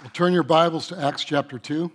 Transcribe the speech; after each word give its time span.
Well, 0.00 0.10
turn 0.10 0.32
your 0.32 0.44
Bibles 0.44 0.86
to 0.88 0.98
Acts 1.04 1.24
chapter 1.24 1.58
2. 1.58 1.90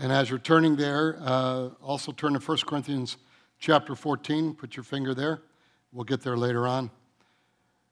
And 0.00 0.10
as 0.10 0.30
you're 0.30 0.38
turning 0.38 0.76
there, 0.76 1.18
uh, 1.20 1.68
also 1.82 2.10
turn 2.10 2.32
to 2.32 2.38
1 2.38 2.58
Corinthians 2.66 3.18
chapter 3.58 3.94
14. 3.94 4.54
Put 4.54 4.74
your 4.74 4.82
finger 4.82 5.12
there. 5.12 5.42
We'll 5.92 6.06
get 6.06 6.22
there 6.22 6.38
later 6.38 6.66
on. 6.66 6.90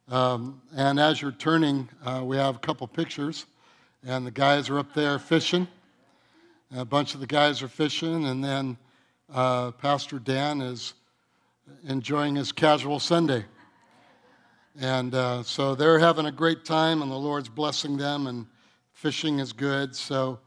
Um, 0.08 0.62
and 0.74 0.98
as 0.98 1.21
you're 1.21 1.32
turning, 1.32 1.90
uh, 2.03 2.22
we 2.24 2.38
have 2.38 2.56
a 2.56 2.61
couple 2.61 2.87
pictures. 2.87 3.45
And 4.06 4.26
the 4.26 4.30
guys 4.30 4.70
are 4.70 4.78
up 4.78 4.94
there 4.94 5.18
fishing. 5.18 5.68
A 6.74 6.86
bunch 6.86 7.12
of 7.12 7.20
the 7.20 7.26
guys 7.26 7.60
are 7.60 7.68
fishing. 7.68 8.24
And 8.24 8.42
then 8.42 8.78
uh, 9.30 9.72
Pastor 9.72 10.18
Dan 10.18 10.62
is 10.62 10.94
enjoying 11.86 12.36
his 12.36 12.52
casual 12.52 13.00
Sunday. 13.00 13.44
And 14.81 15.15
uh, 15.15 15.42
so 15.42 15.74
they're 15.74 15.99
having 15.99 16.24
a 16.24 16.33
great 16.33 16.65
time, 16.65 17.02
and 17.02 17.10
the 17.10 17.16
Lord's 17.16 17.51
blessing 17.51 17.98
them, 17.98 18.27
and 18.27 18.46
fishing 18.95 19.38
is 19.38 19.52
good. 19.52 19.95
So 19.95 20.38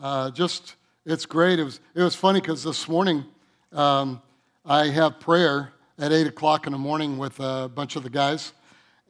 uh, 0.00 0.30
just, 0.30 0.76
it's 1.04 1.26
great. 1.26 1.58
It 1.58 1.64
was, 1.64 1.80
it 1.94 2.02
was 2.02 2.14
funny 2.14 2.40
because 2.40 2.64
this 2.64 2.88
morning 2.88 3.26
um, 3.72 4.22
I 4.64 4.86
have 4.86 5.20
prayer 5.20 5.74
at 5.98 6.12
8 6.12 6.28
o'clock 6.28 6.66
in 6.66 6.72
the 6.72 6.78
morning 6.78 7.18
with 7.18 7.38
a 7.40 7.70
bunch 7.74 7.94
of 7.96 8.04
the 8.04 8.08
guys, 8.08 8.54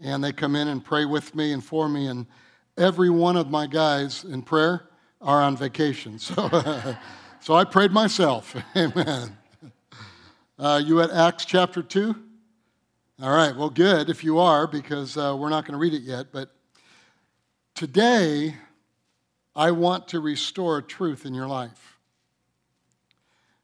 and 0.03 0.25
they 0.25 0.33
come 0.33 0.57
in 0.57 0.67
and 0.67 0.85
pray 0.85 1.05
with 1.05 1.37
me 1.37 1.53
and 1.53 1.65
for 1.65 1.89
me. 1.89 2.09
And 2.09 2.27
every 2.77 3.11
one 3.11 3.37
of 3.37 3.51
my 3.51 3.69
guys 3.69 4.25
in 4.25 4.43
prayer 4.43 4.89
are 5.21 5.41
on 5.41 5.57
vacation. 5.57 6.19
So, 6.35 6.97
so 7.41 7.55
I 7.55 7.63
prayed 7.63 7.93
myself. 7.93 8.57
Amen. 8.77 9.37
Uh, 10.59 10.83
you 10.85 11.01
at 11.01 11.11
Acts 11.11 11.45
chapter 11.45 11.81
2? 11.81 12.17
All 13.23 13.31
right, 13.31 13.55
well, 13.55 13.71
good 13.71 14.11
if 14.11 14.25
you 14.25 14.41
are, 14.41 14.67
because 14.67 15.17
uh, 15.17 15.37
we're 15.39 15.49
not 15.49 15.65
going 15.65 15.75
to 15.75 15.79
read 15.79 15.95
it 15.95 16.03
yet. 16.03 16.33
But 16.33 16.51
today, 17.73 18.57
I 19.55 19.71
want 19.71 20.09
to 20.09 20.19
restore 20.19 20.83
truth 20.83 21.25
in 21.25 21.33
your 21.33 21.47
life. 21.47 22.01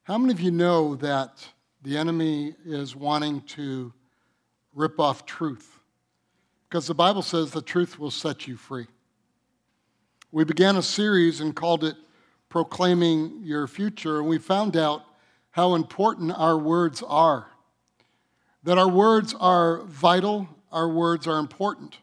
How 0.05 0.19
many 0.19 0.33
of 0.33 0.41
you 0.41 0.53
know 0.53 0.95
that 0.95 1.45
the 1.83 1.99
enemy 1.99 2.55
is 2.65 2.95
wanting 2.95 3.41
to 3.41 3.93
rip 4.73 5.01
off 5.01 5.27
truth? 5.27 5.81
Because 6.69 6.87
the 6.87 6.95
Bible 6.95 7.23
says 7.23 7.51
the 7.51 7.61
truth 7.61 7.99
will 7.99 8.13
set 8.13 8.47
you 8.47 8.57
free. 8.57 8.87
We 10.31 10.45
began 10.45 10.77
a 10.77 10.83
series 10.83 11.41
and 11.41 11.57
called 11.57 11.83
it 11.83 11.97
Proclaiming 12.51 13.41
Your 13.43 13.67
Future, 13.67 14.21
and 14.21 14.29
we 14.29 14.39
found 14.39 14.77
out 14.77 15.03
how 15.51 15.75
important 15.75 16.39
our 16.39 16.57
words 16.57 17.03
are 17.03 17.50
that 18.63 18.79
our 18.79 18.89
words 18.89 19.35
are 19.39 19.83
vital, 19.83 20.49
our 20.71 20.89
words 20.89 21.27
are 21.27 21.39
important. 21.39 21.99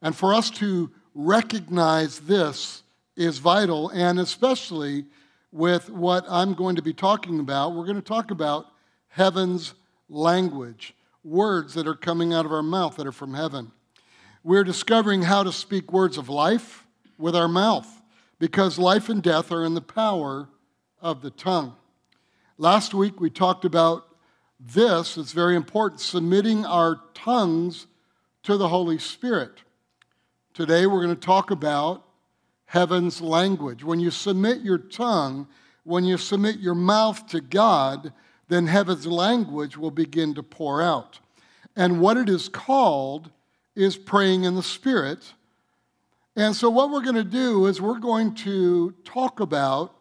And 0.00 0.14
for 0.14 0.34
us 0.34 0.50
to 0.50 0.90
recognize 1.14 2.20
this 2.20 2.82
is 3.16 3.38
vital, 3.38 3.90
and 3.90 4.18
especially 4.18 5.04
with 5.52 5.90
what 5.90 6.24
I'm 6.28 6.54
going 6.54 6.76
to 6.76 6.82
be 6.82 6.92
talking 6.92 7.38
about, 7.38 7.74
we're 7.74 7.84
going 7.84 7.96
to 7.96 8.02
talk 8.02 8.30
about 8.30 8.66
heaven's 9.08 9.74
language, 10.08 10.94
words 11.22 11.74
that 11.74 11.86
are 11.86 11.94
coming 11.94 12.32
out 12.32 12.46
of 12.46 12.52
our 12.52 12.62
mouth 12.62 12.96
that 12.96 13.06
are 13.06 13.12
from 13.12 13.34
heaven. 13.34 13.70
We're 14.42 14.64
discovering 14.64 15.22
how 15.22 15.42
to 15.42 15.52
speak 15.52 15.92
words 15.92 16.16
of 16.18 16.28
life 16.28 16.86
with 17.18 17.36
our 17.36 17.48
mouth 17.48 18.02
because 18.38 18.78
life 18.78 19.08
and 19.08 19.22
death 19.22 19.52
are 19.52 19.64
in 19.64 19.74
the 19.74 19.80
power 19.80 20.48
of 21.00 21.22
the 21.22 21.30
tongue. 21.30 21.76
Last 22.58 22.92
week 22.94 23.20
we 23.20 23.30
talked 23.30 23.64
about 23.64 24.06
this 24.64 25.18
is 25.18 25.32
very 25.32 25.56
important 25.56 26.00
submitting 26.00 26.64
our 26.64 27.00
tongues 27.14 27.88
to 28.44 28.56
the 28.56 28.68
Holy 28.68 28.98
Spirit. 28.98 29.62
Today 30.54 30.86
we're 30.86 31.02
going 31.02 31.16
to 31.16 31.20
talk 31.20 31.50
about 31.50 32.04
heaven's 32.66 33.20
language. 33.20 33.82
When 33.82 33.98
you 33.98 34.10
submit 34.10 34.60
your 34.60 34.78
tongue, 34.78 35.48
when 35.82 36.04
you 36.04 36.16
submit 36.16 36.58
your 36.58 36.76
mouth 36.76 37.26
to 37.28 37.40
God, 37.40 38.12
then 38.48 38.68
heaven's 38.68 39.06
language 39.06 39.76
will 39.76 39.90
begin 39.90 40.34
to 40.34 40.42
pour 40.42 40.80
out. 40.80 41.18
And 41.74 42.00
what 42.00 42.16
it 42.16 42.28
is 42.28 42.48
called 42.48 43.30
is 43.74 43.96
praying 43.96 44.44
in 44.44 44.54
the 44.54 44.62
Spirit. 44.62 45.32
And 46.36 46.54
so, 46.54 46.70
what 46.70 46.90
we're 46.90 47.02
going 47.02 47.16
to 47.16 47.24
do 47.24 47.66
is 47.66 47.80
we're 47.80 47.98
going 47.98 48.34
to 48.36 48.92
talk 49.04 49.40
about 49.40 49.96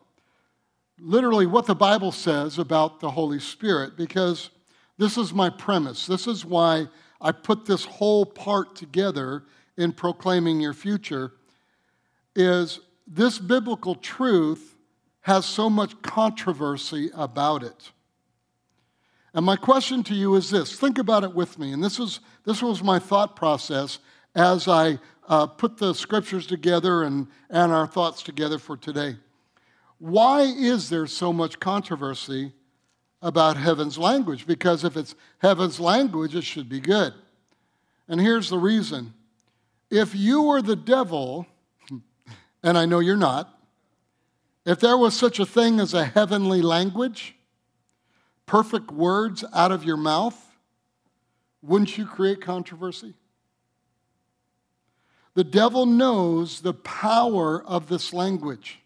literally 1.01 1.47
what 1.47 1.65
the 1.65 1.75
Bible 1.75 2.11
says 2.11 2.59
about 2.59 2.99
the 2.99 3.11
Holy 3.11 3.39
Spirit 3.39 3.97
because 3.97 4.51
this 4.97 5.17
is 5.17 5.33
my 5.33 5.49
premise. 5.49 6.05
This 6.05 6.27
is 6.27 6.45
why 6.45 6.87
I 7.19 7.31
put 7.31 7.65
this 7.65 7.85
whole 7.85 8.25
part 8.25 8.75
together 8.75 9.43
in 9.77 9.93
proclaiming 9.93 10.59
your 10.59 10.73
future 10.73 11.33
is 12.35 12.79
this 13.07 13.39
biblical 13.39 13.95
truth 13.95 14.75
has 15.21 15.45
so 15.45 15.69
much 15.69 15.99
controversy 16.01 17.09
about 17.15 17.63
it. 17.63 17.91
And 19.33 19.45
my 19.45 19.55
question 19.55 20.03
to 20.03 20.13
you 20.13 20.35
is 20.35 20.49
this 20.49 20.77
think 20.77 20.97
about 20.97 21.23
it 21.23 21.33
with 21.33 21.57
me. 21.57 21.73
And 21.73 21.83
this, 21.83 21.99
is, 21.99 22.19
this 22.45 22.61
was 22.61 22.83
my 22.83 22.99
thought 22.99 23.35
process 23.35 23.99
as 24.35 24.67
I 24.67 24.99
uh, 25.27 25.47
put 25.47 25.77
the 25.77 25.93
scriptures 25.93 26.45
together 26.45 27.03
and, 27.03 27.27
and 27.49 27.71
our 27.71 27.87
thoughts 27.87 28.21
together 28.21 28.59
for 28.59 28.77
today. 28.77 29.15
Why 30.01 30.41
is 30.41 30.89
there 30.89 31.05
so 31.05 31.31
much 31.31 31.59
controversy 31.59 32.53
about 33.21 33.55
heaven's 33.55 33.99
language? 33.99 34.47
Because 34.47 34.83
if 34.83 34.97
it's 34.97 35.13
heaven's 35.37 35.79
language, 35.79 36.33
it 36.33 36.43
should 36.43 36.67
be 36.67 36.79
good. 36.79 37.13
And 38.07 38.19
here's 38.19 38.49
the 38.49 38.57
reason 38.57 39.13
if 39.91 40.15
you 40.15 40.41
were 40.41 40.63
the 40.63 40.75
devil, 40.75 41.45
and 42.63 42.79
I 42.79 42.87
know 42.87 42.97
you're 42.97 43.15
not, 43.15 43.55
if 44.65 44.79
there 44.79 44.97
was 44.97 45.15
such 45.15 45.39
a 45.39 45.45
thing 45.45 45.79
as 45.79 45.93
a 45.93 46.05
heavenly 46.05 46.63
language, 46.63 47.35
perfect 48.47 48.89
words 48.89 49.43
out 49.53 49.71
of 49.71 49.83
your 49.83 49.97
mouth, 49.97 50.57
wouldn't 51.61 51.95
you 51.99 52.07
create 52.07 52.41
controversy? 52.41 53.13
The 55.35 55.43
devil 55.43 55.85
knows 55.85 56.61
the 56.61 56.73
power 56.73 57.63
of 57.63 57.87
this 57.87 58.13
language. 58.13 58.79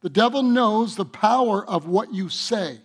The 0.00 0.10
devil 0.10 0.42
knows 0.42 0.94
the 0.94 1.04
power 1.04 1.68
of 1.68 1.86
what 1.86 2.14
you 2.14 2.28
say. 2.28 2.78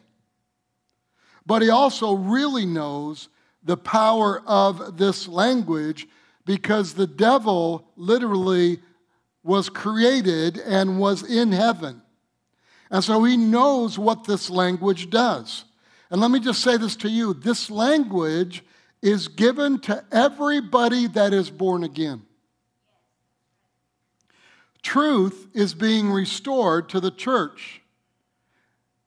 But 1.45 1.61
he 1.61 1.69
also 1.69 2.13
really 2.13 2.65
knows 2.65 3.29
the 3.63 3.77
power 3.77 4.41
of 4.45 4.97
this 4.97 5.27
language 5.27 6.07
because 6.45 6.93
the 6.93 7.07
devil 7.07 7.87
literally 7.95 8.79
was 9.43 9.69
created 9.69 10.57
and 10.57 10.99
was 10.99 11.23
in 11.23 11.51
heaven. 11.51 12.01
And 12.89 13.03
so 13.03 13.23
he 13.23 13.37
knows 13.37 13.97
what 13.97 14.25
this 14.25 14.49
language 14.49 15.09
does. 15.09 15.65
And 16.09 16.21
let 16.21 16.31
me 16.31 16.39
just 16.39 16.61
say 16.61 16.77
this 16.77 16.95
to 16.97 17.09
you 17.09 17.33
this 17.33 17.69
language 17.69 18.63
is 19.01 19.27
given 19.27 19.79
to 19.81 20.03
everybody 20.11 21.07
that 21.07 21.33
is 21.33 21.49
born 21.49 21.83
again. 21.83 22.21
Truth 24.83 25.47
is 25.53 25.73
being 25.73 26.11
restored 26.11 26.89
to 26.89 26.99
the 26.99 27.11
church. 27.11 27.81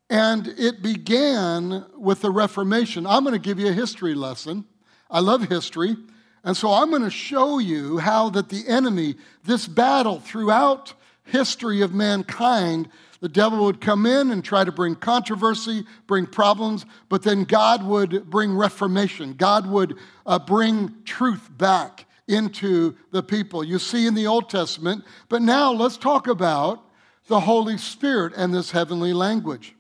And 0.08 0.46
it 0.46 0.82
began 0.82 1.84
with 1.96 2.22
the 2.22 2.30
Reformation. 2.30 3.06
I'm 3.06 3.24
going 3.24 3.34
to 3.34 3.38
give 3.38 3.58
you 3.58 3.68
a 3.68 3.72
history 3.72 4.14
lesson. 4.14 4.64
I 5.10 5.20
love 5.20 5.48
history. 5.48 5.96
And 6.44 6.56
so 6.56 6.72
I'm 6.72 6.90
going 6.90 7.02
to 7.02 7.10
show 7.10 7.58
you 7.58 7.98
how 7.98 8.30
that 8.30 8.48
the 8.48 8.66
enemy, 8.68 9.16
this 9.44 9.66
battle 9.66 10.20
throughout 10.20 10.94
history 11.24 11.82
of 11.82 11.92
mankind, 11.92 12.88
the 13.20 13.28
devil 13.28 13.64
would 13.64 13.80
come 13.80 14.06
in 14.06 14.30
and 14.30 14.44
try 14.44 14.62
to 14.62 14.70
bring 14.70 14.94
controversy, 14.94 15.84
bring 16.06 16.26
problems, 16.26 16.86
but 17.08 17.22
then 17.22 17.44
God 17.44 17.84
would 17.84 18.30
bring 18.30 18.56
reformation. 18.56 19.34
God 19.34 19.68
would 19.68 19.96
uh, 20.24 20.38
bring 20.38 20.94
truth 21.04 21.50
back 21.58 22.05
into 22.28 22.96
the 23.10 23.22
people. 23.22 23.62
You 23.62 23.78
see 23.78 24.06
in 24.06 24.14
the 24.14 24.26
Old 24.26 24.50
Testament, 24.50 25.04
but 25.28 25.42
now 25.42 25.72
let's 25.72 25.96
talk 25.96 26.26
about 26.26 26.82
the 27.28 27.40
Holy 27.40 27.78
Spirit 27.78 28.32
and 28.36 28.54
this 28.54 28.70
heavenly 28.70 29.12
language. 29.12 29.74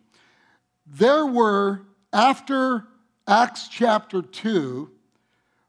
There 0.86 1.26
were, 1.26 1.82
after 2.12 2.86
Acts 3.26 3.68
chapter 3.68 4.22
2, 4.22 4.90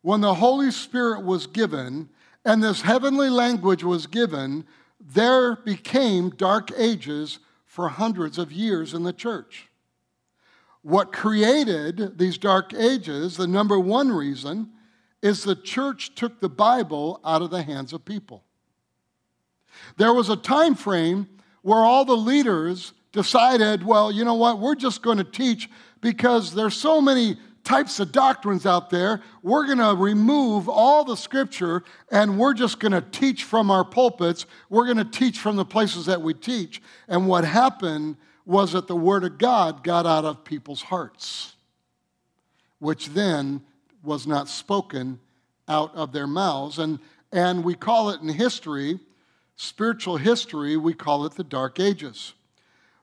when 0.02 0.22
the 0.22 0.36
Holy 0.36 0.72
Spirit 0.72 1.24
was 1.24 1.48
given 1.48 2.10
and 2.46 2.64
this 2.64 2.82
heavenly 2.82 3.30
language 3.30 3.84
was 3.84 4.08
given, 4.08 4.66
there 5.00 5.56
became 5.56 6.30
dark 6.30 6.72
ages 6.78 7.40
for 7.66 7.90
hundreds 7.90 8.38
of 8.38 8.52
years 8.52 8.94
in 8.94 9.04
the 9.04 9.14
church. 9.14 9.68
What 10.82 11.12
created 11.12 12.18
these 12.18 12.38
dark 12.38 12.74
ages, 12.74 13.36
the 13.36 13.48
number 13.48 13.78
one 13.78 14.12
reason, 14.12 14.72
is 15.22 15.44
the 15.44 15.56
church 15.56 16.16
took 16.16 16.40
the 16.40 16.50
Bible 16.50 17.20
out 17.26 17.42
of 17.42 17.50
the 17.50 17.64
hands 17.64 17.94
of 17.94 18.06
people. 18.06 18.44
There 19.98 20.14
was 20.14 20.30
a 20.30 20.36
time 20.36 20.76
frame 20.76 21.28
where 21.62 21.80
all 21.80 22.06
the 22.06 22.18
leaders 22.18 22.94
decided, 23.12 23.84
well, 23.84 24.12
you 24.12 24.24
know 24.24 24.36
what, 24.36 24.60
we're 24.60 24.76
just 24.76 25.02
going 25.02 25.18
to 25.18 25.24
teach 25.24 25.70
because 26.02 26.54
there's 26.54 26.76
so 26.76 27.02
many 27.02 27.38
types 27.64 28.00
of 28.00 28.12
doctrines 28.14 28.66
out 28.66 28.90
there. 28.90 29.22
We're 29.44 29.66
going 29.66 29.80
to 29.80 29.94
remove 29.94 30.70
all 30.70 31.04
the 31.04 31.18
scripture 31.18 31.84
and 32.12 32.40
we're 32.40 32.54
just 32.54 32.80
going 32.80 32.94
to 32.94 33.02
teach 33.02 33.44
from 33.44 33.70
our 33.70 33.84
pulpits. 33.84 34.46
We're 34.70 34.86
going 34.86 34.98
to 34.98 35.06
teach 35.06 35.40
from 35.40 35.58
the 35.58 35.66
places 35.66 36.06
that 36.06 36.22
we 36.22 36.34
teach. 36.34 36.82
And 37.10 37.28
what 37.28 37.44
happened 37.44 38.16
was 38.46 38.72
that 38.72 38.88
the 38.88 38.96
Word 38.96 39.26
of 39.26 39.38
God 39.38 39.84
got 39.84 40.06
out 40.06 40.24
of 40.24 40.46
people's 40.46 40.84
hearts, 40.84 41.56
which 42.80 43.10
then 43.10 43.62
was 44.04 44.28
not 44.28 44.48
spoken 44.48 45.20
out 45.68 45.94
of 45.96 46.12
their 46.12 46.28
mouths. 46.28 46.80
And, 46.80 47.00
and 47.32 47.64
we 47.64 47.76
call 47.76 48.10
it 48.10 48.22
in 48.22 48.30
history, 48.30 49.00
spiritual 49.56 50.18
history, 50.18 50.78
we 50.78 50.94
call 50.94 51.26
it 51.26 51.34
the 51.34 51.44
Dark 51.44 51.80
Ages. 51.80 52.34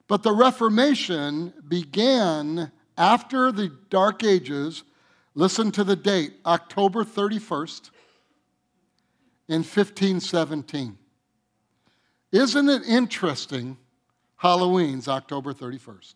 But 0.07 0.23
the 0.23 0.33
Reformation 0.33 1.53
began 1.67 2.71
after 2.97 3.51
the 3.51 3.73
Dark 3.91 4.23
Ages, 4.23 4.85
listen 5.35 5.73
to 5.73 5.85
the 5.85 5.97
date, 5.97 6.35
October 6.47 7.05
31st 7.05 7.91
in 9.49 9.61
1517. 9.61 10.99
Isn't 12.33 12.69
it 12.69 12.83
interesting? 12.87 13.77
Halloween's 14.37 15.09
October 15.09 15.53
31st. 15.55 16.15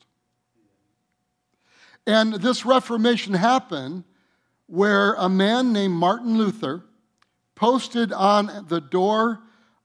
And 2.06 2.34
this 2.34 2.64
Reformation 2.64 3.34
happened 3.34 4.04
where 4.68 5.14
a 5.14 5.28
man 5.28 5.72
named 5.72 5.94
Martin 5.94 6.38
Luther 6.38 6.84
posted 7.56 8.12
on 8.12 8.66
the 8.68 8.80
door 8.80 9.40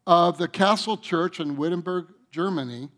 of 0.05 0.37
the 0.37 0.47
Castle 0.47 0.97
Church 0.97 1.39
in 1.39 1.57
Wittenberg, 1.57 2.07
Germany, 2.31 2.89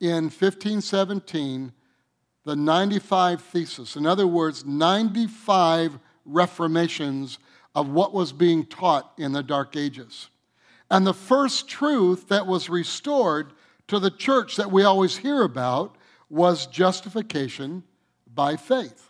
in 0.00 0.24
1517 0.24 1.72
the 2.44 2.56
95 2.56 3.42
Thesis. 3.42 3.96
In 3.96 4.06
other 4.06 4.26
words, 4.26 4.64
95 4.64 5.98
reformations 6.24 7.38
of 7.74 7.88
what 7.88 8.12
was 8.12 8.32
being 8.32 8.64
taught 8.66 9.12
in 9.18 9.32
the 9.32 9.42
Dark 9.42 9.76
Ages. 9.76 10.28
And 10.90 11.06
the 11.06 11.14
first 11.14 11.68
truth 11.68 12.28
that 12.28 12.46
was 12.46 12.68
restored 12.68 13.52
to 13.88 13.98
the 13.98 14.10
church 14.10 14.56
that 14.56 14.72
we 14.72 14.82
always 14.82 15.18
hear 15.18 15.42
about 15.42 15.96
was 16.28 16.66
justification 16.66 17.84
by 18.34 18.56
faith. 18.56 19.09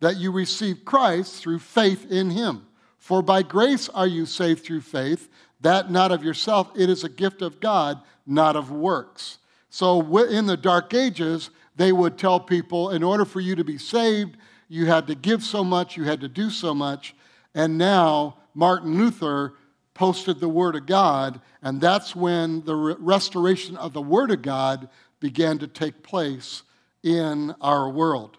That 0.00 0.16
you 0.16 0.30
receive 0.32 0.84
Christ 0.84 1.36
through 1.36 1.58
faith 1.58 2.10
in 2.10 2.30
Him. 2.30 2.66
For 2.98 3.22
by 3.22 3.42
grace 3.42 3.88
are 3.88 4.06
you 4.06 4.26
saved 4.26 4.64
through 4.64 4.82
faith, 4.82 5.28
that 5.60 5.90
not 5.90 6.12
of 6.12 6.22
yourself, 6.22 6.70
it 6.76 6.90
is 6.90 7.04
a 7.04 7.08
gift 7.08 7.42
of 7.42 7.60
God, 7.60 8.00
not 8.26 8.54
of 8.54 8.70
works. 8.70 9.38
So 9.70 10.16
in 10.24 10.46
the 10.46 10.56
Dark 10.56 10.94
Ages, 10.94 11.50
they 11.76 11.92
would 11.92 12.18
tell 12.18 12.40
people 12.40 12.90
in 12.90 13.02
order 13.02 13.24
for 13.24 13.40
you 13.40 13.54
to 13.56 13.64
be 13.64 13.78
saved, 13.78 14.36
you 14.68 14.86
had 14.86 15.06
to 15.06 15.14
give 15.14 15.42
so 15.42 15.64
much, 15.64 15.96
you 15.96 16.04
had 16.04 16.20
to 16.20 16.28
do 16.28 16.50
so 16.50 16.74
much. 16.74 17.14
And 17.54 17.78
now 17.78 18.36
Martin 18.54 18.98
Luther 18.98 19.54
posted 19.94 20.38
the 20.38 20.48
Word 20.48 20.76
of 20.76 20.86
God, 20.86 21.40
and 21.62 21.80
that's 21.80 22.14
when 22.14 22.62
the 22.64 22.76
restoration 22.76 23.76
of 23.76 23.92
the 23.92 24.02
Word 24.02 24.30
of 24.30 24.42
God 24.42 24.88
began 25.18 25.58
to 25.58 25.66
take 25.66 26.02
place 26.02 26.62
in 27.02 27.54
our 27.60 27.88
world. 27.88 28.36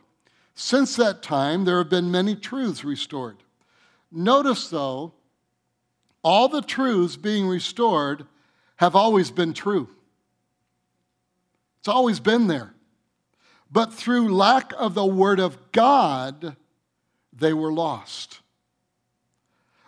Since 0.61 0.97
that 0.97 1.23
time, 1.23 1.63
there 1.63 1.77
have 1.77 1.89
been 1.89 2.11
many 2.11 2.35
truths 2.35 2.83
restored. 2.83 3.37
Notice, 4.11 4.67
though, 4.67 5.13
all 6.21 6.49
the 6.49 6.61
truths 6.61 7.15
being 7.15 7.47
restored 7.47 8.25
have 8.75 8.93
always 8.93 9.31
been 9.31 9.53
true. 9.53 9.87
It's 11.79 11.87
always 11.87 12.19
been 12.19 12.47
there. 12.47 12.73
But 13.71 13.93
through 13.93 14.35
lack 14.35 14.73
of 14.77 14.95
the 14.95 15.05
Word 15.05 15.39
of 15.39 15.71
God, 15.71 16.57
they 17.31 17.53
were 17.53 17.71
lost. 17.71 18.41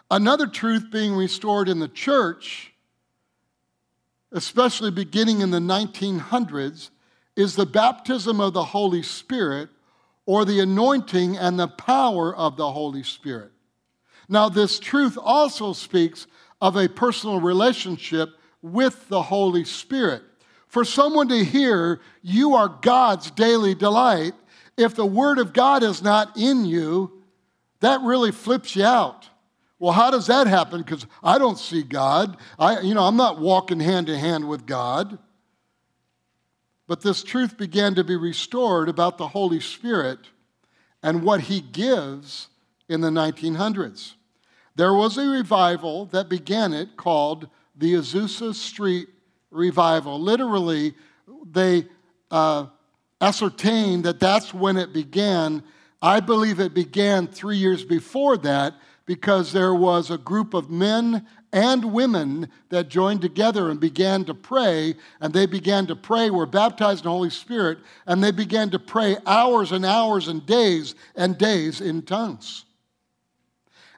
Another 0.09 0.47
truth 0.47 0.85
being 0.89 1.13
restored 1.13 1.68
in 1.68 1.79
the 1.79 1.89
church, 1.89 2.71
especially 4.31 4.89
beginning 4.89 5.41
in 5.41 5.51
the 5.51 5.59
1900s, 5.59 6.91
is 7.35 7.57
the 7.57 7.65
baptism 7.65 8.39
of 8.39 8.53
the 8.53 8.63
Holy 8.63 9.03
Spirit 9.03 9.68
or 10.25 10.45
the 10.45 10.59
anointing 10.59 11.38
and 11.38 11.59
the 11.59 11.68
power 11.68 12.35
of 12.35 12.57
the 12.57 12.71
Holy 12.71 13.03
Spirit. 13.03 13.51
Now, 14.29 14.50
this 14.50 14.79
truth 14.79 15.18
also 15.21 15.73
speaks 15.73 16.27
of 16.62 16.75
a 16.75 16.88
personal 16.88 17.39
relationship 17.41 18.29
with 18.62 19.09
the 19.09 19.23
Holy 19.23 19.65
Spirit. 19.65 20.23
For 20.68 20.85
someone 20.85 21.27
to 21.29 21.44
hear, 21.44 22.00
you 22.21 22.56
are 22.56 22.79
God's 22.81 23.31
daily 23.31 23.75
delight, 23.75 24.33
if 24.77 24.95
the 24.95 25.06
Word 25.06 25.38
of 25.38 25.51
God 25.51 25.83
is 25.83 26.01
not 26.01 26.38
in 26.38 26.65
you, 26.65 27.23
that 27.81 28.00
really 28.01 28.31
flips 28.31 28.75
you 28.75 28.85
out. 28.85 29.27
Well, 29.79 29.91
how 29.91 30.12
does 30.12 30.27
that 30.27 30.47
happen? 30.47 30.81
Because 30.81 31.07
I 31.23 31.39
don't 31.39 31.57
see 31.57 31.81
God. 31.81 32.38
I, 32.59 32.81
you 32.81 32.94
know, 32.94 33.03
I'm 33.03 33.18
not 33.18 33.39
walking 33.39 33.79
hand 33.79 34.09
in 34.09 34.19
hand 34.19 34.47
with 34.47 34.65
God. 34.65 35.18
But 36.92 37.00
this 37.00 37.24
truth 37.24 37.56
began 37.56 37.96
to 37.96 38.04
be 38.04 38.18
restored 38.18 38.90
about 38.90 39.18
the 39.18 39.30
Holy 39.30 39.62
Spirit 39.62 40.20
and 41.02 41.24
what 41.24 41.40
He 41.40 41.62
gives 41.62 42.50
in 42.90 43.00
the 43.00 43.08
1900s. 43.08 44.16
There 44.76 44.94
was 44.94 45.18
a 45.18 45.26
revival 45.26 46.08
that 46.08 46.28
began 46.28 46.74
it 46.74 46.98
called 46.98 47.48
the 47.78 47.94
Azusa 47.94 48.54
Street 48.54 49.08
revival. 49.52 50.20
Literally, 50.20 50.94
they 51.50 51.86
uh, 52.30 52.66
ascertained 53.22 54.04
that 54.04 54.20
that's 54.20 54.54
when 54.54 54.76
it 54.76 54.92
began. 54.92 55.64
I 56.02 56.20
believe 56.20 56.60
it 56.60 56.74
began 56.74 57.26
three 57.26 57.56
years 57.56 57.86
before 57.86 58.36
that 58.40 58.74
because 59.06 59.54
there 59.54 59.74
was 59.74 60.12
a 60.12 60.18
group 60.18 60.54
of 60.54 60.70
men 60.70 61.26
and 61.53 61.94
women 61.94 62.50
that 62.69 62.88
joined 62.88 63.21
together 63.21 63.69
and 63.69 63.80
began 63.80 64.24
to 64.25 64.33
pray. 64.33 64.95
And 65.19 65.33
they 65.33 65.45
began 65.45 65.88
to 65.88 65.95
pray, 65.95 66.30
were 66.30 66.45
baptized 66.45 67.01
in 67.01 67.09
the 67.09 67.12
Holy 67.12 67.30
Spirit, 67.30 67.80
and 68.06 68.24
they 68.24 68.31
began 68.31 68.69
to 68.71 68.80
pray 68.80 69.18
hours 69.25 69.71
and 69.71 69.86
hours 69.86 70.27
and 70.27 70.45
days 70.45 70.95
and 71.15 71.38
days 71.38 71.81
in 71.81 72.03
tongues. 72.03 72.65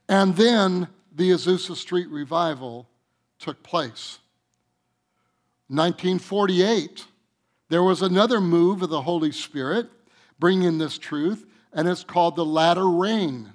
And 0.09 0.35
then 0.35 0.87
the 1.15 1.31
Azusa 1.31 1.75
Street 1.75 2.09
revival 2.09 2.89
took 3.39 3.61
place. 3.63 4.19
1948, 5.67 7.05
there 7.69 7.83
was 7.83 8.01
another 8.01 8.41
move 8.41 8.81
of 8.81 8.89
the 8.89 9.01
Holy 9.01 9.31
Spirit 9.31 9.89
bringing 10.39 10.77
this 10.77 10.97
truth, 10.97 11.45
and 11.71 11.87
it's 11.87 12.03
called 12.03 12.35
the 12.35 12.45
latter 12.45 12.89
rain. 12.89 13.52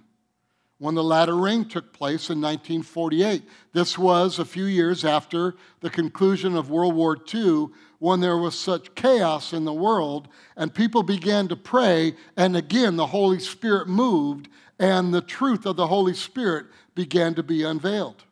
When 0.78 0.94
the 0.94 1.02
latter 1.02 1.36
rain 1.36 1.64
took 1.64 1.92
place 1.92 2.30
in 2.30 2.40
1948, 2.40 3.42
this 3.72 3.98
was 3.98 4.38
a 4.38 4.44
few 4.44 4.64
years 4.64 5.04
after 5.04 5.56
the 5.80 5.90
conclusion 5.90 6.56
of 6.56 6.70
World 6.70 6.94
War 6.94 7.16
II, 7.34 7.68
when 7.98 8.20
there 8.20 8.38
was 8.38 8.56
such 8.56 8.94
chaos 8.94 9.52
in 9.52 9.64
the 9.64 9.72
world, 9.72 10.28
and 10.56 10.72
people 10.72 11.02
began 11.02 11.48
to 11.48 11.56
pray, 11.56 12.14
and 12.36 12.56
again 12.56 12.94
the 12.94 13.08
Holy 13.08 13.40
Spirit 13.40 13.88
moved, 13.88 14.48
and 14.78 15.12
the 15.12 15.20
truth 15.20 15.66
of 15.66 15.74
the 15.74 15.88
Holy 15.88 16.14
Spirit 16.14 16.66
began 16.94 17.34
to 17.34 17.42
be 17.42 17.64
unveiled. 17.64 18.24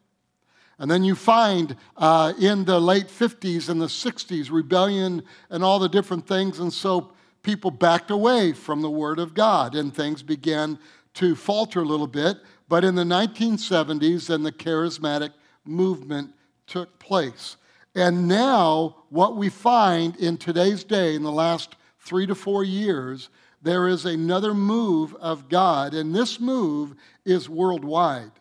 And 0.78 0.88
then 0.90 1.02
you 1.02 1.16
find 1.16 1.74
uh, 1.96 2.34
in 2.38 2.64
the 2.64 2.80
late 2.80 3.08
50s 3.08 3.68
and 3.68 3.80
the 3.80 3.86
60s 3.86 4.50
rebellion 4.50 5.22
and 5.50 5.64
all 5.64 5.78
the 5.78 5.88
different 5.88 6.28
things. 6.28 6.60
And 6.60 6.72
so 6.72 7.12
people 7.42 7.70
backed 7.70 8.10
away 8.10 8.52
from 8.52 8.82
the 8.82 8.90
Word 8.90 9.18
of 9.18 9.32
God 9.32 9.74
and 9.74 9.94
things 9.94 10.22
began 10.22 10.78
to 11.16 11.34
falter 11.34 11.80
a 11.80 11.84
little 11.84 12.06
bit. 12.06 12.38
But 12.68 12.84
in 12.84 12.94
the 12.94 13.04
1970s, 13.04 14.28
then 14.28 14.42
the 14.42 14.52
charismatic 14.52 15.32
movement 15.64 16.32
took 16.66 16.98
place. 16.98 17.56
And 17.94 18.28
now, 18.28 19.04
what 19.08 19.36
we 19.36 19.48
find 19.48 20.16
in 20.16 20.36
today's 20.36 20.84
day, 20.84 21.14
in 21.14 21.22
the 21.22 21.32
last 21.32 21.76
three 22.00 22.26
to 22.26 22.34
four 22.34 22.64
years, 22.64 23.30
there 23.62 23.88
is 23.88 24.04
another 24.04 24.52
move 24.52 25.14
of 25.16 25.48
God. 25.48 25.94
And 25.94 26.14
this 26.14 26.38
move 26.38 26.94
is 27.24 27.48
worldwide. 27.48 28.32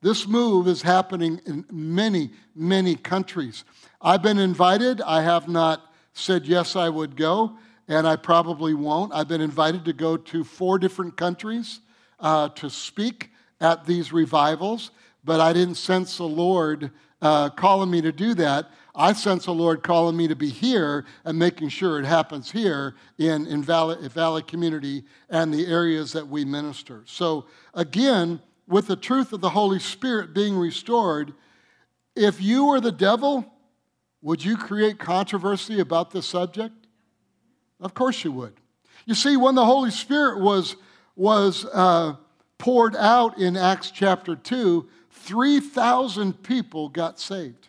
This 0.00 0.26
move 0.26 0.66
is 0.66 0.80
happening 0.80 1.40
in 1.44 1.66
many, 1.70 2.30
many 2.54 2.96
countries. 2.96 3.64
I've 4.00 4.22
been 4.22 4.38
invited. 4.38 5.02
I 5.02 5.22
have 5.22 5.46
not 5.46 5.92
said 6.14 6.46
yes, 6.46 6.74
I 6.74 6.88
would 6.88 7.16
go, 7.16 7.58
and 7.86 8.06
I 8.06 8.16
probably 8.16 8.72
won't. 8.72 9.12
I've 9.12 9.28
been 9.28 9.42
invited 9.42 9.84
to 9.84 9.92
go 9.92 10.16
to 10.16 10.42
four 10.42 10.78
different 10.78 11.18
countries 11.18 11.80
uh, 12.20 12.48
to 12.50 12.70
speak 12.70 13.30
at 13.60 13.86
these 13.86 14.12
revivals, 14.12 14.90
but 15.24 15.40
I 15.40 15.52
didn't 15.52 15.74
sense 15.74 16.16
the 16.16 16.24
Lord 16.24 16.90
uh, 17.22 17.50
calling 17.50 17.90
me 17.90 18.00
to 18.02 18.12
do 18.12 18.34
that. 18.34 18.70
I 18.94 19.12
sense 19.12 19.44
the 19.44 19.54
Lord 19.54 19.82
calling 19.82 20.16
me 20.16 20.28
to 20.28 20.36
be 20.36 20.48
here 20.48 21.04
and 21.24 21.38
making 21.38 21.68
sure 21.68 21.98
it 22.00 22.04
happens 22.04 22.50
here 22.50 22.96
in, 23.18 23.46
in 23.46 23.62
Valley, 23.62 24.08
Valley 24.08 24.42
Community 24.42 25.04
and 25.28 25.52
the 25.52 25.66
areas 25.66 26.12
that 26.12 26.26
we 26.26 26.44
minister. 26.44 27.02
So, 27.06 27.46
again, 27.74 28.40
with 28.66 28.86
the 28.86 28.96
truth 28.96 29.32
of 29.32 29.40
the 29.40 29.50
Holy 29.50 29.78
Spirit 29.78 30.34
being 30.34 30.56
restored, 30.56 31.32
if 32.16 32.40
you 32.42 32.66
were 32.66 32.80
the 32.80 32.92
devil, 32.92 33.44
would 34.22 34.44
you 34.44 34.56
create 34.56 34.98
controversy 34.98 35.80
about 35.80 36.10
this 36.10 36.26
subject? 36.26 36.74
Of 37.80 37.94
course 37.94 38.24
you 38.24 38.32
would. 38.32 38.54
You 39.06 39.14
see, 39.14 39.36
when 39.36 39.54
the 39.54 39.64
Holy 39.64 39.90
Spirit 39.90 40.40
was, 40.40 40.76
was 41.20 41.66
uh, 41.66 42.14
poured 42.56 42.96
out 42.96 43.36
in 43.36 43.54
Acts 43.54 43.90
chapter 43.90 44.34
2, 44.34 44.88
3,000 45.10 46.42
people 46.42 46.88
got 46.88 47.20
saved. 47.20 47.68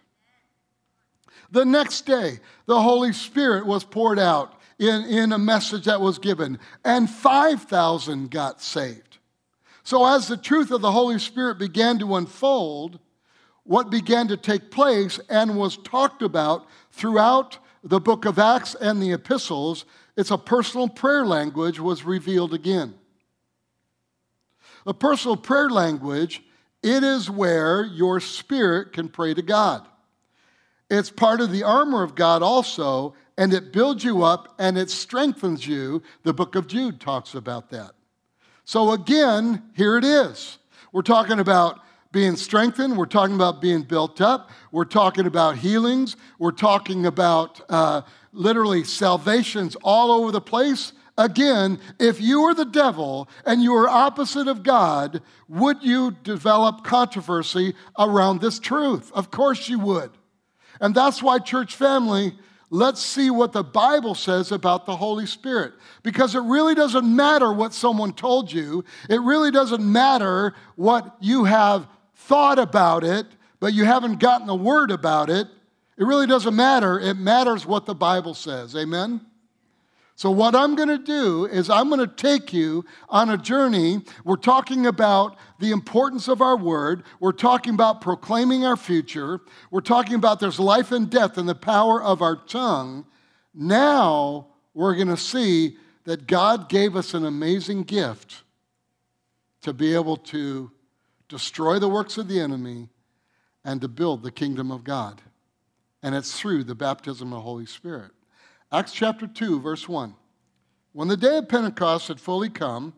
The 1.51 1.65
next 1.65 2.05
day, 2.05 2.39
the 2.65 2.81
Holy 2.81 3.12
Spirit 3.12 3.65
was 3.65 3.84
poured 3.84 4.20
out 4.20 4.58
in, 4.79 5.03
in 5.03 5.34
a 5.34 5.38
message 5.38 5.84
that 5.84 6.00
was 6.00 6.17
given, 6.17 6.60
and 6.86 7.10
5,000 7.10 8.31
got 8.31 8.62
saved. 8.62 9.17
So, 9.84 10.05
as 10.05 10.29
the 10.29 10.38
truth 10.38 10.72
of 10.72 10.79
the 10.79 10.93
Holy 10.93 11.20
Spirit 11.20 11.60
began 11.60 12.00
to 12.00 12.15
unfold, 12.15 13.00
what 13.65 13.89
began 13.89 14.29
to 14.29 14.38
take 14.38 14.72
place 14.72 15.20
and 15.29 15.58
was 15.58 15.75
talked 15.75 16.22
about 16.22 16.67
throughout 16.91 17.58
the 17.84 18.00
book 18.00 18.24
of 18.24 18.39
Acts 18.39 18.75
and 18.75 19.01
the 19.01 19.12
epistles, 19.12 19.84
it's 20.15 20.31
a 20.31 20.38
personal 20.38 20.88
prayer 20.88 21.25
language 21.25 21.81
was 21.81 22.05
revealed 22.05 22.53
again. 22.53 22.93
The 24.86 24.94
personal 24.94 25.38
prayer 25.38 25.70
language, 25.70 26.44
it 26.82 27.04
is 27.04 27.30
where 27.30 27.84
your 27.84 28.20
spirit 28.20 28.94
can 28.94 29.10
pray 29.10 29.34
to 29.34 29.42
God. 29.42 29.88
It's 30.90 31.10
part 31.10 31.40
of 31.40 31.52
the 31.52 31.64
armor 31.64 32.04
of 32.04 32.16
God 32.16 32.44
also, 32.44 33.16
and 33.38 33.54
it 33.54 33.72
builds 33.72 34.04
you 34.04 34.24
up 34.24 34.56
and 34.60 34.78
it 34.78 34.90
strengthens 34.90 35.66
you. 35.66 36.02
The 36.24 36.34
book 36.34 36.56
of 36.56 36.68
Jude 36.68 37.00
talks 37.00 37.34
about 37.34 37.70
that. 37.70 37.92
So, 38.66 38.92
again, 38.92 39.64
here 39.76 39.98
it 39.98 40.04
is. 40.04 40.58
We're 40.92 41.02
talking 41.02 41.40
about 41.40 41.80
being 42.12 42.36
strengthened. 42.36 42.98
We're 42.98 43.06
talking 43.06 43.36
about 43.36 43.62
being 43.62 43.84
built 43.84 44.20
up. 44.20 44.50
We're 44.72 44.86
talking 44.86 45.28
about 45.28 45.58
healings. 45.58 46.18
We're 46.40 46.52
talking 46.52 47.06
about 47.06 47.62
uh, 47.70 48.02
literally 48.34 48.84
salvations 48.84 49.78
all 49.84 50.12
over 50.12 50.32
the 50.32 50.42
place. 50.42 50.94
Again, 51.18 51.80
if 52.00 52.22
you 52.22 52.41
were 52.41 52.53
the 52.53 52.65
devil 52.65 53.27
and 53.46 53.62
you 53.62 53.74
were 53.74 53.89
opposite 53.89 54.48
of 54.48 54.63
God, 54.63 55.22
would 55.48 55.84
you 55.84 56.12
develop 56.24 56.84
controversy 56.84 57.75
around 58.00 58.39
this 58.39 58.60
truth? 58.60 59.12
Of 59.13 59.30
course 59.30 59.68
you 59.68 59.80
would. 59.80 60.12
And 60.80 60.96
that's 60.96 61.22
why, 61.22 61.39
church 61.39 61.75
family, 61.75 62.34
let's 62.70 63.01
see 63.01 63.30
what 63.30 63.51
the 63.51 63.63
Bible 63.63 64.15
says 64.15 64.51
about 64.51 64.86
the 64.86 64.96
Holy 64.96 65.25
Spirit. 65.25 65.74
Because 66.01 66.34
it 66.34 66.41
really 66.41 66.74
doesn't 66.74 67.15
matter 67.15 67.51
what 67.51 67.74
someone 67.74 68.13
told 68.13 68.51
you, 68.51 68.84
it 69.10 69.22
really 69.22 69.51
doesn't 69.51 69.84
matter 69.84 70.56
what 70.75 71.18
you 71.20 71.44
have 71.44 71.88
thought 72.15 72.58
about 72.58 73.03
it, 73.03 73.27
but 73.60 73.74
you 73.74 73.84
haven't 73.84 74.20
gotten 74.20 74.48
the 74.48 74.56
word 74.56 74.91
about 74.91 75.30
it. 75.30 75.48
It 75.98 76.06
really 76.06 76.25
doesn't 76.25 76.56
matter. 76.56 77.00
It 77.00 77.15
matters 77.15 77.65
what 77.65 77.86
the 77.86 77.94
Bible 77.94 78.34
says. 78.34 78.75
Amen? 78.75 79.22
So, 80.22 80.30
what 80.30 80.54
I'm 80.54 80.75
going 80.75 80.90
to 80.90 81.00
do 81.00 81.48
is, 81.48 81.68
I'm 81.68 81.90
going 81.90 82.08
to 82.08 82.16
take 82.16 82.54
you 82.54 82.86
on 83.10 83.32
a 83.32 83.40
journey. 83.40 84.01
We're 84.24 84.36
talking 84.36 84.86
about 84.86 85.36
the 85.58 85.72
importance 85.72 86.28
of 86.28 86.44
our 86.44 86.56
word. 86.56 87.01
We're 87.20 87.32
talking 87.32 87.74
about 87.74 88.01
proclaiming 88.01 88.63
our 88.63 88.78
future. 88.78 89.40
We're 89.72 89.82
talking 89.82 90.13
about 90.13 90.40
there's 90.40 90.60
life 90.60 90.92
and 90.92 91.10
death 91.10 91.40
in 91.40 91.48
the 91.48 91.56
power 91.56 92.04
of 92.04 92.22
our 92.22 92.36
tongue. 92.36 93.08
Now, 93.56 94.50
we're 94.75 94.94
going 94.94 95.08
to 95.08 95.18
see 95.18 95.78
that 96.04 96.28
God 96.28 96.70
gave 96.70 96.96
us 96.96 97.16
an 97.16 97.25
amazing 97.25 97.82
gift 97.82 98.44
to 99.63 99.74
be 99.74 99.96
able 99.96 100.18
to 100.18 100.70
destroy 101.30 101.80
the 101.80 101.90
works 101.90 102.20
of 102.20 102.28
the 102.28 102.40
enemy 102.40 102.90
and 103.66 103.82
to 103.82 103.88
build 103.88 104.22
the 104.22 104.32
kingdom 104.32 104.70
of 104.70 104.84
God. 104.84 105.20
And 106.04 106.13
it's 106.13 106.40
through 106.40 106.66
the 106.66 106.75
baptism 106.75 107.34
of 107.34 107.38
the 107.38 107.42
Holy 107.42 107.66
Spirit. 107.66 108.12
Acts 108.74 108.94
chapter 108.94 109.28
2, 109.28 109.60
verse 109.60 109.90
1. 109.90 110.16
When 110.94 111.10
the 111.10 111.18
day 111.18 111.38
of 111.38 111.50
Pentecost 111.50 112.08
had 112.08 112.22
fully 112.22 112.50
come, 112.50 112.94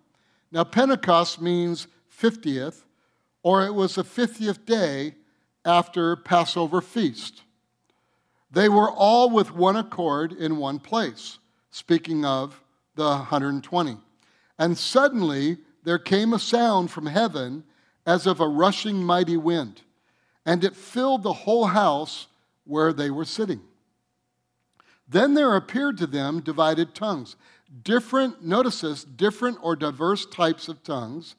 now 0.52 0.64
Pentecost 0.64 1.42
means 1.42 1.88
50th, 2.16 2.84
or 3.42 3.66
it 3.66 3.74
was 3.74 3.96
the 3.96 4.04
50th 4.04 4.66
day 4.66 5.16
after 5.66 6.16
Passover 6.16 6.80
feast. 6.80 7.42
They 8.52 8.70
were 8.70 8.92
all 8.92 9.32
with 9.32 9.56
one 9.56 9.76
accord 9.76 10.32
in 10.34 10.58
one 10.58 10.78
place, 10.78 11.40
speaking 11.72 12.24
of 12.24 12.62
the 12.94 13.08
120. 13.08 13.98
And 14.60 14.78
suddenly 14.78 15.58
there 15.84 15.98
came 15.98 16.34
a 16.34 16.40
sound 16.40 16.92
from 16.92 17.08
heaven 17.08 17.64
as 18.06 18.28
of 18.28 18.40
a 18.40 18.48
rushing 18.48 19.04
mighty 19.04 19.38
wind, 19.38 19.82
and 20.46 20.64
it 20.64 20.76
filled 20.76 21.24
the 21.24 21.34
whole 21.34 21.66
house 21.66 22.28
where 22.64 22.94
they 22.94 23.10
were 23.10 23.26
sitting. 23.26 23.62
Then 25.14 25.36
there 25.36 25.56
appeared 25.56 26.00
to 26.00 26.08
them 26.08 26.42
divided 26.42 26.96
tongues, 26.96 27.36
different, 27.84 28.44
notice 28.44 28.82
this, 28.82 29.04
different 29.04 29.60
or 29.62 29.76
diverse 29.76 30.26
types 30.26 30.68
of 30.68 30.84
tongues, 30.84 31.36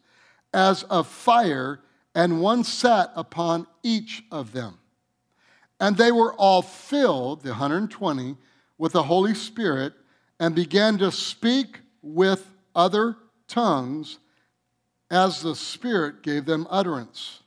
as 0.52 0.84
of 0.84 1.08
fire, 1.08 1.80
and 2.14 2.40
one 2.40 2.62
sat 2.62 3.10
upon 3.16 3.66
each 3.82 4.22
of 4.30 4.52
them. 4.52 4.78
And 5.80 5.96
they 5.96 6.12
were 6.12 6.32
all 6.34 6.62
filled, 6.62 7.42
the 7.42 7.50
120, 7.50 8.36
with 8.78 8.92
the 8.92 9.02
Holy 9.02 9.34
Spirit, 9.34 9.92
and 10.38 10.54
began 10.54 10.96
to 10.98 11.10
speak 11.10 11.80
with 12.00 12.48
other 12.76 13.16
tongues 13.48 14.20
as 15.10 15.42
the 15.42 15.56
Spirit 15.56 16.22
gave 16.22 16.44
them 16.44 16.68
utterance. 16.70 17.40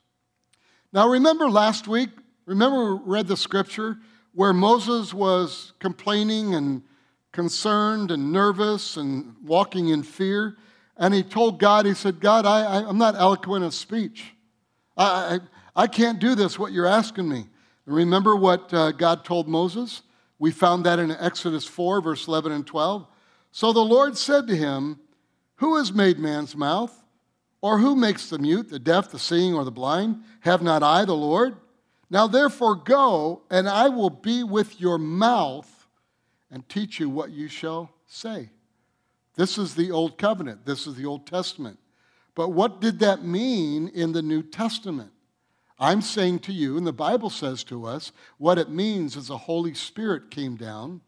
Now, 0.91 1.07
remember 1.07 1.49
last 1.49 1.87
week, 1.87 2.09
remember 2.45 2.95
we 2.95 3.13
read 3.13 3.27
the 3.27 3.37
scripture 3.37 3.97
where 4.37 4.53
Moses 4.53 5.15
was 5.15 5.73
complaining 5.79 6.53
and 6.53 6.83
concerned 7.31 8.11
and 8.11 8.31
nervous 8.31 8.95
and 8.95 9.33
walking 9.43 9.87
in 9.87 10.03
fear. 10.03 10.55
And 10.95 11.11
he 11.11 11.23
told 11.23 11.59
God, 11.59 11.87
he 11.87 11.95
said, 11.95 12.19
God, 12.19 12.45
I, 12.45 12.61
I, 12.61 12.87
am 12.87 12.99
not 12.99 13.15
eloquent 13.15 13.65
of 13.65 13.73
speech. 13.73 14.35
I, 14.95 15.39
I, 15.75 15.83
I, 15.83 15.87
can't 15.87 16.19
do 16.19 16.35
this, 16.35 16.59
what 16.59 16.71
you're 16.71 16.85
asking 16.85 17.27
me. 17.27 17.47
Remember 17.87 18.35
what 18.35 18.71
uh, 18.71 18.91
God 18.91 19.25
told 19.25 19.47
Moses? 19.47 20.03
We 20.37 20.51
found 20.51 20.85
that 20.85 20.99
in 20.99 21.09
Exodus 21.09 21.65
4, 21.65 21.99
verse 22.01 22.27
11 22.27 22.51
and 22.51 22.67
12. 22.67 23.07
So 23.51 23.73
the 23.73 23.79
Lord 23.79 24.15
said 24.15 24.45
to 24.49 24.55
him, 24.55 24.99
Who 25.55 25.77
has 25.77 25.91
made 25.91 26.19
man's 26.19 26.55
mouth? 26.55 26.95
Or 27.59 27.79
who 27.79 27.95
makes 27.95 28.29
the 28.29 28.37
mute, 28.37 28.69
the 28.69 28.77
deaf, 28.77 29.09
the 29.09 29.17
seeing, 29.17 29.55
or 29.55 29.65
the 29.65 29.71
blind? 29.71 30.21
Have 30.41 30.61
not 30.61 30.83
I, 30.83 31.05
the 31.05 31.15
Lord? 31.15 31.55
Now 32.09 32.27
therefore 32.27 32.75
go, 32.75 33.41
and 33.49 33.67
I 33.67 33.89
will 33.89 34.09
be 34.09 34.43
with 34.43 34.79
your 34.79 34.97
mouth 34.97 35.87
and 36.49 36.67
teach 36.69 36.99
you 36.99 37.09
what 37.09 37.31
you 37.31 37.47
shall 37.47 37.91
say. 38.05 38.49
This 39.35 39.57
is 39.57 39.75
the 39.75 39.91
Old 39.91 40.17
Covenant, 40.17 40.65
this 40.65 40.87
is 40.87 40.95
the 40.95 41.05
Old 41.05 41.27
Testament. 41.27 41.79
But 42.33 42.49
what 42.49 42.81
did 42.81 42.99
that 42.99 43.23
mean 43.23 43.89
in 43.89 44.13
the 44.13 44.21
New 44.21 44.43
Testament? 44.43 45.11
I'm 45.79 46.01
saying 46.01 46.39
to 46.39 46.53
you, 46.53 46.77
and 46.77 46.87
the 46.87 46.93
Bible 46.93 47.29
says 47.29 47.63
to 47.65 47.85
us, 47.85 48.11
what 48.37 48.57
it 48.57 48.69
means 48.69 49.15
is 49.15 49.27
the 49.27 49.37
Holy 49.37 49.73
Spirit 49.73 50.31
came 50.31 50.55
down. 50.55 51.01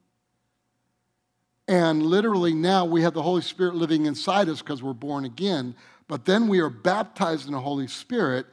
And 1.68 2.04
literally 2.04 2.54
now 2.54 2.86
we 2.86 3.02
have 3.04 3.14
the 3.14 3.22
Holy 3.22 3.42
Spirit 3.42 3.76
living 3.76 4.06
inside 4.06 4.50
us 4.50 4.62
because 4.62 4.84
we're 4.84 4.94
born 4.94 5.26
again. 5.26 5.76
But 6.08 6.26
then 6.26 6.48
we 6.48 6.60
are 6.60 6.70
baptized 6.70 7.46
in 7.46 7.54
the 7.54 7.60
Holy 7.60 7.88
Spirit 7.88 8.48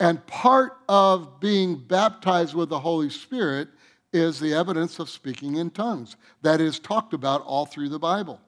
and 0.00 0.26
part 0.26 0.78
of 0.88 1.38
being 1.40 1.76
baptized 1.76 2.54
with 2.54 2.70
the 2.70 2.80
Holy 2.80 3.10
Spirit 3.10 3.68
is 4.12 4.40
the 4.40 4.54
evidence 4.54 4.98
of 4.98 5.10
speaking 5.10 5.56
in 5.56 5.70
tongues. 5.70 6.16
That 6.40 6.60
is 6.60 6.78
talked 6.78 7.12
about 7.12 7.42
all 7.42 7.66
through 7.66 7.90
the 7.90 7.98
Bible. 7.98 8.40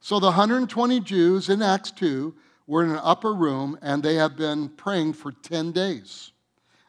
So 0.00 0.18
the 0.18 0.26
120 0.26 1.00
Jews 1.00 1.50
in 1.50 1.60
Acts 1.60 1.90
2 1.90 2.34
were 2.66 2.82
in 2.82 2.90
an 2.90 3.00
upper 3.02 3.34
room 3.34 3.78
and 3.82 4.02
they 4.02 4.14
have 4.14 4.36
been 4.36 4.70
praying 4.70 5.12
for 5.12 5.30
10 5.30 5.72
days. 5.72 6.32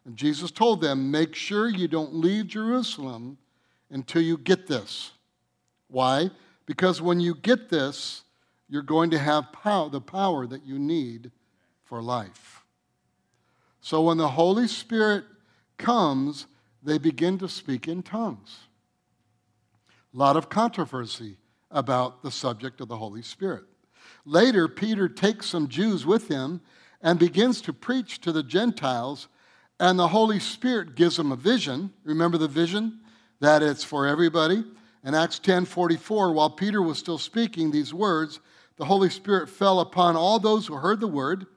And 0.06 0.16
Jesus 0.16 0.50
told 0.50 0.82
them, 0.82 1.12
Make 1.12 1.36
sure 1.36 1.68
you 1.68 1.88
don't 1.88 2.16
leave 2.16 2.48
Jerusalem 2.48 3.38
until 3.90 4.22
you 4.22 4.38
get 4.38 4.66
this. 4.66 5.12
Why? 5.90 6.32
Because 6.66 7.02
when 7.02 7.20
you 7.20 7.36
get 7.36 7.70
this, 7.70 8.24
you're 8.70 8.82
going 8.82 9.10
to 9.10 9.20
have 9.20 9.52
power, 9.52 9.90
the 9.90 10.00
power 10.00 10.48
that 10.48 10.66
you 10.66 10.80
need 10.80 11.32
for 11.84 12.02
life. 12.02 12.59
So 13.90 14.04
when 14.04 14.18
the 14.18 14.30
Holy 14.30 14.68
Spirit 14.68 15.24
comes, 15.80 16.46
they 16.84 17.00
begin 17.00 17.40
to 17.40 17.50
speak 17.50 17.88
in 17.88 18.04
tongues. 18.04 18.56
A 20.14 20.16
lot 20.16 20.38
of 20.38 20.48
controversy 20.48 21.38
about 21.72 22.22
the 22.22 22.30
subject 22.30 22.82
of 22.82 22.88
the 22.88 22.98
Holy 22.98 23.24
Spirit. 23.24 23.64
Later, 24.26 24.68
Peter 24.68 25.10
takes 25.10 25.48
some 25.48 25.70
Jews 25.70 26.06
with 26.06 26.28
him 26.28 26.62
and 27.02 27.18
begins 27.18 27.62
to 27.62 27.74
preach 27.74 28.22
to 28.22 28.32
the 28.32 28.44
Gentiles, 28.44 29.28
and 29.80 29.98
the 29.98 30.10
Holy 30.10 30.40
Spirit 30.40 30.94
gives 30.94 31.18
them 31.18 31.32
a 31.32 31.36
vision. 31.36 31.92
Remember 32.04 32.38
the 32.38 32.48
vision? 32.48 33.00
That 33.40 33.64
it's 33.64 33.84
for 33.84 34.06
everybody. 34.06 34.66
In 35.04 35.16
Acts 35.16 35.40
10 35.40 35.66
44, 35.66 36.32
while 36.32 36.52
Peter 36.52 36.84
was 36.84 37.00
still 37.00 37.18
speaking 37.18 37.72
these 37.72 37.92
words, 37.92 38.40
the 38.76 38.86
Holy 38.86 39.10
Spirit 39.10 39.50
fell 39.50 39.80
upon 39.80 40.16
all 40.16 40.38
those 40.38 40.68
who 40.68 40.76
heard 40.76 41.00
the 41.00 41.08
word. 41.08 41.48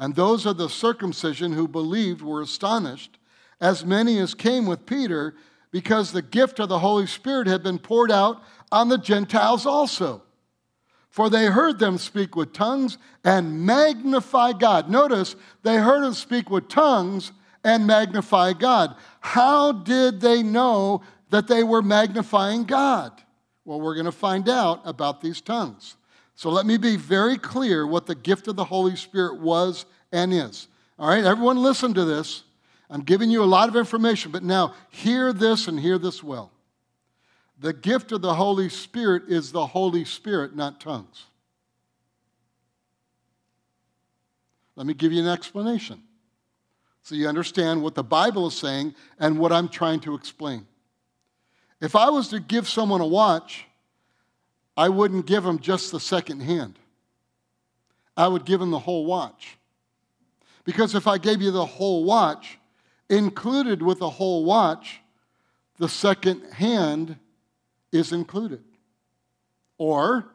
And 0.00 0.16
those 0.16 0.46
of 0.46 0.56
the 0.56 0.70
circumcision 0.70 1.52
who 1.52 1.68
believed 1.68 2.22
were 2.22 2.40
astonished, 2.40 3.18
as 3.60 3.84
many 3.84 4.18
as 4.18 4.34
came 4.34 4.64
with 4.64 4.86
Peter, 4.86 5.34
because 5.70 6.10
the 6.10 6.22
gift 6.22 6.58
of 6.58 6.70
the 6.70 6.78
Holy 6.78 7.06
Spirit 7.06 7.46
had 7.46 7.62
been 7.62 7.78
poured 7.78 8.10
out 8.10 8.42
on 8.72 8.88
the 8.88 8.96
Gentiles 8.96 9.66
also. 9.66 10.22
For 11.10 11.28
they 11.28 11.46
heard 11.46 11.78
them 11.78 11.98
speak 11.98 12.34
with 12.34 12.54
tongues 12.54 12.96
and 13.24 13.66
magnify 13.66 14.54
God. 14.54 14.88
Notice, 14.88 15.36
they 15.62 15.76
heard 15.76 16.02
them 16.02 16.14
speak 16.14 16.48
with 16.48 16.68
tongues 16.68 17.32
and 17.62 17.86
magnify 17.86 18.54
God. 18.54 18.96
How 19.20 19.70
did 19.70 20.22
they 20.22 20.42
know 20.42 21.02
that 21.28 21.46
they 21.46 21.62
were 21.62 21.82
magnifying 21.82 22.64
God? 22.64 23.12
Well, 23.66 23.80
we're 23.80 23.94
going 23.94 24.06
to 24.06 24.12
find 24.12 24.48
out 24.48 24.80
about 24.84 25.20
these 25.20 25.42
tongues. 25.42 25.96
So 26.40 26.48
let 26.48 26.64
me 26.64 26.78
be 26.78 26.96
very 26.96 27.36
clear 27.36 27.86
what 27.86 28.06
the 28.06 28.14
gift 28.14 28.48
of 28.48 28.56
the 28.56 28.64
Holy 28.64 28.96
Spirit 28.96 29.40
was 29.40 29.84
and 30.10 30.32
is. 30.32 30.68
All 30.98 31.06
right, 31.06 31.22
everyone 31.22 31.58
listen 31.58 31.92
to 31.92 32.06
this. 32.06 32.44
I'm 32.88 33.02
giving 33.02 33.30
you 33.30 33.42
a 33.42 33.44
lot 33.44 33.68
of 33.68 33.76
information, 33.76 34.32
but 34.32 34.42
now 34.42 34.72
hear 34.88 35.34
this 35.34 35.68
and 35.68 35.78
hear 35.78 35.98
this 35.98 36.24
well. 36.24 36.50
The 37.58 37.74
gift 37.74 38.10
of 38.12 38.22
the 38.22 38.32
Holy 38.32 38.70
Spirit 38.70 39.24
is 39.28 39.52
the 39.52 39.66
Holy 39.66 40.06
Spirit, 40.06 40.56
not 40.56 40.80
tongues. 40.80 41.26
Let 44.76 44.86
me 44.86 44.94
give 44.94 45.12
you 45.12 45.20
an 45.20 45.28
explanation 45.28 46.02
so 47.02 47.16
you 47.16 47.28
understand 47.28 47.82
what 47.82 47.94
the 47.94 48.02
Bible 48.02 48.46
is 48.46 48.56
saying 48.56 48.94
and 49.18 49.38
what 49.38 49.52
I'm 49.52 49.68
trying 49.68 50.00
to 50.00 50.14
explain. 50.14 50.66
If 51.82 51.94
I 51.94 52.08
was 52.08 52.28
to 52.28 52.40
give 52.40 52.66
someone 52.66 53.02
a 53.02 53.06
watch, 53.06 53.66
I 54.80 54.88
wouldn't 54.88 55.26
give 55.26 55.44
him 55.44 55.58
just 55.58 55.92
the 55.92 56.00
second 56.00 56.40
hand. 56.40 56.78
I 58.16 58.26
would 58.28 58.46
give 58.46 58.62
him 58.62 58.70
the 58.70 58.78
whole 58.78 59.04
watch. 59.04 59.58
Because 60.64 60.94
if 60.94 61.06
I 61.06 61.18
gave 61.18 61.42
you 61.42 61.50
the 61.50 61.66
whole 61.66 62.02
watch, 62.02 62.58
included 63.10 63.82
with 63.82 63.98
the 63.98 64.08
whole 64.08 64.42
watch, 64.42 65.02
the 65.76 65.86
second 65.86 66.50
hand 66.54 67.18
is 67.92 68.12
included. 68.12 68.64
Or 69.76 70.30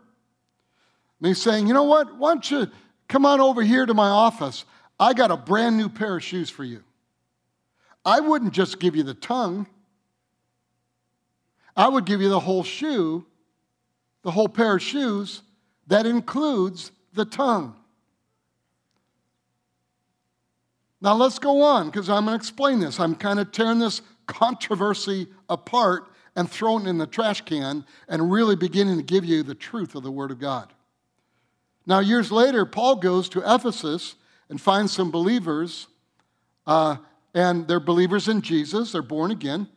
me 1.19 1.33
saying, 1.33 1.65
you 1.65 1.73
know 1.73 1.85
what, 1.85 2.15
why 2.15 2.35
don't 2.35 2.51
you 2.51 2.67
come 3.07 3.25
on 3.25 3.41
over 3.41 3.63
here 3.63 3.87
to 3.87 3.95
my 3.95 4.09
office? 4.09 4.63
I 4.99 5.15
got 5.15 5.31
a 5.31 5.37
brand 5.37 5.75
new 5.75 5.89
pair 5.89 6.17
of 6.17 6.23
shoes 6.23 6.51
for 6.51 6.63
you. 6.63 6.83
I 8.05 8.19
wouldn't 8.19 8.53
just 8.53 8.79
give 8.79 8.95
you 8.95 9.01
the 9.01 9.15
tongue, 9.15 9.65
I 11.75 11.87
would 11.87 12.05
give 12.05 12.21
you 12.21 12.29
the 12.29 12.39
whole 12.39 12.63
shoe, 12.63 13.25
the 14.25 14.31
whole 14.31 14.49
pair 14.49 14.75
of 14.75 14.81
shoes 14.81 15.43
that 15.85 16.07
includes 16.07 16.91
the 17.13 17.25
tongue. 17.25 17.75
Now 20.99 21.13
let's 21.13 21.37
go 21.37 21.61
on 21.61 21.85
because 21.91 22.09
I'm 22.09 22.25
going 22.25 22.35
to 22.35 22.41
explain 22.41 22.79
this. 22.79 22.99
I'm 22.99 23.13
kind 23.13 23.39
of 23.39 23.51
tearing 23.51 23.77
this 23.77 24.01
controversy 24.25 25.27
apart 25.47 26.11
and 26.35 26.49
throwing 26.49 26.87
it 26.87 26.89
in 26.89 26.97
the 26.97 27.05
trash 27.05 27.41
can 27.41 27.85
and 28.09 28.31
really 28.31 28.55
beginning 28.55 28.97
to 28.97 29.03
give 29.03 29.23
you 29.23 29.43
the 29.43 29.53
truth 29.53 29.93
of 29.93 30.01
the 30.01 30.09
Word 30.09 30.31
of 30.31 30.39
God. 30.39 30.73
Now, 31.85 31.99
years 31.99 32.31
later, 32.31 32.65
Paul 32.65 32.95
goes 32.95 33.29
to 33.29 33.43
Ephesus 33.45 34.15
and 34.49 34.59
finds 34.59 34.91
some 34.91 35.11
believers, 35.11 35.85
uh, 36.65 36.97
and 37.35 37.67
they're 37.67 37.79
believers 37.79 38.27
in 38.27 38.41
Jesus, 38.41 38.91
they're 38.91 39.03
born 39.03 39.29
again. 39.29 39.67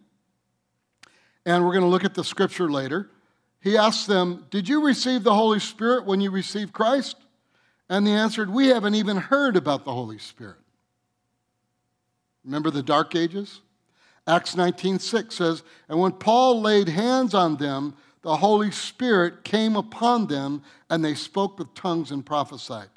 And 1.44 1.66
we're 1.66 1.72
going 1.72 1.84
to 1.84 1.90
look 1.90 2.04
at 2.04 2.14
the 2.14 2.24
scripture 2.24 2.70
later. 2.70 3.10
He 3.60 3.76
asked 3.76 4.06
them, 4.06 4.46
Did 4.50 4.68
you 4.68 4.84
receive 4.84 5.24
the 5.24 5.34
Holy 5.34 5.60
Spirit 5.60 6.04
when 6.04 6.20
you 6.20 6.30
received 6.30 6.72
Christ? 6.72 7.16
And 7.88 8.06
they 8.06 8.12
answered, 8.12 8.50
We 8.50 8.68
haven't 8.68 8.94
even 8.94 9.16
heard 9.16 9.56
about 9.56 9.84
the 9.84 9.92
Holy 9.92 10.18
Spirit. 10.18 10.58
Remember 12.44 12.70
the 12.70 12.82
dark 12.82 13.14
ages? 13.14 13.60
Acts 14.26 14.54
19:6 14.54 15.34
says, 15.34 15.62
"And 15.88 15.98
when 15.98 16.12
Paul 16.12 16.60
laid 16.60 16.88
hands 16.88 17.32
on 17.32 17.56
them, 17.56 17.96
the 18.20 18.36
Holy 18.36 18.70
Spirit 18.70 19.42
came 19.42 19.74
upon 19.74 20.26
them, 20.26 20.62
and 20.90 21.02
they 21.02 21.14
spoke 21.14 21.58
with 21.58 21.72
tongues 21.74 22.10
and 22.10 22.24
prophesied." 22.24 22.90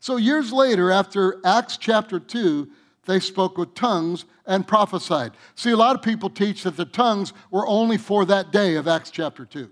So 0.00 0.16
years 0.16 0.52
later, 0.52 0.90
after 0.90 1.40
Acts 1.44 1.76
chapter 1.76 2.18
2, 2.18 2.70
they 3.10 3.20
spoke 3.20 3.58
with 3.58 3.74
tongues 3.74 4.24
and 4.46 4.66
prophesied. 4.66 5.32
See, 5.54 5.70
a 5.70 5.76
lot 5.76 5.96
of 5.96 6.02
people 6.02 6.30
teach 6.30 6.62
that 6.62 6.76
the 6.76 6.84
tongues 6.84 7.32
were 7.50 7.66
only 7.66 7.98
for 7.98 8.24
that 8.26 8.52
day 8.52 8.76
of 8.76 8.86
Acts 8.86 9.10
chapter 9.10 9.44
2. 9.44 9.68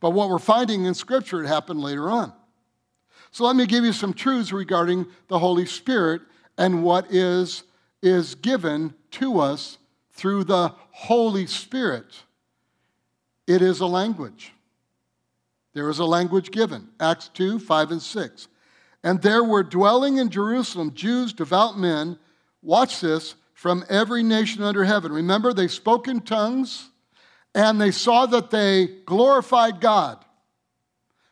But 0.00 0.10
what 0.10 0.28
we're 0.28 0.38
finding 0.38 0.84
in 0.84 0.94
Scripture, 0.94 1.42
it 1.42 1.48
happened 1.48 1.80
later 1.80 2.08
on. 2.08 2.32
So 3.30 3.44
let 3.44 3.56
me 3.56 3.66
give 3.66 3.84
you 3.84 3.92
some 3.92 4.14
truths 4.14 4.52
regarding 4.52 5.06
the 5.28 5.38
Holy 5.38 5.66
Spirit 5.66 6.22
and 6.56 6.82
what 6.82 7.12
is, 7.12 7.64
is 8.02 8.34
given 8.34 8.94
to 9.12 9.40
us 9.40 9.78
through 10.12 10.44
the 10.44 10.72
Holy 10.90 11.46
Spirit. 11.46 12.22
It 13.46 13.62
is 13.62 13.80
a 13.80 13.86
language. 13.86 14.52
There 15.74 15.88
is 15.90 15.98
a 15.98 16.04
language 16.04 16.50
given. 16.50 16.88
Acts 16.98 17.28
2 17.28 17.58
5 17.58 17.90
and 17.92 18.02
6. 18.02 18.48
And 19.04 19.22
there 19.22 19.44
were 19.44 19.62
dwelling 19.62 20.16
in 20.16 20.30
Jerusalem 20.30 20.94
Jews, 20.94 21.32
devout 21.32 21.78
men, 21.78 22.18
watch 22.62 23.00
this, 23.00 23.34
from 23.54 23.84
every 23.88 24.22
nation 24.22 24.62
under 24.62 24.84
heaven. 24.84 25.12
Remember, 25.12 25.52
they 25.52 25.68
spoke 25.68 26.06
in 26.06 26.20
tongues 26.20 26.90
and 27.54 27.80
they 27.80 27.90
saw 27.90 28.26
that 28.26 28.50
they 28.50 28.86
glorified 29.04 29.80
God. 29.80 30.24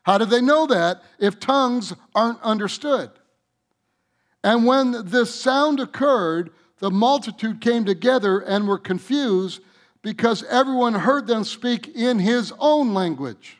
How 0.03 0.19
did 0.19 0.31
they 0.31 0.41
know 0.41 0.67
that 0.67 1.03
if 1.19 1.39
tongues 1.39 1.93
aren't 2.15 2.41
understood? 2.43 3.11
And 4.43 4.65
when 4.65 5.07
this 5.07 5.35
sound 5.35 5.81
occurred, 5.81 6.51
the 6.79 6.91
multitude 6.91 7.61
came 7.61 7.85
together 7.85 8.41
and 8.41 8.67
were 8.69 8.79
confused 8.79 9.61
because 10.03 10.45
everyone 10.45 10.95
heard 10.95 11.27
them 11.27 11.43
speak 11.43 11.89
in 11.89 12.19
his 12.21 12.53
own 12.59 12.95
language. 12.95 13.59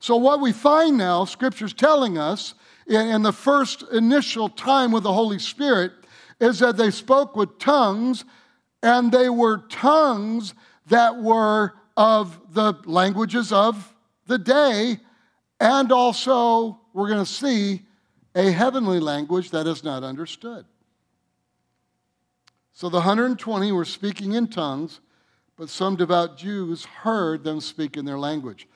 So, 0.00 0.16
what 0.16 0.40
we 0.40 0.52
find 0.52 0.98
now, 0.98 1.24
Scripture's 1.24 1.72
telling 1.72 2.18
us, 2.18 2.54
in, 2.86 3.22
the 3.22 3.32
first 3.32 3.84
initial 3.92 4.48
time 4.48 4.92
with 4.92 5.02
the 5.02 5.12
Holy 5.12 5.38
Spirit, 5.38 5.92
is 6.40 6.58
that 6.58 6.76
they 6.76 6.90
spoke 6.90 7.36
with 7.36 7.58
tongues, 7.58 8.24
and 8.82 9.10
they 9.10 9.30
were 9.30 9.58
tongues 9.68 10.54
that 10.86 11.16
were 11.16 11.74
of 11.96 12.38
the 12.52 12.74
languages 12.84 13.52
of 13.52 13.94
the 14.26 14.38
day, 14.38 14.98
and 15.60 15.92
also, 15.92 16.80
we're 16.92 17.08
going 17.08 17.24
to 17.24 17.30
see 17.30 17.82
a 18.34 18.50
heavenly 18.50 19.00
language 19.00 19.50
that 19.50 19.66
is 19.66 19.84
not 19.84 20.02
understood. 20.02 20.66
So 22.72 22.88
the 22.88 22.96
120 22.96 23.70
were 23.70 23.84
speaking 23.84 24.32
in 24.32 24.48
tongues, 24.48 25.00
but 25.56 25.68
some 25.68 25.94
devout 25.94 26.36
Jews 26.36 26.84
heard 26.84 27.44
them 27.44 27.60
speak 27.60 27.96
in 27.96 28.04
their 28.04 28.18
language. 28.18 28.66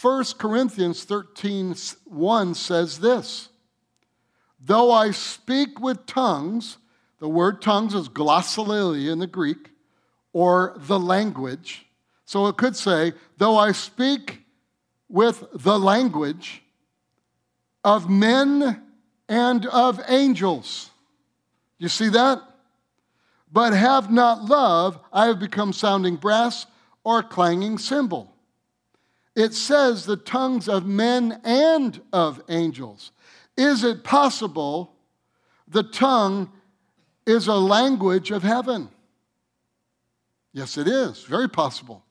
1 0.00 0.24
Corinthians 0.38 1.04
13 1.04 1.74
1 2.04 2.54
says 2.54 3.00
this 3.00 3.48
Though 4.58 4.90
I 4.90 5.10
speak 5.10 5.80
with 5.80 6.06
tongues, 6.06 6.78
the 7.18 7.28
word 7.28 7.60
tongues 7.60 7.94
is 7.94 8.08
glossolalia 8.08 9.12
in 9.12 9.18
the 9.18 9.26
Greek, 9.26 9.70
or 10.32 10.74
the 10.76 10.98
language. 10.98 11.86
So 12.24 12.46
it 12.46 12.56
could 12.56 12.76
say, 12.76 13.12
though 13.36 13.58
I 13.58 13.72
speak 13.72 14.42
with 15.08 15.44
the 15.52 15.78
language 15.78 16.62
of 17.82 18.08
men 18.08 18.82
and 19.28 19.66
of 19.66 20.00
angels. 20.08 20.90
You 21.78 21.88
see 21.88 22.08
that? 22.08 22.42
But 23.52 23.74
have 23.74 24.10
not 24.10 24.46
love, 24.46 24.98
I 25.12 25.26
have 25.26 25.38
become 25.38 25.72
sounding 25.72 26.16
brass 26.16 26.66
or 27.04 27.22
clanging 27.22 27.78
cymbal. 27.78 28.33
It 29.34 29.54
says 29.54 30.06
the 30.06 30.16
tongues 30.16 30.68
of 30.68 30.86
men 30.86 31.40
and 31.44 32.00
of 32.12 32.42
angels. 32.48 33.10
Is 33.56 33.82
it 33.84 34.04
possible 34.04 34.94
the 35.66 35.82
tongue 35.82 36.50
is 37.26 37.48
a 37.48 37.54
language 37.54 38.30
of 38.30 38.42
heaven? 38.42 38.88
Yes, 40.52 40.78
it 40.78 40.86
is. 40.86 41.24
Very 41.24 41.48
possible. 41.48 42.04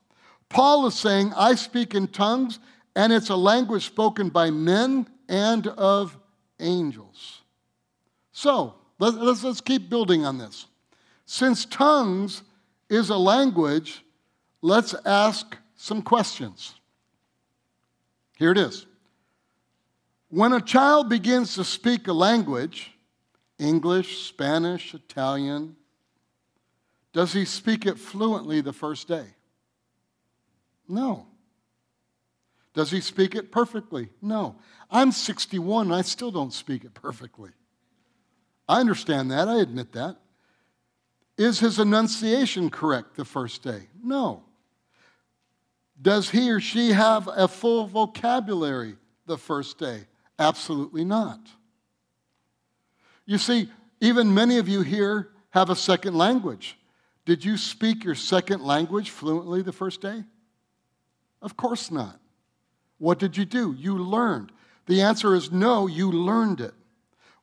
Paul 0.50 0.86
is 0.86 0.94
saying, 0.94 1.32
I 1.34 1.54
speak 1.54 1.94
in 1.94 2.08
tongues, 2.08 2.58
and 2.94 3.12
it's 3.12 3.30
a 3.30 3.36
language 3.36 3.86
spoken 3.86 4.28
by 4.28 4.50
men 4.50 5.06
and 5.28 5.66
of 5.66 6.16
angels. 6.60 7.40
So, 8.32 8.74
let's, 8.98 9.42
let's, 9.42 9.60
keep 9.60 9.88
building 9.88 10.26
on 10.26 10.38
this. 10.38 10.66
Since 11.24 11.64
tongues 11.64 12.42
is 12.90 13.08
a 13.08 13.16
language, 13.16 14.04
let's 14.60 14.94
ask 15.06 15.56
some 15.76 16.02
questions. 16.02 16.74
Here 18.36 18.50
it 18.50 18.58
is. 18.58 18.86
When 20.28 20.52
a 20.52 20.60
child 20.60 21.08
begins 21.08 21.54
to 21.54 21.64
speak 21.64 22.08
a 22.08 22.12
language, 22.12 22.92
English, 23.58 24.26
Spanish, 24.26 24.94
Italian, 24.94 25.76
does 27.12 27.32
he 27.32 27.44
speak 27.44 27.86
it 27.86 27.98
fluently 27.98 28.60
the 28.60 28.72
first 28.72 29.06
day? 29.06 29.26
No. 30.88 31.26
Does 32.74 32.90
he 32.90 33.00
speak 33.00 33.36
it 33.36 33.52
perfectly? 33.52 34.08
No. 34.20 34.56
I'm 34.90 35.12
61 35.12 35.86
and 35.86 35.94
I 35.94 36.02
still 36.02 36.32
don't 36.32 36.52
speak 36.52 36.84
it 36.84 36.92
perfectly. 36.94 37.50
I 38.68 38.80
understand 38.80 39.30
that, 39.30 39.48
I 39.48 39.60
admit 39.60 39.92
that. 39.92 40.16
Is 41.36 41.60
his 41.60 41.78
enunciation 41.78 42.70
correct 42.70 43.16
the 43.16 43.24
first 43.24 43.62
day? 43.62 43.88
No. 44.02 44.43
Does 46.04 46.28
he 46.28 46.50
or 46.50 46.60
she 46.60 46.90
have 46.90 47.30
a 47.34 47.48
full 47.48 47.86
vocabulary 47.86 48.96
the 49.24 49.38
first 49.38 49.78
day? 49.78 50.02
Absolutely 50.38 51.02
not. 51.02 51.40
You 53.24 53.38
see, 53.38 53.70
even 54.02 54.34
many 54.34 54.58
of 54.58 54.68
you 54.68 54.82
here 54.82 55.30
have 55.48 55.70
a 55.70 55.74
second 55.74 56.14
language. 56.14 56.76
Did 57.24 57.42
you 57.42 57.56
speak 57.56 58.04
your 58.04 58.14
second 58.14 58.62
language 58.62 59.08
fluently 59.08 59.62
the 59.62 59.72
first 59.72 60.02
day? 60.02 60.24
Of 61.40 61.56
course 61.56 61.90
not. 61.90 62.20
What 62.98 63.18
did 63.18 63.38
you 63.38 63.46
do? 63.46 63.72
You 63.72 63.96
learned. 63.96 64.52
The 64.84 65.00
answer 65.00 65.34
is 65.34 65.50
no, 65.50 65.86
you 65.86 66.12
learned 66.12 66.60
it. 66.60 66.74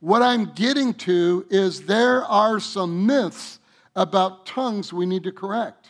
What 0.01 0.21
I'm 0.21 0.53
getting 0.53 0.93
to 0.95 1.47
is 1.49 1.87
there 1.87 2.23
are 2.25 2.59
some 2.59 3.07
myths 3.07 3.59
about 3.95 4.45
tongues 4.45 4.93
we 4.93 5.07
need 5.07 5.23
to 5.23 5.31
correct. 5.31 5.87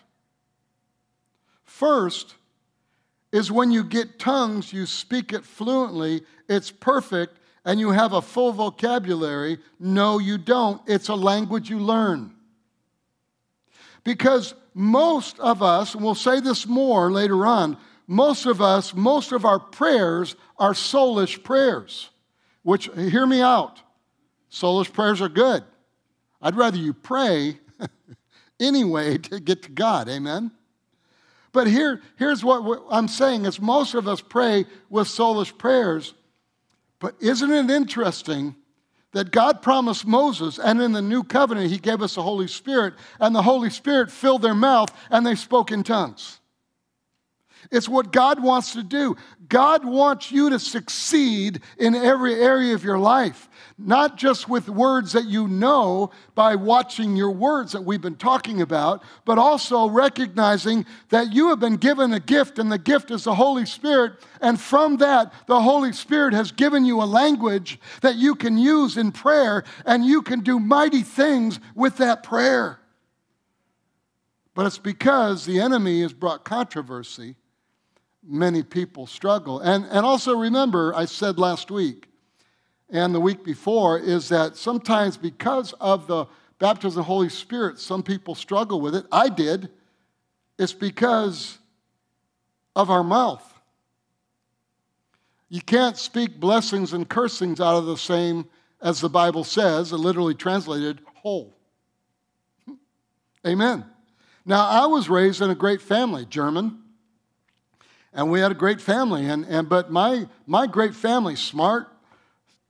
First, 1.65 2.35
is 3.31 3.51
when 3.51 3.71
you 3.71 3.83
get 3.83 4.19
tongues, 4.19 4.73
you 4.73 4.85
speak 4.85 5.31
it 5.33 5.45
fluently, 5.45 6.23
it's 6.49 6.71
perfect, 6.71 7.37
and 7.63 7.79
you 7.79 7.91
have 7.91 8.13
a 8.13 8.21
full 8.21 8.51
vocabulary. 8.51 9.59
No, 9.79 10.19
you 10.19 10.37
don't. 10.37 10.81
It's 10.87 11.09
a 11.09 11.15
language 11.15 11.69
you 11.69 11.79
learn. 11.79 12.33
Because 14.03 14.53
most 14.73 15.39
of 15.39 15.61
us, 15.61 15.93
and 15.93 16.03
we'll 16.03 16.15
say 16.15 16.39
this 16.39 16.65
more 16.65 17.11
later 17.11 17.45
on, 17.45 17.77
most 18.07 18.45
of 18.45 18.61
us, 18.61 18.93
most 18.93 19.31
of 19.31 19.45
our 19.45 19.59
prayers 19.59 20.35
are 20.57 20.73
soulish 20.73 21.43
prayers, 21.43 22.09
which, 22.63 22.89
hear 22.95 23.25
me 23.25 23.41
out, 23.41 23.79
soulish 24.51 24.91
prayers 24.91 25.21
are 25.21 25.29
good. 25.29 25.63
I'd 26.41 26.55
rather 26.55 26.77
you 26.77 26.93
pray 26.93 27.59
anyway 28.59 29.17
to 29.19 29.39
get 29.39 29.63
to 29.63 29.71
God, 29.71 30.09
amen? 30.09 30.51
But 31.53 31.67
here, 31.67 32.01
here's 32.17 32.43
what 32.43 32.83
I'm 32.89 33.07
saying 33.07 33.45
is 33.45 33.59
most 33.59 33.93
of 33.93 34.07
us 34.07 34.21
pray 34.21 34.65
with 34.89 35.07
soulish 35.07 35.57
prayers, 35.57 36.13
but 36.99 37.15
isn't 37.19 37.51
it 37.51 37.69
interesting 37.69 38.55
that 39.13 39.31
God 39.31 39.61
promised 39.61 40.05
Moses, 40.05 40.57
and 40.57 40.81
in 40.81 40.93
the 40.93 41.01
new 41.01 41.23
covenant, 41.23 41.69
he 41.69 41.77
gave 41.77 42.01
us 42.01 42.15
the 42.15 42.23
Holy 42.23 42.47
Spirit, 42.47 42.93
and 43.19 43.35
the 43.35 43.41
Holy 43.41 43.69
Spirit 43.69 44.11
filled 44.11 44.41
their 44.41 44.55
mouth 44.55 44.89
and 45.09 45.25
they 45.25 45.35
spoke 45.35 45.71
in 45.71 45.83
tongues. 45.83 46.40
It's 47.69 47.87
what 47.87 48.11
God 48.11 48.41
wants 48.41 48.73
to 48.73 48.83
do. 48.83 49.15
God 49.47 49.83
wants 49.83 50.31
you 50.31 50.49
to 50.49 50.59
succeed 50.59 51.61
in 51.77 51.93
every 51.93 52.35
area 52.35 52.73
of 52.73 52.83
your 52.83 52.97
life, 52.97 53.49
not 53.77 54.17
just 54.17 54.47
with 54.47 54.69
words 54.69 55.11
that 55.11 55.25
you 55.25 55.47
know 55.47 56.11
by 56.35 56.55
watching 56.55 57.17
your 57.17 57.31
words 57.31 57.73
that 57.73 57.83
we've 57.83 58.01
been 58.01 58.15
talking 58.15 58.61
about, 58.61 59.03
but 59.25 59.37
also 59.37 59.89
recognizing 59.89 60.85
that 61.09 61.33
you 61.33 61.49
have 61.49 61.59
been 61.59 61.75
given 61.75 62.13
a 62.13 62.19
gift, 62.19 62.59
and 62.59 62.71
the 62.71 62.77
gift 62.77 63.11
is 63.11 63.25
the 63.25 63.35
Holy 63.35 63.65
Spirit. 63.65 64.13
And 64.39 64.59
from 64.59 64.97
that, 64.97 65.33
the 65.47 65.61
Holy 65.61 65.91
Spirit 65.91 66.33
has 66.33 66.53
given 66.53 66.85
you 66.85 67.01
a 67.01 67.05
language 67.05 67.77
that 68.01 68.15
you 68.15 68.35
can 68.35 68.57
use 68.57 68.95
in 68.95 69.11
prayer, 69.11 69.65
and 69.85 70.05
you 70.05 70.21
can 70.21 70.39
do 70.39 70.59
mighty 70.59 71.03
things 71.03 71.59
with 71.75 71.97
that 71.97 72.23
prayer. 72.23 72.79
But 74.53 74.65
it's 74.65 74.77
because 74.77 75.45
the 75.45 75.59
enemy 75.59 76.01
has 76.01 76.13
brought 76.13 76.45
controversy 76.45 77.35
many 78.23 78.63
people 78.63 79.07
struggle. 79.07 79.59
And, 79.59 79.85
and 79.85 80.05
also 80.05 80.35
remember, 80.35 80.93
I 80.95 81.05
said 81.05 81.39
last 81.39 81.71
week 81.71 82.07
and 82.89 83.15
the 83.15 83.19
week 83.19 83.43
before, 83.43 83.97
is 83.97 84.29
that 84.29 84.57
sometimes 84.57 85.17
because 85.17 85.73
of 85.79 86.07
the 86.07 86.25
baptism 86.59 86.99
of 86.99 87.05
the 87.05 87.11
Holy 87.11 87.29
Spirit, 87.29 87.79
some 87.79 88.03
people 88.03 88.35
struggle 88.35 88.81
with 88.81 88.95
it. 88.95 89.05
I 89.11 89.29
did. 89.29 89.69
It's 90.59 90.73
because 90.73 91.57
of 92.75 92.89
our 92.89 93.03
mouth. 93.03 93.47
You 95.49 95.61
can't 95.61 95.97
speak 95.97 96.39
blessings 96.39 96.93
and 96.93 97.09
cursings 97.09 97.59
out 97.59 97.77
of 97.77 97.85
the 97.85 97.97
same, 97.97 98.45
as 98.81 99.01
the 99.01 99.09
Bible 99.09 99.43
says, 99.43 99.91
literally 99.91 100.35
translated, 100.35 100.99
hole. 101.15 101.53
Amen. 103.47 103.85
Now, 104.45 104.65
I 104.65 104.85
was 104.85 105.09
raised 105.09 105.41
in 105.41 105.49
a 105.49 105.55
great 105.55 105.81
family, 105.81 106.25
German 106.25 106.80
and 108.13 108.29
we 108.31 108.39
had 108.39 108.51
a 108.51 108.55
great 108.55 108.81
family. 108.81 109.25
And, 109.25 109.45
and 109.45 109.69
but 109.69 109.91
my 109.91 110.27
my 110.45 110.67
great 110.67 110.95
family, 110.95 111.35
smart, 111.35 111.87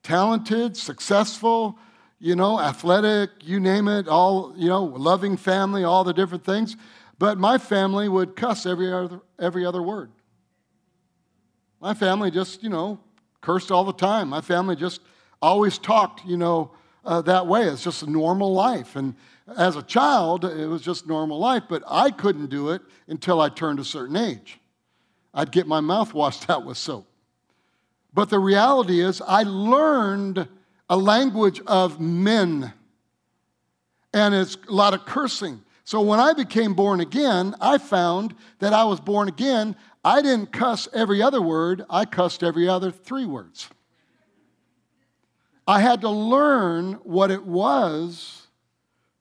talented, 0.04 0.77
successful, 0.77 1.77
you 2.19 2.36
know, 2.36 2.60
athletic, 2.60 3.30
you 3.41 3.60
name 3.60 3.88
it, 3.88 4.08
all 4.08 4.54
you 4.56 4.69
know, 4.69 4.84
loving 4.84 5.38
family, 5.38 5.84
all 5.84 6.04
the 6.04 6.13
different 6.13 6.45
things. 6.45 6.75
But 7.17 7.38
my 7.38 7.58
family 7.58 8.10
would 8.10 8.36
cuss 8.36 8.65
every 8.65 8.91
other 8.91 9.21
every 9.39 9.65
other 9.65 9.82
word. 9.82 10.12
My 11.80 11.95
family 11.95 12.30
just, 12.30 12.62
you 12.62 12.69
know, 12.69 12.99
cursed 13.41 13.71
all 13.71 13.84
the 13.84 13.93
time. 13.93 14.30
My 14.30 14.41
family 14.41 14.75
just 14.75 15.01
always 15.41 15.80
talked, 15.80 16.23
you 16.25 16.38
know, 16.38 16.71
uh, 17.04 17.21
that 17.23 17.47
way. 17.47 17.63
It's 17.63 17.84
just 17.84 18.04
a 18.04 18.10
normal 18.10 18.54
life. 18.54 18.95
And 18.95 19.15
as 19.58 19.75
a 19.75 19.82
child, 19.82 20.45
it 20.45 20.67
was 20.67 20.84
just 20.84 21.08
normal 21.08 21.39
life, 21.39 21.63
but 21.67 21.84
I 21.88 22.12
couldn't 22.12 22.51
do 22.51 22.69
it 22.69 22.84
until 23.08 23.41
I 23.41 23.49
turned 23.49 23.80
a 23.80 23.84
certain 23.84 24.15
age. 24.15 24.61
I'd 25.34 25.52
get 25.52 25.67
my 25.67 25.80
mouth 25.80 26.13
washed 26.13 26.50
out 26.50 26.65
with 26.65 26.78
soap. 26.78 27.08
But 28.13 28.30
the 28.30 28.39
reality 28.39 29.00
is, 29.00 29.22
I 29.26 29.44
learned 29.44 30.48
a 30.89 30.98
language 30.98 31.62
of 31.65 32.00
men, 32.02 32.74
and 34.13 34.36
it's 34.36 34.58
a 34.67 34.72
lot 34.72 34.94
of 34.94 35.06
cursing. 35.06 35.62
So 35.86 36.02
when 36.02 36.20
I 36.20 36.34
became 36.34 36.74
born 36.74 37.00
again, 37.00 37.56
I 37.62 37.78
found 37.78 38.36
that 38.60 38.74
I 38.74 38.84
was 38.84 39.00
born 39.00 39.30
again. 39.30 39.76
I 40.04 40.22
didn't 40.22 40.52
cuss 40.52 40.89
every 40.94 41.22
other 41.22 41.41
word, 41.41 41.86
I 41.89 42.06
cussed 42.06 42.44
every 42.44 42.67
other 42.67 42.91
three 42.91 43.26
words. 43.26 43.70
I 45.67 45.80
had 45.80 46.02
to 46.02 46.10
learn 46.10 46.94
what 47.04 47.32
it 47.32 47.46
was 47.46 48.48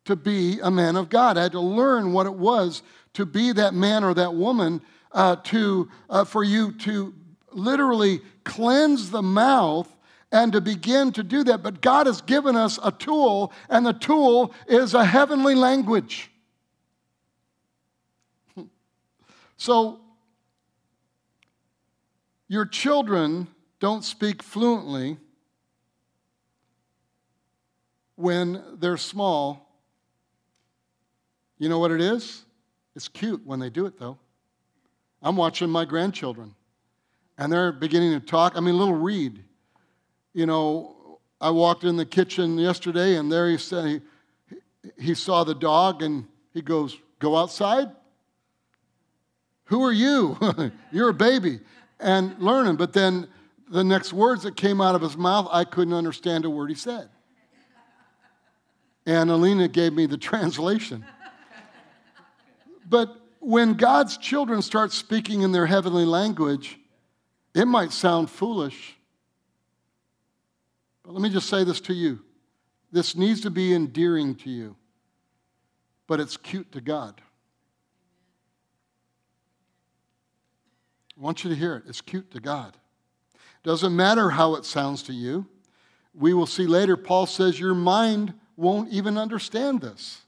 to 0.07 0.16
be 0.16 0.59
a 0.61 0.70
man 0.70 0.96
of 0.96 1.09
God. 1.09 1.38
I 1.38 1.42
had 1.42 1.53
to 1.53 1.61
learn 1.61 2.12
what 2.12 2.27
it 2.27 2.35
was 2.35 2.83
to 3.14 3.27
be 3.27 3.53
that 3.53 3.75
man 3.75 4.03
or 4.03 4.14
that 4.14 4.35
woman 4.35 4.81
uh, 5.12 5.37
to, 5.44 5.88
uh, 6.09 6.25
for 6.25 6.44
you 6.44 6.73
to 6.73 7.14
literally 7.53 8.20
cleanse 8.44 9.11
the 9.11 9.23
mouth 9.23 9.88
and 10.33 10.53
to 10.53 10.61
begin 10.61 11.12
to 11.12 11.23
do 11.23 11.44
that. 11.44 11.62
But 11.62 11.81
God 11.81 12.07
has 12.07 12.20
given 12.20 12.57
us 12.57 12.79
a 12.83 12.92
tool, 12.92 13.53
and 13.68 13.85
the 13.85 13.92
tool 13.92 14.55
is 14.68 14.94
a 14.94 15.05
heavenly 15.05 15.55
language. 15.55 16.31
So, 19.57 20.01
your 22.49 22.64
children 22.64 23.46
don't 23.79 24.03
speak 24.03 24.42
fluently 24.42 25.18
when 28.16 28.62
they're 28.79 28.96
small. 28.96 29.68
You 31.59 31.68
know 31.68 31.79
what 31.79 31.90
it 31.90 32.01
is? 32.01 32.44
It's 32.96 33.07
cute 33.07 33.44
when 33.44 33.61
they 33.61 33.68
do 33.70 33.85
it, 33.85 33.99
though. 33.99 34.18
I'm 35.22 35.37
watching 35.37 35.68
my 35.68 35.85
grandchildren, 35.85 36.54
and 37.37 37.52
they're 37.52 37.72
beginning 37.72 38.18
to 38.18 38.24
talk. 38.24 38.54
I 38.56 38.61
mean, 38.61 38.78
little 38.78 38.94
Reed, 38.94 39.44
you 40.33 40.46
know, 40.46 41.18
I 41.40 41.50
walked 41.50 41.85
in 41.85 41.96
the 41.96 42.06
kitchen 42.06 42.59
yesterday, 42.59 43.16
and 43.16 43.30
there 43.30 43.48
he 43.50 43.59
said 43.59 43.87
he, 43.87 44.00
he 44.98 45.14
saw 45.14 45.44
the 45.44 45.54
dog, 45.54 46.02
and 46.02 46.26
he 46.52 46.62
goes, 46.62 46.96
"Go 47.18 47.37
outside." 47.37 47.90
Who 49.64 49.85
are 49.85 49.92
you? 49.92 50.37
You're 50.92 51.11
a 51.11 51.14
baby, 51.14 51.61
and 52.00 52.37
learning. 52.38 52.76
But 52.76 52.92
then 52.92 53.28
the 53.68 53.85
next 53.85 54.12
words 54.12 54.42
that 54.42 54.56
came 54.56 54.80
out 54.80 54.94
of 54.94 55.00
his 55.00 55.16
mouth, 55.16 55.48
I 55.52 55.64
couldn't 55.64 55.94
understand 55.94 56.44
a 56.44 56.50
word 56.50 56.70
he 56.70 56.74
said. 56.74 57.09
And 59.06 59.30
Alina 59.30 59.68
gave 59.68 59.92
me 59.92 60.06
the 60.06 60.18
translation. 60.18 61.04
But 62.88 63.19
when 63.40 63.74
God's 63.74 64.18
children 64.18 64.62
start 64.62 64.92
speaking 64.92 65.42
in 65.42 65.50
their 65.50 65.66
heavenly 65.66 66.05
language, 66.05 66.79
it 67.55 67.64
might 67.64 67.92
sound 67.92 68.31
foolish. 68.31 68.96
But 71.03 71.14
let 71.14 71.22
me 71.22 71.31
just 71.31 71.48
say 71.48 71.64
this 71.64 71.81
to 71.83 71.94
you 71.94 72.20
this 72.92 73.16
needs 73.16 73.40
to 73.42 73.50
be 73.50 73.74
endearing 73.74 74.35
to 74.37 74.50
you, 74.50 74.76
but 76.07 76.20
it's 76.20 76.37
cute 76.37 76.70
to 76.72 76.81
God. 76.81 77.20
I 81.16 81.22
want 81.22 81.44
you 81.44 81.50
to 81.50 81.57
hear 81.57 81.76
it. 81.76 81.85
It's 81.87 82.00
cute 82.00 82.31
to 82.33 82.40
God. 82.40 82.76
Doesn't 83.62 83.94
matter 83.94 84.31
how 84.31 84.55
it 84.55 84.64
sounds 84.64 85.03
to 85.05 85.12
you. 85.12 85.46
We 86.14 86.35
will 86.35 86.46
see 86.46 86.66
later, 86.66 86.96
Paul 86.96 87.26
says 87.26 87.61
your 87.61 87.74
mind 87.74 88.35
won't 88.57 88.90
even 88.90 89.16
understand 89.18 89.81
this. 89.81 90.22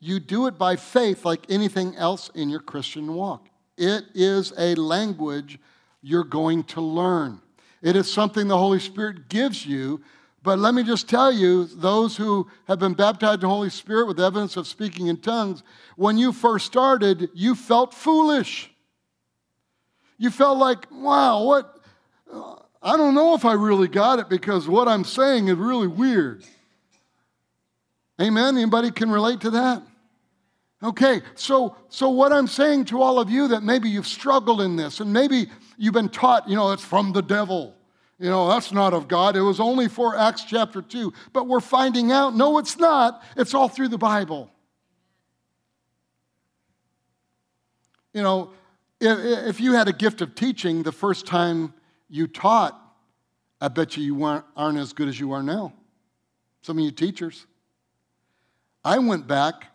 You 0.00 0.20
do 0.20 0.46
it 0.46 0.56
by 0.58 0.76
faith 0.76 1.24
like 1.24 1.44
anything 1.48 1.96
else 1.96 2.30
in 2.34 2.48
your 2.48 2.60
Christian 2.60 3.14
walk. 3.14 3.48
It 3.76 4.04
is 4.14 4.52
a 4.56 4.74
language 4.76 5.58
you're 6.02 6.24
going 6.24 6.64
to 6.64 6.80
learn. 6.80 7.40
It 7.82 7.96
is 7.96 8.12
something 8.12 8.48
the 8.48 8.58
Holy 8.58 8.80
Spirit 8.80 9.28
gives 9.28 9.66
you, 9.66 10.00
But 10.42 10.58
let 10.58 10.74
me 10.74 10.82
just 10.82 11.08
tell 11.08 11.32
you, 11.32 11.64
those 11.64 12.16
who 12.16 12.48
have 12.68 12.78
been 12.78 12.94
baptized 12.94 13.42
in 13.42 13.48
the 13.48 13.54
Holy 13.54 13.70
Spirit 13.70 14.06
with 14.06 14.20
evidence 14.20 14.56
of 14.56 14.66
speaking 14.66 15.08
in 15.08 15.16
tongues, 15.18 15.62
when 15.96 16.16
you 16.16 16.32
first 16.32 16.66
started, 16.66 17.28
you 17.34 17.54
felt 17.54 17.92
foolish. 17.92 18.70
You 20.16 20.30
felt 20.30 20.58
like, 20.58 20.86
wow, 20.90 21.42
what? 21.42 21.78
I 22.80 22.96
don't 22.96 23.14
know 23.14 23.34
if 23.34 23.44
I 23.44 23.54
really 23.54 23.88
got 23.88 24.20
it 24.20 24.28
because 24.28 24.68
what 24.68 24.86
I'm 24.86 25.04
saying 25.04 25.48
is 25.48 25.56
really 25.56 25.88
weird. 25.88 26.44
Amen? 28.20 28.56
Anybody 28.56 28.90
can 28.90 29.10
relate 29.10 29.40
to 29.40 29.50
that? 29.50 29.82
Okay, 30.82 31.22
so, 31.34 31.76
so 31.88 32.08
what 32.08 32.32
I'm 32.32 32.46
saying 32.46 32.84
to 32.86 33.02
all 33.02 33.18
of 33.18 33.28
you 33.28 33.48
that 33.48 33.64
maybe 33.64 33.88
you've 33.88 34.06
struggled 34.06 34.60
in 34.60 34.76
this 34.76 35.00
and 35.00 35.12
maybe 35.12 35.48
you've 35.76 35.94
been 35.94 36.08
taught, 36.08 36.48
you 36.48 36.54
know, 36.54 36.70
it's 36.70 36.84
from 36.84 37.12
the 37.12 37.22
devil. 37.22 37.74
You 38.20 38.30
know, 38.30 38.48
that's 38.48 38.72
not 38.72 38.94
of 38.94 39.08
God. 39.08 39.36
It 39.36 39.40
was 39.40 39.60
only 39.60 39.88
for 39.88 40.16
Acts 40.16 40.44
chapter 40.44 40.82
2. 40.82 41.12
But 41.32 41.46
we're 41.46 41.60
finding 41.60 42.12
out, 42.12 42.34
no, 42.34 42.58
it's 42.58 42.76
not. 42.76 43.22
It's 43.36 43.54
all 43.54 43.68
through 43.68 43.88
the 43.88 43.98
Bible. 43.98 44.50
You 48.12 48.22
know, 48.22 48.50
if, 49.00 49.18
if 49.46 49.60
you 49.60 49.74
had 49.74 49.88
a 49.88 49.92
gift 49.92 50.20
of 50.20 50.34
teaching 50.34 50.82
the 50.82 50.92
first 50.92 51.26
time 51.26 51.72
you 52.08 52.26
taught, 52.26 52.80
I 53.60 53.68
bet 53.68 53.96
you 53.96 54.02
you 54.02 54.14
weren't, 54.14 54.44
aren't 54.56 54.78
as 54.78 54.92
good 54.92 55.08
as 55.08 55.18
you 55.18 55.32
are 55.32 55.42
now. 55.42 55.72
Some 56.62 56.78
of 56.78 56.84
you 56.84 56.90
teachers. 56.90 57.46
I 58.84 58.98
went 58.98 59.26
back, 59.26 59.66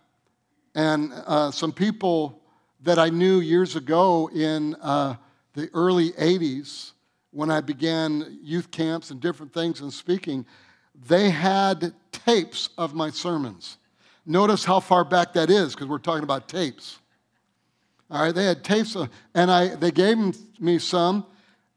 and 0.75 1.13
uh, 1.25 1.51
some 1.51 1.71
people 1.71 2.41
that 2.81 2.99
I 2.99 3.09
knew 3.09 3.39
years 3.39 3.75
ago 3.75 4.29
in 4.33 4.75
uh, 4.75 5.15
the 5.53 5.69
early 5.73 6.11
80s, 6.11 6.91
when 7.31 7.49
I 7.49 7.61
began 7.61 8.39
youth 8.41 8.71
camps 8.71 9.11
and 9.11 9.19
different 9.19 9.53
things 9.53 9.81
and 9.81 9.91
speaking, 9.91 10.45
they 11.07 11.29
had 11.29 11.93
tapes 12.11 12.69
of 12.77 12.93
my 12.93 13.09
sermons. 13.09 13.77
Notice 14.25 14.63
how 14.63 14.79
far 14.79 15.03
back 15.03 15.33
that 15.33 15.49
is, 15.49 15.73
because 15.73 15.87
we're 15.87 15.97
talking 15.97 16.23
about 16.23 16.47
tapes. 16.47 16.99
All 18.09 18.21
right, 18.21 18.33
they 18.33 18.45
had 18.45 18.63
tapes, 18.63 18.95
of, 18.95 19.09
and 19.33 19.49
I, 19.49 19.75
they 19.75 19.91
gave 19.91 20.17
me 20.59 20.79
some, 20.79 21.25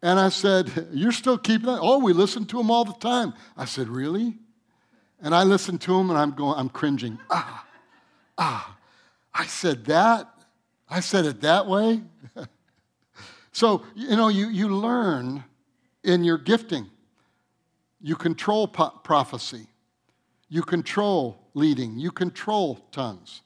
and 0.03 0.19
I 0.19 0.29
said, 0.29 0.89
You're 0.93 1.13
still 1.13 1.39
keeping 1.39 1.69
it? 1.69 1.79
Oh, 1.81 1.99
we 1.99 2.13
listen 2.13 2.45
to 2.47 2.59
them 2.59 2.71
all 2.71 2.85
the 2.85 2.93
time. 2.95 3.33
I 3.57 3.65
said, 3.65 3.89
Really? 3.89 4.35
And 5.21 5.35
I 5.35 5.45
listened 5.45 5.81
to 5.83 5.97
them, 5.97 6.11
and 6.11 6.19
I'm 6.19 6.33
going, 6.33 6.59
I'm 6.59 6.69
cringing. 6.69 7.19
Ah, 7.31 7.67
ah. 8.39 8.77
I 9.39 9.47
said 9.47 9.85
that? 9.87 10.29
I 10.89 11.01
said 11.01 11.27
it 11.27 11.41
that 11.43 11.67
way? 11.67 12.03
So, 13.57 13.85
you 13.95 14.17
know, 14.17 14.29
you, 14.29 14.49
you 14.51 14.69
learn 14.69 15.43
in 16.05 16.25
your 16.25 16.37
gifting. 16.37 16.91
You 18.03 18.15
control 18.15 18.69
po- 18.69 19.01
prophecy, 19.03 19.67
you 20.51 20.61
control 20.61 21.39
leading, 21.55 21.99
you 21.99 22.11
control 22.11 22.79
tongues. 22.93 23.41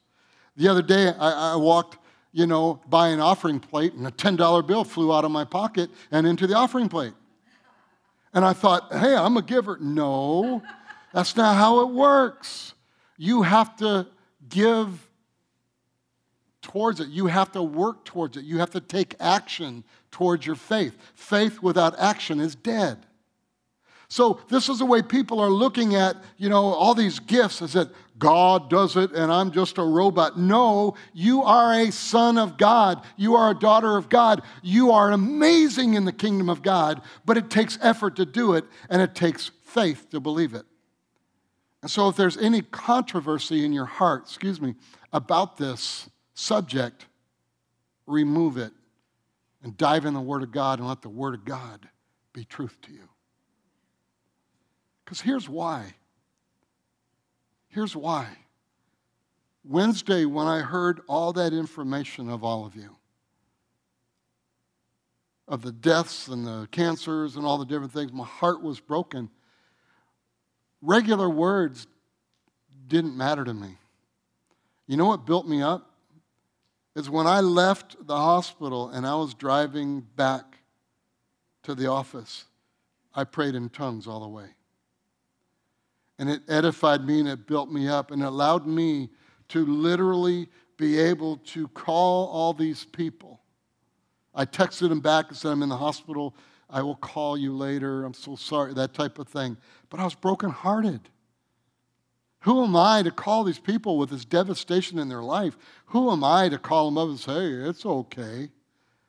The 0.57 0.66
other 0.66 0.83
day, 0.83 1.14
I, 1.16 1.53
I 1.53 1.57
walked, 1.57 1.98
you 2.33 2.48
know, 2.48 2.81
by 2.88 3.11
an 3.11 3.20
offering 3.20 3.61
plate, 3.61 3.92
and 3.92 4.05
a 4.05 4.11
$10 4.11 4.66
bill 4.66 4.83
flew 4.83 5.14
out 5.14 5.24
of 5.24 5.31
my 5.31 5.44
pocket 5.44 5.90
and 6.11 6.26
into 6.26 6.48
the 6.48 6.57
offering 6.57 6.88
plate. 6.88 7.14
And 8.35 8.44
I 8.44 8.53
thought, 8.53 8.92
hey, 8.92 9.14
I'm 9.14 9.37
a 9.37 9.42
giver. 9.42 9.79
No, 9.81 10.61
that's 11.14 11.37
not 11.37 11.55
how 11.55 11.83
it 11.83 11.88
works. 11.88 12.74
You 13.16 13.42
have 13.42 13.76
to 13.76 14.09
give 14.48 15.09
towards 16.70 17.00
it. 17.00 17.09
You 17.09 17.26
have 17.26 17.50
to 17.52 17.62
work 17.62 18.04
towards 18.04 18.37
it. 18.37 18.44
You 18.44 18.59
have 18.59 18.70
to 18.70 18.80
take 18.80 19.16
action 19.18 19.83
towards 20.12 20.46
your 20.46 20.54
faith. 20.54 20.96
Faith 21.14 21.61
without 21.62 21.98
action 21.98 22.38
is 22.38 22.54
dead. 22.54 23.06
So 24.09 24.40
this 24.48 24.68
is 24.68 24.78
the 24.78 24.85
way 24.85 25.02
people 25.02 25.40
are 25.40 25.50
looking 25.50 25.96
at, 25.96 26.16
you 26.37 26.48
know, 26.48 26.64
all 26.64 26.94
these 26.94 27.18
gifts 27.18 27.61
is 27.61 27.72
that 27.72 27.88
God 28.18 28.70
does 28.70 28.96
it 28.96 29.11
and 29.12 29.33
I'm 29.33 29.50
just 29.50 29.78
a 29.78 29.83
robot. 29.83 30.38
No, 30.38 30.94
you 31.12 31.42
are 31.42 31.72
a 31.72 31.90
son 31.90 32.38
of 32.38 32.56
God. 32.56 33.02
You 33.16 33.35
are 33.35 33.50
a 33.50 33.59
daughter 33.59 33.96
of 33.96 34.09
God. 34.09 34.42
You 34.62 34.92
are 34.92 35.11
amazing 35.11 35.94
in 35.94 36.04
the 36.04 36.12
kingdom 36.12 36.48
of 36.48 36.62
God, 36.62 37.02
but 37.24 37.37
it 37.37 37.50
takes 37.50 37.78
effort 37.83 38.14
to 38.16 38.24
do 38.24 38.54
it 38.54 38.64
and 38.88 39.02
it 39.02 39.16
takes 39.16 39.50
faith 39.64 40.09
to 40.11 40.20
believe 40.20 40.54
it. 40.54 40.66
And 41.83 41.90
so 41.90 42.09
if 42.09 42.16
there's 42.16 42.37
any 42.37 42.62
controversy 42.62 43.64
in 43.64 43.72
your 43.72 43.87
heart, 43.87 44.22
excuse 44.24 44.61
me, 44.61 44.74
about 45.12 45.56
this 45.56 46.09
subject, 46.40 47.07
remove 48.07 48.57
it 48.57 48.72
and 49.62 49.76
dive 49.76 50.07
in 50.07 50.14
the 50.14 50.20
Word 50.20 50.42
of 50.42 50.50
God 50.50 50.79
and 50.79 50.88
let 50.88 51.03
the 51.03 51.09
Word 51.09 51.35
of 51.35 51.44
God 51.44 51.87
be 52.33 52.44
truth 52.44 52.76
to 52.83 52.92
you. 52.92 53.09
Because 55.05 55.20
here's 55.20 55.48
why. 55.48 55.94
Here's 57.68 57.94
why. 57.94 58.26
Wednesday, 59.64 60.24
when 60.24 60.46
I 60.46 60.61
heard 60.61 61.00
all 61.07 61.35
that 61.35 61.53
information 61.53 62.31
of 62.31 62.42
all 62.42 62.64
of 62.64 62.74
you, 62.74 62.96
of 65.46 65.62
the 65.62 65.72
deaths 65.72 66.29
and 66.29 66.46
the 66.46 66.68
cancers 66.70 67.37
and 67.37 67.44
all 67.44 67.59
the 67.59 67.66
different 67.66 67.92
things, 67.92 68.12
my 68.12 68.24
heart 68.24 68.62
was 68.62 68.81
broken. 68.81 69.29
Regular 70.81 71.29
words 71.29 71.87
didn't 72.87 73.16
matter 73.16 73.44
to 73.44 73.53
me. 73.53 73.76
You 74.87 74.96
know 74.96 75.07
what 75.07 75.26
built 75.26 75.46
me 75.46 75.61
up? 75.61 75.89
Is 76.96 77.09
when 77.09 77.26
I 77.26 77.40
left 77.40 78.07
the 78.07 78.16
hospital 78.16 78.90
and 78.90 79.07
I 79.07 79.14
was 79.14 79.35
driving 79.35 80.00
back 80.16 80.59
to 81.62 81.74
the 81.74 81.87
office, 81.87 82.44
I 83.14 83.24
prayed 83.24 83.55
in 83.55 83.68
tongues 83.68 84.07
all 84.07 84.20
the 84.20 84.29
way. 84.29 84.46
And 86.18 86.29
it 86.29 86.42
edified 86.48 87.05
me 87.05 87.20
and 87.20 87.29
it 87.29 87.46
built 87.46 87.70
me 87.70 87.88
up 87.88 88.11
and 88.11 88.22
it 88.22 88.26
allowed 88.26 88.66
me 88.66 89.09
to 89.48 89.64
literally 89.64 90.48
be 90.76 90.98
able 90.98 91.37
to 91.38 91.68
call 91.68 92.29
all 92.29 92.53
these 92.53 92.85
people. 92.85 93.40
I 94.35 94.44
texted 94.44 94.88
them 94.88 95.00
back 95.00 95.29
and 95.29 95.37
said, 95.37 95.53
I'm 95.53 95.62
in 95.62 95.68
the 95.68 95.76
hospital. 95.76 96.35
I 96.68 96.83
will 96.83 96.96
call 96.96 97.37
you 97.37 97.57
later. 97.57 98.05
I'm 98.05 98.14
so 98.14 98.37
sorry, 98.37 98.74
that 98.74 98.94
type 98.94 99.18
of 99.18 99.29
thing. 99.29 99.57
But 99.88 100.00
I 100.00 100.05
was 100.05 100.14
brokenhearted. 100.14 101.00
Who 102.40 102.64
am 102.64 102.74
I 102.74 103.03
to 103.03 103.11
call 103.11 103.44
these 103.44 103.59
people 103.59 103.98
with 103.98 104.11
this 104.11 104.24
devastation 104.24 104.98
in 104.98 105.09
their 105.09 105.22
life? 105.22 105.59
Who 105.87 106.11
am 106.11 106.24
I 106.24 106.48
to 106.48 106.59
call 106.59 106.87
them 106.87 106.98
up 106.98 107.09
and 107.09 107.20
say, 107.20 107.33
hey, 107.33 107.68
it's 107.68 107.85
okay? 107.85 108.50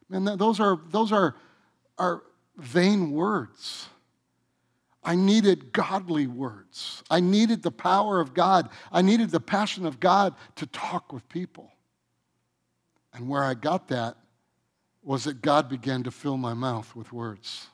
Man, 0.09 0.37
those 0.37 0.59
are, 0.59 0.79
those 0.89 1.11
are, 1.13 1.35
are 1.97 2.23
vain 2.57 3.11
words. 3.11 3.87
I 5.03 5.15
needed 5.15 5.71
godly 5.71 6.27
words. 6.27 7.03
I 7.09 7.21
needed 7.21 7.63
the 7.63 7.71
power 7.71 8.19
of 8.19 8.33
God. 8.33 8.69
I 8.91 9.01
needed 9.01 9.31
the 9.31 9.39
passion 9.39 9.85
of 9.85 9.99
God 9.99 10.35
to 10.57 10.65
talk 10.67 11.11
with 11.11 11.27
people. 11.29 11.71
And 13.13 13.27
where 13.27 13.43
I 13.43 13.53
got 13.53 13.87
that 13.87 14.17
was 15.03 15.23
that 15.23 15.41
God 15.41 15.69
began 15.69 16.03
to 16.03 16.11
fill 16.11 16.37
my 16.37 16.53
mouth 16.53 16.95
with 16.95 17.11
words. 17.11 17.67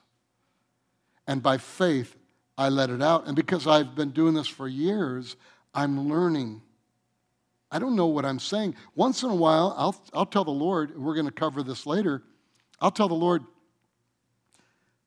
And 1.26 1.42
by 1.42 1.58
faith, 1.58 2.16
I 2.58 2.68
let 2.68 2.90
it 2.90 3.00
out. 3.00 3.28
And 3.28 3.36
because 3.36 3.68
I've 3.68 3.94
been 3.94 4.10
doing 4.10 4.34
this 4.34 4.48
for 4.48 4.66
years, 4.66 5.36
I'm 5.72 6.08
learning. 6.08 6.60
I 7.70 7.78
don't 7.78 7.94
know 7.94 8.06
what 8.06 8.24
I'm 8.24 8.40
saying. 8.40 8.74
Once 8.96 9.22
in 9.22 9.30
a 9.30 9.34
while, 9.34 9.74
I'll, 9.78 9.96
I'll 10.12 10.26
tell 10.26 10.44
the 10.44 10.50
Lord, 10.50 10.98
we're 10.98 11.14
going 11.14 11.26
to 11.26 11.32
cover 11.32 11.62
this 11.62 11.86
later. 11.86 12.22
I'll 12.80 12.90
tell 12.90 13.06
the 13.06 13.14
Lord, 13.14 13.44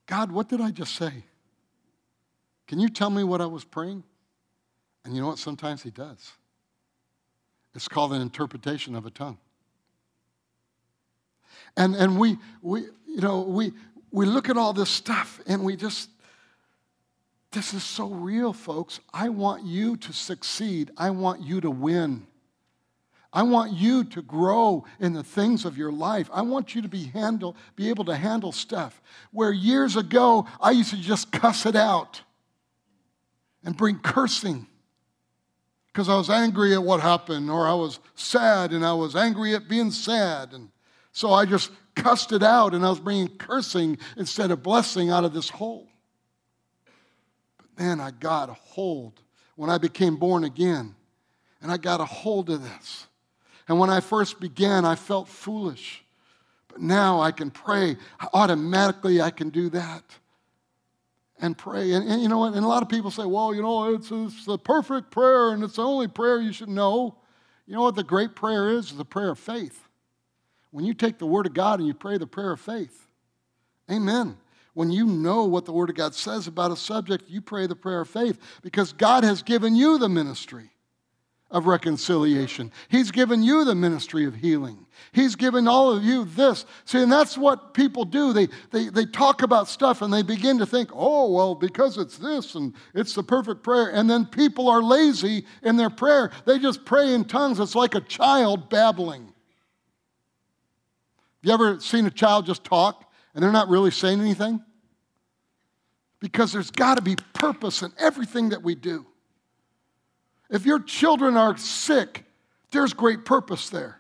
God, 0.06 0.32
what 0.32 0.48
did 0.48 0.62
I 0.62 0.72
just 0.72 0.96
say? 0.96 1.26
Can 2.68 2.80
you 2.80 2.88
tell 2.88 3.10
me 3.10 3.24
what 3.26 3.42
I 3.42 3.48
was 3.48 3.66
praying? 3.66 4.04
And 5.04 5.14
you 5.14 5.22
know 5.22 5.28
what? 5.28 5.38
Sometimes 5.38 5.84
He 5.84 5.92
does. 5.92 6.32
It's 7.76 7.90
called 7.90 8.14
an 8.14 8.22
interpretation 8.22 8.96
of 8.96 9.06
a 9.06 9.10
tongue. 9.10 9.38
And, 11.76 11.96
and 11.96 12.18
we, 12.18 12.38
we, 12.62 12.82
you 13.08 13.22
know, 13.22 13.42
we, 13.42 13.74
we 14.12 14.26
look 14.26 14.50
at 14.50 14.58
all 14.58 14.72
this 14.72 14.90
stuff 14.90 15.42
and 15.48 15.64
we 15.64 15.76
just, 15.76 16.10
this 17.52 17.74
is 17.74 17.84
so 17.84 18.08
real, 18.08 18.54
folks. 18.54 19.02
I 19.14 19.30
want 19.30 19.64
you 19.66 19.98
to 19.98 20.14
succeed. 20.14 20.92
I 20.98 21.10
want 21.10 21.42
you 21.42 21.60
to 21.62 21.70
win. 21.70 22.26
I 23.34 23.44
want 23.44 23.74
you 23.74 24.04
to 24.06 24.22
grow 24.22 24.86
in 25.00 25.14
the 25.14 25.24
things 25.24 25.64
of 25.66 25.78
your 25.78 25.92
life. 25.92 26.30
I 26.34 26.42
want 26.42 26.76
you 26.76 26.82
to 26.82 26.88
be 26.88 27.06
handle, 27.06 27.56
be 27.76 27.90
able 27.90 28.06
to 28.06 28.16
handle 28.16 28.52
stuff 28.52 29.02
where 29.32 29.52
years 29.52 29.96
ago 29.96 30.48
I 30.60 30.72
used 30.72 30.90
to 30.92 30.98
just 30.98 31.32
cuss 31.32 31.66
it 31.66 31.76
out 31.76 32.22
and 33.64 33.76
bring 33.76 34.00
cursing 34.00 34.68
because 35.88 36.10
I 36.10 36.16
was 36.16 36.30
angry 36.30 36.74
at 36.74 36.84
what 36.84 37.02
happened, 37.02 37.50
or 37.50 37.68
I 37.68 37.74
was 37.74 38.00
sad 38.16 38.72
and 38.72 38.86
I 38.86 38.94
was 38.94 39.16
angry 39.16 39.56
at 39.56 39.68
being 39.68 39.92
sad. 39.92 40.54
And 40.54 40.70
so 41.12 41.34
I 41.34 41.46
just 41.46 41.70
cussed 41.96 42.32
it 42.32 42.44
out 42.44 42.74
and 42.74 42.86
I 42.86 42.90
was 42.90 43.00
bringing 43.00 43.28
cursing 43.28 43.98
instead 44.16 44.52
of 44.52 44.64
blessing 44.64 45.10
out 45.10 45.26
of 45.26 45.34
this 45.34 45.50
hole 45.50 45.91
man, 47.82 48.00
I 48.00 48.12
got 48.12 48.50
a 48.50 48.54
hold 48.54 49.22
when 49.56 49.70
I 49.70 49.78
became 49.78 50.18
born 50.18 50.44
again. 50.44 50.96
And 51.62 51.72
I 51.72 51.78
got 51.78 52.02
a 52.02 52.06
hold 52.06 52.50
of 52.50 52.64
this. 52.64 53.08
And 53.68 53.80
when 53.80 53.90
I 53.90 54.00
first 54.00 54.40
began, 54.40 54.86
I 54.86 54.96
felt 54.96 55.28
foolish. 55.28 56.04
But 56.68 56.82
now 56.82 57.22
I 57.22 57.32
can 57.32 57.52
pray. 57.52 57.98
Automatically, 58.34 59.22
I 59.22 59.32
can 59.32 59.50
do 59.50 59.70
that. 59.70 60.04
and 61.42 61.58
pray. 61.58 61.92
And, 61.94 62.08
and, 62.08 62.22
you 62.22 62.30
know 62.30 62.38
what? 62.38 62.54
And 62.54 62.64
a 62.64 62.68
lot 62.68 62.84
of 62.84 62.90
people 62.90 63.10
say, 63.12 63.26
well, 63.26 63.54
you 63.54 63.62
know, 63.62 63.94
it's, 63.96 64.12
it's 64.12 64.46
the 64.46 64.58
perfect 64.58 65.10
prayer 65.10 65.50
and 65.52 65.64
it's 65.64 65.76
the 65.76 65.84
only 65.84 66.08
prayer 66.08 66.40
you 66.40 66.54
should 66.54 66.70
know. 66.70 67.16
You 67.66 67.76
know 67.76 67.82
what 67.82 67.96
the 67.96 68.04
great 68.04 68.36
prayer 68.36 68.70
is? 68.70 68.90
It's 68.90 68.94
the 68.94 69.06
prayer 69.06 69.32
of 69.32 69.40
faith. 69.40 69.88
When 70.70 70.86
you 70.86 70.94
take 70.94 71.18
the 71.18 71.26
Word 71.26 71.48
of 71.48 71.54
God 71.54 71.80
and 71.80 71.88
you 71.88 71.94
pray 71.94 72.18
the 72.18 72.28
prayer 72.28 72.52
of 72.52 72.62
faith, 72.62 73.08
amen. 73.90 74.38
When 74.74 74.92
you 74.92 75.06
know 75.06 75.46
what 75.46 75.66
the 75.66 75.74
Word 75.74 75.90
of 75.90 75.96
God 75.96 76.16
says 76.16 76.48
about 76.48 76.72
a 76.72 76.78
subject, 76.78 77.26
you 77.28 77.42
pray 77.42 77.68
the 77.68 77.76
prayer 77.76 78.02
of 78.02 78.10
faith 78.10 78.40
because 78.62 78.94
God 78.94 79.24
has 79.24 79.44
given 79.44 79.76
you 79.76 79.98
the 79.98 80.10
ministry 80.10 80.72
of 81.52 81.68
reconciliation. 81.68 82.72
He's 82.88 83.12
given 83.12 83.44
you 83.44 83.66
the 83.66 83.76
ministry 83.76 84.26
of 84.26 84.36
healing. 84.36 84.86
He's 85.12 85.36
given 85.36 85.68
all 85.68 85.92
of 85.92 86.04
you 86.04 86.24
this. 86.24 86.66
See, 86.86 87.04
and 87.04 87.12
that's 87.12 87.38
what 87.38 87.74
people 87.74 88.06
do. 88.06 88.32
They, 88.32 88.48
they, 88.72 88.88
they 88.88 89.06
talk 89.06 89.42
about 89.42 89.68
stuff 89.68 90.02
and 90.02 90.14
they 90.14 90.22
begin 90.22 90.58
to 90.60 90.66
think, 90.66 90.90
oh, 90.94 91.30
well, 91.30 91.54
because 91.54 91.98
it's 91.98 92.18
this 92.18 92.56
and 92.56 92.74
it's 92.96 93.14
the 93.14 93.24
perfect 93.24 93.64
prayer. 93.64 93.90
And 93.90 94.10
then 94.10 94.26
people 94.26 94.70
are 94.70 94.82
lazy 94.82 95.46
in 95.62 95.76
their 95.76 95.90
prayer. 95.90 96.32
They 96.46 96.58
just 96.58 96.86
pray 96.86 97.14
in 97.14 97.26
tongues. 97.26 97.60
It's 97.60 97.76
like 97.76 97.96
a 97.96 98.02
child 98.02 98.70
babbling. 98.70 99.24
Have 99.24 99.34
you 101.42 101.54
ever 101.54 101.80
seen 101.82 102.06
a 102.06 102.12
child 102.12 102.46
just 102.46 102.64
talk 102.64 103.11
and 103.34 103.44
they're 103.44 103.52
not 103.52 103.70
really 103.70 103.92
saying 103.92 104.20
anything? 104.20 104.62
Because 106.20 106.54
there's 106.54 106.72
got 106.72 106.96
to 106.96 107.02
be 107.02 107.16
purpose 107.34 107.82
in 107.82 107.92
everything 107.98 108.50
that 108.50 108.62
we 108.62 108.76
do. 108.76 109.06
If 110.50 110.66
your 110.66 110.80
children 110.80 111.38
are 111.38 111.58
sick, 111.58 112.26
there's 112.72 112.94
great 112.94 113.26
purpose 113.26 113.70
there. 113.70 113.98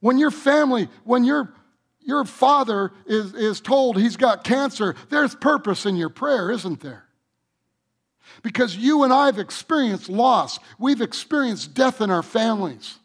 When 0.00 0.18
your 0.18 0.32
family, 0.32 0.88
when 1.04 1.24
your, 1.24 1.54
your 2.00 2.24
father 2.24 2.92
is, 3.06 3.32
is 3.34 3.60
told 3.60 3.96
he's 3.96 4.16
got 4.16 4.42
cancer, 4.42 4.96
there's 5.08 5.34
purpose 5.36 5.86
in 5.86 5.96
your 5.96 6.08
prayer, 6.08 6.50
isn't 6.50 6.80
there? 6.80 7.04
Because 8.42 8.76
you 8.76 9.04
and 9.04 9.12
I 9.12 9.26
have 9.26 9.38
experienced 9.38 10.08
loss. 10.08 10.58
We've 10.78 11.00
experienced 11.00 11.74
death 11.74 12.00
in 12.00 12.10
our 12.10 12.22
families. 12.22 12.98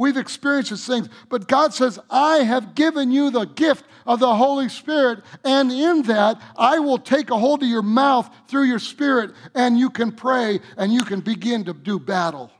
We've 0.00 0.16
experienced 0.16 0.70
these 0.70 0.86
things. 0.86 1.10
But 1.28 1.46
God 1.46 1.74
says, 1.74 1.98
I 2.08 2.38
have 2.38 2.74
given 2.74 3.12
you 3.12 3.28
the 3.30 3.44
gift 3.44 3.84
of 4.06 4.18
the 4.18 4.34
Holy 4.34 4.70
Spirit, 4.70 5.22
and 5.44 5.70
in 5.70 6.00
that, 6.04 6.40
I 6.56 6.78
will 6.78 6.96
take 6.96 7.28
a 7.28 7.36
hold 7.36 7.62
of 7.62 7.68
your 7.68 7.82
mouth 7.82 8.34
through 8.48 8.62
your 8.62 8.78
spirit, 8.78 9.32
and 9.54 9.78
you 9.78 9.90
can 9.90 10.10
pray 10.10 10.60
and 10.78 10.90
you 10.90 11.04
can 11.04 11.20
begin 11.20 11.64
to 11.64 11.74
do 11.74 11.98
battle 11.98 12.50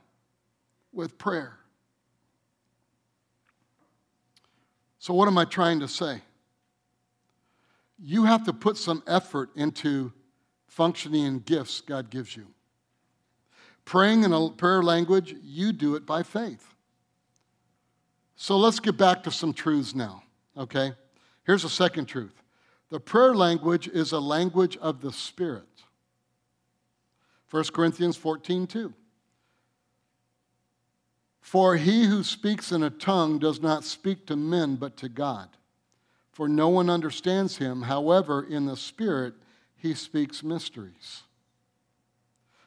with 0.92 1.16
prayer. 1.16 1.56
So, 4.98 5.14
what 5.14 5.26
am 5.26 5.38
I 5.38 5.46
trying 5.46 5.80
to 5.80 5.88
say? 5.88 6.20
You 7.98 8.24
have 8.24 8.44
to 8.44 8.52
put 8.52 8.76
some 8.76 9.02
effort 9.06 9.48
into 9.56 10.12
functioning 10.66 11.24
in 11.24 11.38
gifts 11.38 11.80
God 11.80 12.10
gives 12.10 12.36
you. 12.36 12.48
Praying 13.86 14.24
in 14.24 14.34
a 14.34 14.50
prayer 14.50 14.82
language, 14.82 15.34
you 15.42 15.72
do 15.72 15.94
it 15.94 16.04
by 16.04 16.22
faith. 16.22 16.69
So 18.42 18.56
let's 18.56 18.80
get 18.80 18.96
back 18.96 19.22
to 19.24 19.30
some 19.30 19.52
truths 19.52 19.94
now, 19.94 20.22
okay? 20.56 20.94
Here's 21.44 21.64
a 21.64 21.68
second 21.68 22.06
truth 22.06 22.32
the 22.88 22.98
prayer 22.98 23.34
language 23.34 23.86
is 23.86 24.12
a 24.12 24.18
language 24.18 24.78
of 24.78 25.02
the 25.02 25.12
Spirit. 25.12 25.68
1 27.50 27.64
Corinthians 27.74 28.16
14 28.16 28.66
2. 28.66 28.94
For 31.42 31.76
he 31.76 32.06
who 32.06 32.24
speaks 32.24 32.72
in 32.72 32.82
a 32.82 32.88
tongue 32.88 33.38
does 33.38 33.60
not 33.60 33.84
speak 33.84 34.26
to 34.28 34.36
men 34.36 34.76
but 34.76 34.96
to 34.96 35.10
God. 35.10 35.50
For 36.32 36.48
no 36.48 36.70
one 36.70 36.88
understands 36.88 37.58
him. 37.58 37.82
However, 37.82 38.42
in 38.42 38.64
the 38.64 38.76
Spirit, 38.76 39.34
he 39.76 39.92
speaks 39.92 40.42
mysteries. 40.42 41.24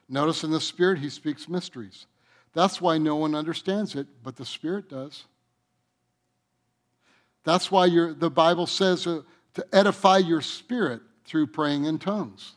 Notice 0.07 0.43
in 0.43 0.51
the 0.51 0.61
Spirit, 0.61 0.99
he 0.99 1.09
speaks 1.09 1.49
mysteries. 1.49 2.05
That's 2.53 2.79
why 2.79 2.99
no 2.99 3.15
one 3.15 3.33
understands 3.33 3.95
it, 3.95 4.05
but 4.21 4.35
the 4.35 4.45
Spirit 4.45 4.87
does. 4.87 5.23
That's 7.43 7.69
why 7.69 7.89
the 7.89 8.29
Bible 8.29 8.67
says 8.67 9.05
uh, 9.05 9.21
to 9.55 9.65
edify 9.73 10.17
your 10.17 10.41
spirit 10.41 11.01
through 11.25 11.47
praying 11.47 11.85
in 11.85 11.99
tongues. 11.99 12.53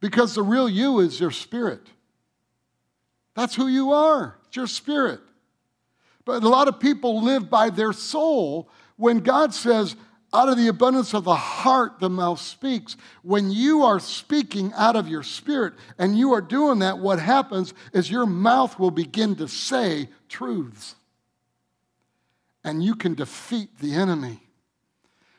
Because 0.00 0.34
the 0.34 0.42
real 0.42 0.68
you 0.68 1.00
is 1.00 1.20
your 1.20 1.30
spirit. 1.30 1.86
That's 3.34 3.54
who 3.54 3.68
you 3.68 3.92
are, 3.92 4.36
it's 4.46 4.56
your 4.56 4.66
spirit. 4.66 5.20
But 6.24 6.42
a 6.42 6.48
lot 6.48 6.68
of 6.68 6.78
people 6.78 7.22
live 7.22 7.50
by 7.50 7.70
their 7.70 7.92
soul 7.92 8.68
when 8.96 9.18
God 9.18 9.52
says, 9.52 9.96
out 10.34 10.48
of 10.48 10.56
the 10.56 10.68
abundance 10.68 11.12
of 11.12 11.24
the 11.24 11.34
heart, 11.34 12.00
the 12.00 12.08
mouth 12.08 12.40
speaks. 12.40 12.96
When 13.22 13.50
you 13.50 13.82
are 13.82 14.00
speaking 14.00 14.72
out 14.74 14.96
of 14.96 15.06
your 15.06 15.22
spirit 15.22 15.74
and 15.98 16.16
you 16.16 16.32
are 16.32 16.40
doing 16.40 16.78
that, 16.78 16.98
what 16.98 17.18
happens 17.18 17.74
is 17.92 18.10
your 18.10 18.24
mouth 18.24 18.78
will 18.78 18.90
begin 18.90 19.36
to 19.36 19.48
say 19.48 20.08
truths 20.30 20.94
and 22.64 22.82
you 22.82 22.94
can 22.94 23.14
defeat 23.14 23.78
the 23.80 23.94
enemy 23.94 24.40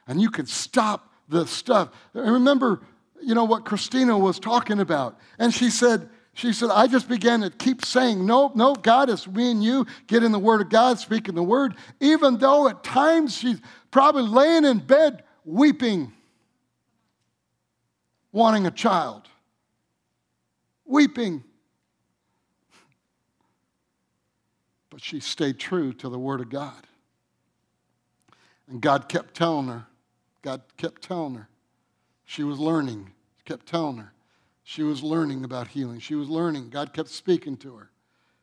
and 0.08 0.22
you 0.22 0.30
can 0.30 0.46
stop 0.46 1.12
the 1.30 1.48
stuff. 1.48 1.90
Remember, 2.14 2.82
you 3.22 3.34
know, 3.34 3.46
what 3.46 3.66
Christina 3.66 4.18
was 4.18 4.40
talking 4.40 4.80
about. 4.80 5.18
And 5.40 5.54
she 5.54 5.70
said, 5.70 6.10
she 6.34 6.52
said, 6.52 6.72
I 6.72 6.88
just 6.88 7.08
began 7.08 7.42
to 7.42 7.50
keep 7.50 7.86
saying, 7.86 8.26
no, 8.26 8.52
no, 8.56 8.74
God, 8.76 9.10
it's 9.10 9.28
me 9.28 9.52
and 9.52 9.64
you. 9.64 9.86
Get 10.08 10.24
in 10.24 10.32
the 10.32 10.40
Word 10.40 10.62
of 10.62 10.70
God, 10.70 11.00
speaking 11.00 11.36
the 11.36 11.44
Word. 11.44 11.76
Even 12.00 12.38
though 12.38 12.68
at 12.68 12.84
times 12.84 13.38
she's 13.38 13.62
probably 13.92 14.24
laying 14.24 14.66
in 14.66 14.80
bed 14.80 15.24
weeping, 15.46 16.12
wanting 18.32 18.66
a 18.66 18.72
child. 18.72 19.28
Weeping. 20.86 21.44
But 24.90 25.02
she 25.02 25.20
stayed 25.20 25.60
true 25.60 25.94
to 25.94 26.10
the 26.10 26.20
Word 26.20 26.42
of 26.42 26.50
God. 26.50 26.88
And 28.74 28.82
God 28.82 29.08
kept 29.08 29.36
telling 29.36 29.68
her, 29.68 29.86
God 30.42 30.64
kept 30.78 31.04
telling 31.04 31.36
her. 31.36 31.48
She 32.26 32.44
was 32.44 32.58
learning, 32.58 33.12
kept 33.46 33.68
telling 33.68 33.98
her. 33.98 34.14
She 34.64 34.82
was 34.82 35.04
learning 35.04 35.46
about 35.46 35.68
healing. 35.68 36.00
She 36.00 36.16
was 36.16 36.28
learning. 36.28 36.72
God 36.72 36.92
kept 36.92 37.10
speaking 37.10 37.56
to 37.58 37.76
her 37.76 37.92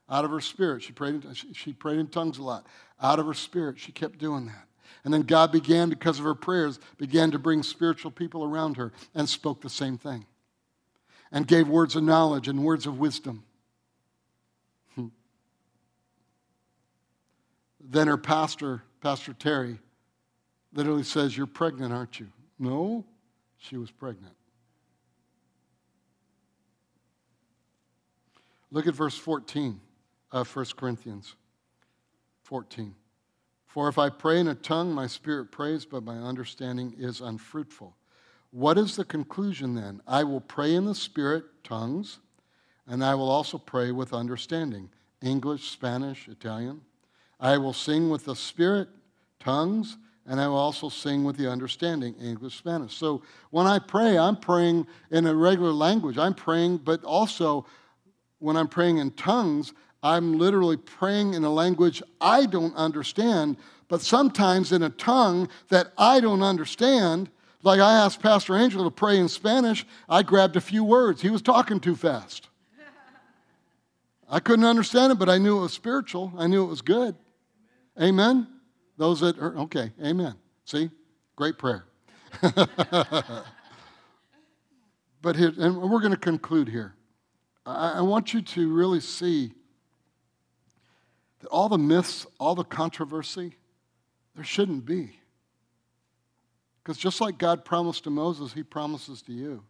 out 0.09 0.25
of 0.25 0.31
her 0.31 0.41
spirit. 0.41 0.85
She 0.85 0.93
prayed, 0.93 1.25
in, 1.25 1.35
she, 1.35 1.53
she 1.53 1.73
prayed 1.73 1.99
in 1.99 2.07
tongues 2.07 2.39
a 2.39 2.45
lot. 2.45 2.65
Out 3.03 3.19
of 3.19 3.27
her 3.27 3.35
spirit, 3.35 3.81
she 3.81 3.91
kept 3.91 4.21
doing 4.21 4.47
that. 4.47 4.69
And 5.03 5.13
then 5.13 5.23
God 5.23 5.51
began, 5.51 5.89
because 5.89 6.21
of 6.21 6.25
her 6.25 6.37
prayers, 6.37 6.79
began 6.97 7.33
to 7.33 7.39
bring 7.41 7.65
spiritual 7.65 8.13
people 8.13 8.45
around 8.45 8.77
her 8.77 8.93
and 9.17 9.29
spoke 9.29 9.61
the 9.61 9.69
same 9.69 9.99
thing 9.99 10.27
and 11.33 11.45
gave 11.45 11.67
words 11.67 11.97
of 11.97 12.05
knowledge 12.05 12.47
and 12.47 12.63
words 12.63 12.87
of 12.87 13.01
wisdom. 13.01 13.43
Hmm. 14.95 15.09
Then 17.81 18.07
her 18.07 18.17
pastor, 18.17 18.85
Pastor 19.01 19.33
Terry, 19.33 19.81
literally 20.73 21.03
says, 21.03 21.37
You're 21.37 21.47
pregnant, 21.47 21.93
aren't 21.93 22.21
you? 22.21 22.29
No, 22.59 23.05
she 23.57 23.77
was 23.77 23.91
pregnant. 23.91 24.35
Look 28.71 28.87
at 28.87 28.95
verse 28.95 29.17
14 29.17 29.81
of 30.31 30.55
1 30.55 30.67
Corinthians 30.77 31.35
14. 32.45 32.95
For 33.67 33.89
if 33.89 33.99
I 33.99 34.09
pray 34.11 34.41
in 34.41 34.49
a 34.49 34.55
tongue, 34.55 34.93
my 34.93 35.07
spirit 35.07 35.53
prays, 35.53 35.85
but 35.85 36.05
my 36.05 36.17
understanding 36.17 36.95
is 36.99 37.21
unfruitful. 37.21 37.97
What 38.51 38.79
is 38.79 38.97
the 38.97 39.05
conclusion 39.05 39.75
then? 39.75 40.01
I 40.07 40.25
will 40.25 40.41
pray 40.41 40.75
in 40.75 40.85
the 40.85 40.95
spirit, 40.95 41.45
tongues, 41.63 42.19
and 42.87 43.05
I 43.05 43.15
will 43.15 43.31
also 43.31 43.59
pray 43.59 43.93
with 43.93 44.13
understanding 44.13 44.91
English, 45.23 45.71
Spanish, 45.71 46.27
Italian. 46.27 46.81
I 47.39 47.59
will 47.59 47.73
sing 47.73 48.11
with 48.11 48.25
the 48.25 48.35
spirit, 48.35 48.89
tongues, 49.39 49.97
and 50.31 50.41
I 50.41 50.47
will 50.47 50.59
also 50.59 50.89
sing 50.89 51.25
with 51.25 51.37
the 51.37 51.51
understanding 51.51 52.15
English, 52.23 52.57
Spanish. 52.57 52.95
So 52.95 53.21
when 53.51 53.67
I 53.67 53.81
pray, 53.81 54.17
I'm 54.17 54.37
praying 54.37 54.87
in 55.11 55.27
a 55.27 55.35
regular 55.35 55.73
language. 55.73 56.19
I'm 56.19 56.35
praying, 56.35 56.79
but 56.79 57.03
also 57.03 57.67
when 58.39 58.57
I'm 58.57 58.69
praying 58.69 58.99
in 58.99 59.11
tongues, 59.11 59.73
I'm 60.05 60.39
literally 60.39 60.77
praying 60.77 61.35
in 61.35 61.43
a 61.43 61.51
language 61.51 62.01
I 62.21 62.47
don't 62.47 62.73
understand, 62.77 63.57
but 63.89 64.03
sometimes 64.03 64.71
in 64.71 64.85
a 64.85 64.91
tongue 64.91 65.49
that 65.69 65.93
I 65.99 66.21
don't 66.21 66.45
understand. 66.45 67.29
Like 67.65 67.81
I 67.81 67.95
asked 67.95 68.23
Pastor 68.23 68.57
Angel 68.57 68.85
to 68.85 68.91
pray 68.93 69.19
in 69.19 69.29
Spanish, 69.29 69.85
I 70.09 70.23
grabbed 70.23 70.55
a 70.55 70.61
few 70.61 70.85
words. 70.85 71.21
He 71.21 71.31
was 71.31 71.43
talking 71.43 71.81
too 71.81 71.97
fast. 71.97 72.47
I 74.29 74.39
couldn't 74.39 74.65
understand 74.65 75.11
it, 75.11 75.19
but 75.19 75.29
I 75.29 75.39
knew 75.39 75.59
it 75.59 75.63
was 75.63 75.73
spiritual. 75.73 76.33
I 76.39 76.47
knew 76.47 76.63
it 76.63 76.69
was 76.69 76.83
good. 76.83 77.17
Amen. 78.01 78.60
Those 79.01 79.21
that 79.21 79.39
are, 79.39 79.57
okay, 79.61 79.93
amen. 80.05 80.35
See? 80.67 80.91
Great 81.35 81.57
prayer. 81.57 81.87
but 85.23 85.37
here, 85.37 85.55
and 85.59 85.81
we're 85.81 86.01
going 86.01 86.11
to 86.11 86.19
conclude 86.19 86.69
here. 86.69 86.93
I, 87.65 87.93
I 87.93 88.01
want 88.03 88.35
you 88.35 88.43
to 88.43 88.71
really 88.71 89.01
see 89.01 89.55
that 91.39 91.49
all 91.49 91.71
the 91.71 91.79
myths, 91.79 92.27
all 92.39 92.55
the 92.55 92.63
controversy, 92.63 93.57
there 94.35 94.45
shouldn't 94.45 94.85
be. 94.85 95.19
Because 96.83 96.99
just 96.99 97.23
like 97.23 97.39
God 97.39 97.65
promised 97.65 98.05
to 98.05 98.11
Moses, 98.11 98.53
he 98.53 98.63
promises 98.63 99.23
to 99.23 99.33
you 99.33 99.63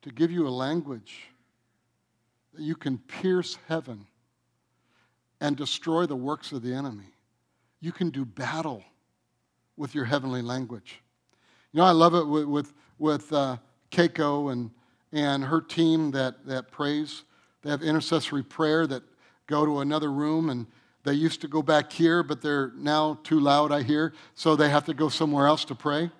to 0.00 0.10
give 0.10 0.30
you 0.30 0.48
a 0.48 0.48
language 0.48 1.26
that 2.54 2.62
you 2.62 2.76
can 2.76 2.96
pierce 2.96 3.58
heaven 3.68 4.06
and 5.38 5.54
destroy 5.54 6.06
the 6.06 6.16
works 6.16 6.50
of 6.52 6.62
the 6.62 6.72
enemy. 6.72 7.12
You 7.80 7.92
can 7.92 8.10
do 8.10 8.24
battle 8.24 8.82
with 9.76 9.94
your 9.94 10.04
heavenly 10.04 10.42
language. 10.42 11.00
You 11.72 11.78
know, 11.78 11.84
I 11.84 11.92
love 11.92 12.14
it 12.14 12.26
with, 12.26 12.44
with, 12.44 12.72
with 12.98 13.32
uh, 13.32 13.58
Keiko 13.90 14.52
and, 14.52 14.70
and 15.12 15.44
her 15.44 15.60
team 15.60 16.10
that, 16.12 16.46
that 16.46 16.70
prays. 16.70 17.24
They 17.62 17.70
have 17.70 17.82
intercessory 17.82 18.42
prayer 18.42 18.86
that 18.86 19.02
go 19.46 19.64
to 19.64 19.80
another 19.80 20.10
room 20.10 20.50
and 20.50 20.66
they 21.04 21.12
used 21.14 21.40
to 21.42 21.48
go 21.48 21.62
back 21.62 21.92
here, 21.92 22.22
but 22.22 22.42
they're 22.42 22.72
now 22.76 23.18
too 23.22 23.40
loud, 23.40 23.72
I 23.72 23.82
hear, 23.82 24.12
so 24.34 24.56
they 24.56 24.68
have 24.68 24.84
to 24.86 24.94
go 24.94 25.08
somewhere 25.08 25.46
else 25.46 25.64
to 25.66 25.74
pray. 25.74 26.10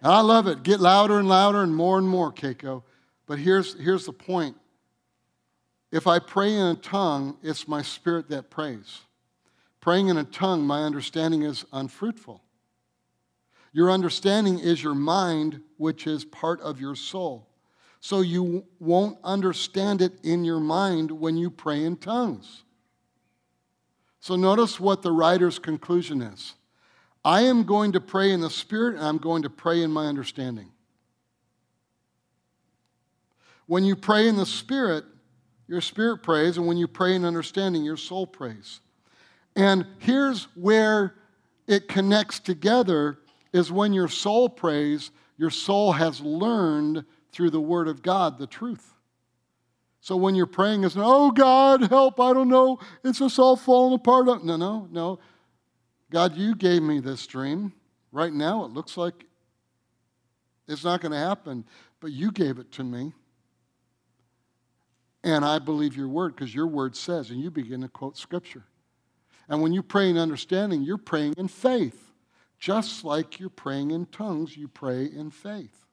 And 0.00 0.12
I 0.12 0.20
love 0.20 0.46
it. 0.46 0.62
Get 0.62 0.80
louder 0.80 1.18
and 1.18 1.28
louder 1.28 1.62
and 1.62 1.74
more 1.74 1.98
and 1.98 2.08
more, 2.08 2.32
Keiko. 2.32 2.82
But 3.26 3.38
here's, 3.38 3.74
here's 3.78 4.06
the 4.06 4.12
point 4.12 4.56
if 5.92 6.08
I 6.08 6.18
pray 6.18 6.52
in 6.52 6.66
a 6.66 6.74
tongue, 6.74 7.36
it's 7.42 7.68
my 7.68 7.80
spirit 7.80 8.28
that 8.30 8.50
prays. 8.50 9.02
Praying 9.84 10.08
in 10.08 10.16
a 10.16 10.24
tongue, 10.24 10.62
my 10.66 10.82
understanding 10.82 11.42
is 11.42 11.66
unfruitful. 11.70 12.42
Your 13.74 13.90
understanding 13.90 14.58
is 14.58 14.82
your 14.82 14.94
mind, 14.94 15.60
which 15.76 16.06
is 16.06 16.24
part 16.24 16.58
of 16.62 16.80
your 16.80 16.94
soul. 16.94 17.50
So 18.00 18.22
you 18.22 18.64
won't 18.80 19.18
understand 19.22 20.00
it 20.00 20.14
in 20.22 20.42
your 20.42 20.58
mind 20.58 21.10
when 21.10 21.36
you 21.36 21.50
pray 21.50 21.84
in 21.84 21.98
tongues. 21.98 22.62
So 24.20 24.36
notice 24.36 24.80
what 24.80 25.02
the 25.02 25.12
writer's 25.12 25.58
conclusion 25.58 26.22
is 26.22 26.54
I 27.22 27.42
am 27.42 27.64
going 27.64 27.92
to 27.92 28.00
pray 28.00 28.32
in 28.32 28.40
the 28.40 28.48
Spirit, 28.48 28.94
and 28.94 29.04
I'm 29.04 29.18
going 29.18 29.42
to 29.42 29.50
pray 29.50 29.82
in 29.82 29.90
my 29.90 30.06
understanding. 30.06 30.72
When 33.66 33.84
you 33.84 33.96
pray 33.96 34.28
in 34.28 34.36
the 34.36 34.46
Spirit, 34.46 35.04
your 35.68 35.82
spirit 35.82 36.22
prays, 36.22 36.56
and 36.56 36.66
when 36.66 36.78
you 36.78 36.88
pray 36.88 37.14
in 37.14 37.26
understanding, 37.26 37.84
your 37.84 37.98
soul 37.98 38.26
prays. 38.26 38.80
And 39.56 39.86
here's 39.98 40.44
where 40.54 41.14
it 41.66 41.88
connects 41.88 42.40
together 42.40 43.18
is 43.52 43.70
when 43.70 43.92
your 43.92 44.08
soul 44.08 44.48
prays, 44.48 45.10
your 45.36 45.50
soul 45.50 45.92
has 45.92 46.20
learned 46.20 47.04
through 47.32 47.50
the 47.50 47.60
Word 47.60 47.88
of 47.88 48.02
God 48.02 48.38
the 48.38 48.46
truth. 48.46 48.94
So 50.00 50.16
when 50.16 50.34
you're 50.34 50.46
praying, 50.46 50.84
it's 50.84 50.96
oh 50.98 51.30
God, 51.30 51.88
help, 51.88 52.20
I 52.20 52.32
don't 52.32 52.48
know, 52.48 52.78
it's 53.02 53.20
just 53.20 53.38
all 53.38 53.56
falling 53.56 53.94
apart. 53.94 54.26
No, 54.44 54.56
no, 54.56 54.88
no. 54.90 55.18
God, 56.10 56.36
you 56.36 56.54
gave 56.54 56.82
me 56.82 57.00
this 57.00 57.26
dream. 57.26 57.72
Right 58.12 58.32
now, 58.32 58.64
it 58.64 58.70
looks 58.70 58.96
like 58.96 59.24
it's 60.68 60.84
not 60.84 61.00
going 61.00 61.12
to 61.12 61.18
happen, 61.18 61.64
but 62.00 62.12
you 62.12 62.30
gave 62.30 62.58
it 62.58 62.70
to 62.72 62.84
me. 62.84 63.12
And 65.24 65.44
I 65.44 65.58
believe 65.58 65.96
your 65.96 66.08
word 66.08 66.36
because 66.36 66.54
your 66.54 66.66
word 66.66 66.94
says, 66.94 67.30
and 67.30 67.40
you 67.40 67.50
begin 67.50 67.80
to 67.80 67.88
quote 67.88 68.18
scripture. 68.18 68.64
And 69.48 69.62
when 69.62 69.72
you 69.72 69.82
pray 69.82 70.08
in 70.10 70.16
understanding, 70.16 70.82
you're 70.82 70.96
praying 70.98 71.34
in 71.36 71.48
faith. 71.48 72.12
Just 72.58 73.04
like 73.04 73.38
you're 73.38 73.50
praying 73.50 73.90
in 73.90 74.06
tongues, 74.06 74.56
you 74.56 74.68
pray 74.68 75.04
in 75.04 75.30
faith. 75.30 75.84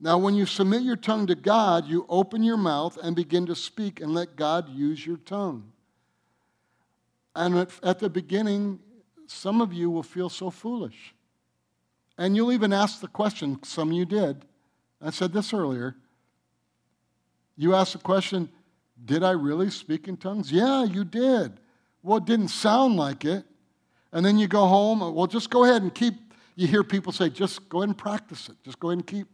Now, 0.00 0.18
when 0.18 0.34
you 0.34 0.46
submit 0.46 0.82
your 0.82 0.96
tongue 0.96 1.26
to 1.26 1.34
God, 1.34 1.86
you 1.86 2.06
open 2.08 2.42
your 2.42 2.56
mouth 2.56 2.98
and 3.02 3.16
begin 3.16 3.46
to 3.46 3.54
speak 3.54 4.00
and 4.00 4.14
let 4.14 4.36
God 4.36 4.68
use 4.68 5.04
your 5.04 5.16
tongue. 5.16 5.72
And 7.34 7.68
at, 7.82 7.98
the 7.98 8.08
beginning, 8.08 8.80
some 9.26 9.60
of 9.60 9.72
you 9.72 9.90
will 9.90 10.02
feel 10.02 10.28
so 10.28 10.50
foolish. 10.50 11.14
And 12.16 12.34
you'll 12.34 12.52
even 12.52 12.72
ask 12.72 13.00
the 13.00 13.08
question, 13.08 13.62
some 13.62 13.90
of 13.90 13.94
you 13.94 14.04
did. 14.04 14.44
I 15.00 15.10
said 15.10 15.32
this 15.32 15.52
earlier. 15.52 15.96
You 17.56 17.74
asked 17.74 17.92
the 17.92 17.98
question, 18.00 18.48
Did 19.04 19.22
I 19.22 19.30
really 19.30 19.70
speak 19.70 20.08
in 20.08 20.16
tongues? 20.16 20.50
Yeah, 20.50 20.84
you 20.84 21.04
did. 21.04 21.60
Well, 22.02 22.18
it 22.18 22.24
didn't 22.24 22.48
sound 22.48 22.96
like 22.96 23.24
it. 23.24 23.44
And 24.12 24.24
then 24.24 24.38
you 24.38 24.48
go 24.48 24.66
home, 24.66 25.00
well, 25.14 25.26
just 25.26 25.50
go 25.50 25.64
ahead 25.64 25.82
and 25.82 25.94
keep. 25.94 26.14
You 26.56 26.66
hear 26.66 26.82
people 26.82 27.12
say, 27.12 27.28
just 27.28 27.68
go 27.68 27.78
ahead 27.78 27.90
and 27.90 27.98
practice 27.98 28.48
it. 28.48 28.56
Just 28.64 28.80
go 28.80 28.88
ahead 28.88 28.98
and 28.98 29.06
keep. 29.06 29.28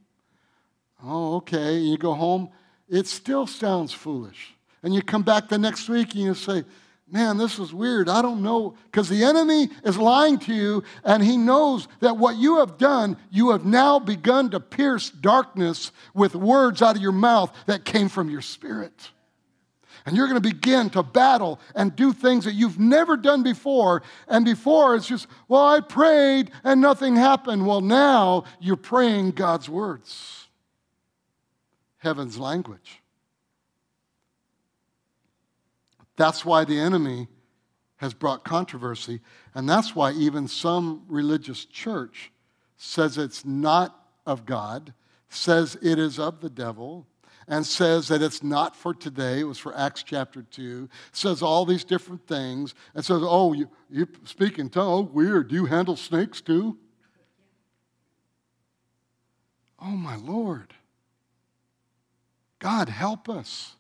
Oh, 1.02 1.36
okay. 1.36 1.76
And 1.76 1.88
you 1.88 1.96
go 1.96 2.14
home, 2.14 2.50
it 2.88 3.06
still 3.06 3.46
sounds 3.46 3.92
foolish. 3.92 4.54
And 4.82 4.94
you 4.94 5.00
come 5.00 5.22
back 5.22 5.48
the 5.48 5.58
next 5.58 5.88
week 5.88 6.14
and 6.14 6.24
you 6.24 6.34
say, 6.34 6.64
man, 7.10 7.38
this 7.38 7.58
is 7.58 7.72
weird. 7.72 8.08
I 8.08 8.20
don't 8.20 8.42
know. 8.42 8.76
Because 8.86 9.08
the 9.08 9.24
enemy 9.24 9.68
is 9.84 9.96
lying 9.96 10.38
to 10.40 10.54
you, 10.54 10.82
and 11.04 11.22
he 11.22 11.36
knows 11.36 11.86
that 12.00 12.16
what 12.16 12.36
you 12.36 12.58
have 12.58 12.76
done, 12.76 13.16
you 13.30 13.50
have 13.50 13.64
now 13.64 13.98
begun 13.98 14.50
to 14.50 14.60
pierce 14.60 15.10
darkness 15.10 15.92
with 16.12 16.34
words 16.34 16.82
out 16.82 16.96
of 16.96 17.02
your 17.02 17.12
mouth 17.12 17.54
that 17.66 17.84
came 17.84 18.08
from 18.08 18.28
your 18.28 18.42
spirit. 18.42 19.10
And 20.06 20.16
you're 20.16 20.26
going 20.28 20.40
to 20.40 20.48
begin 20.48 20.90
to 20.90 21.02
battle 21.02 21.58
and 21.74 21.96
do 21.96 22.12
things 22.12 22.44
that 22.44 22.52
you've 22.52 22.78
never 22.78 23.16
done 23.16 23.42
before. 23.42 24.02
And 24.28 24.44
before 24.44 24.96
it's 24.96 25.06
just, 25.06 25.26
well, 25.48 25.66
I 25.66 25.80
prayed 25.80 26.50
and 26.62 26.80
nothing 26.80 27.16
happened. 27.16 27.66
Well, 27.66 27.80
now 27.80 28.44
you're 28.60 28.76
praying 28.76 29.32
God's 29.32 29.68
words, 29.68 30.48
heaven's 31.98 32.38
language. 32.38 33.00
That's 36.16 36.44
why 36.44 36.64
the 36.64 36.78
enemy 36.78 37.28
has 37.96 38.12
brought 38.12 38.44
controversy. 38.44 39.20
And 39.54 39.68
that's 39.68 39.96
why 39.96 40.12
even 40.12 40.48
some 40.48 41.04
religious 41.08 41.64
church 41.64 42.30
says 42.76 43.16
it's 43.16 43.44
not 43.44 43.98
of 44.26 44.44
God, 44.44 44.92
says 45.30 45.78
it 45.80 45.98
is 45.98 46.18
of 46.18 46.40
the 46.40 46.50
devil 46.50 47.06
and 47.48 47.66
says 47.66 48.08
that 48.08 48.22
it's 48.22 48.42
not 48.42 48.74
for 48.76 48.94
today. 48.94 49.40
It 49.40 49.44
was 49.44 49.58
for 49.58 49.76
Acts 49.76 50.02
chapter 50.02 50.42
2. 50.42 50.88
Says 51.12 51.42
all 51.42 51.64
these 51.64 51.84
different 51.84 52.26
things 52.26 52.74
and 52.94 53.04
says, 53.04 53.20
oh, 53.22 53.52
you, 53.52 53.68
you 53.90 54.06
speak 54.24 54.58
in 54.58 54.70
tongues. 54.70 55.08
Oh, 55.10 55.12
weird. 55.12 55.48
Do 55.48 55.54
you 55.54 55.66
handle 55.66 55.96
snakes 55.96 56.40
too? 56.40 56.78
Oh, 59.80 59.96
my 59.96 60.16
Lord. 60.16 60.72
God, 62.58 62.88
help 62.88 63.28
us. 63.28 63.76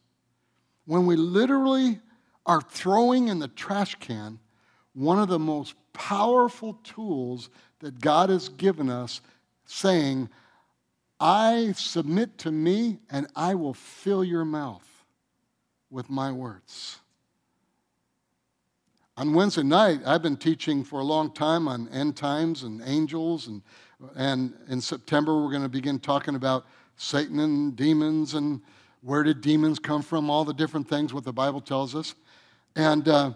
When 0.84 1.06
we 1.06 1.16
literally 1.16 2.00
are 2.44 2.60
throwing 2.60 3.28
in 3.28 3.38
the 3.38 3.48
trash 3.48 3.94
can 3.94 4.38
one 4.92 5.18
of 5.18 5.28
the 5.28 5.38
most 5.38 5.74
powerful 5.92 6.74
tools 6.84 7.50
that 7.80 8.00
God 8.00 8.30
has 8.30 8.48
given 8.48 8.88
us, 8.88 9.20
saying, 9.64 10.28
I 11.26 11.72
submit 11.72 12.36
to 12.40 12.52
me, 12.52 12.98
and 13.08 13.28
I 13.34 13.54
will 13.54 13.72
fill 13.72 14.22
your 14.22 14.44
mouth 14.44 14.86
with 15.88 16.10
my 16.10 16.30
words. 16.30 17.00
On 19.16 19.32
Wednesday 19.32 19.62
night, 19.62 20.02
I've 20.04 20.20
been 20.20 20.36
teaching 20.36 20.84
for 20.84 21.00
a 21.00 21.02
long 21.02 21.32
time 21.32 21.66
on 21.66 21.88
end 21.88 22.14
times 22.14 22.62
and 22.62 22.82
angels, 22.84 23.46
and, 23.46 23.62
and 24.14 24.52
in 24.68 24.82
September, 24.82 25.42
we're 25.42 25.48
going 25.48 25.62
to 25.62 25.68
begin 25.70 25.98
talking 25.98 26.34
about 26.34 26.66
Satan 26.96 27.40
and 27.40 27.74
demons 27.74 28.34
and 28.34 28.60
where 29.00 29.22
did 29.22 29.40
demons 29.40 29.78
come 29.78 30.02
from, 30.02 30.28
all 30.28 30.44
the 30.44 30.52
different 30.52 30.86
things, 30.86 31.14
what 31.14 31.24
the 31.24 31.32
Bible 31.32 31.62
tells 31.62 31.94
us. 31.94 32.14
And, 32.76 33.08
uh, 33.08 33.32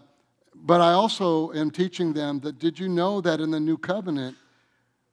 but 0.55 0.83
I 0.83 0.93
also 0.93 1.55
am 1.55 1.71
teaching 1.71 2.13
them 2.13 2.41
that 2.41 2.59
did 2.59 2.79
you 2.79 2.91
know 2.91 3.23
that 3.23 3.41
in 3.41 3.51
the 3.51 3.61
new 3.61 3.79
covenant, 3.79 4.37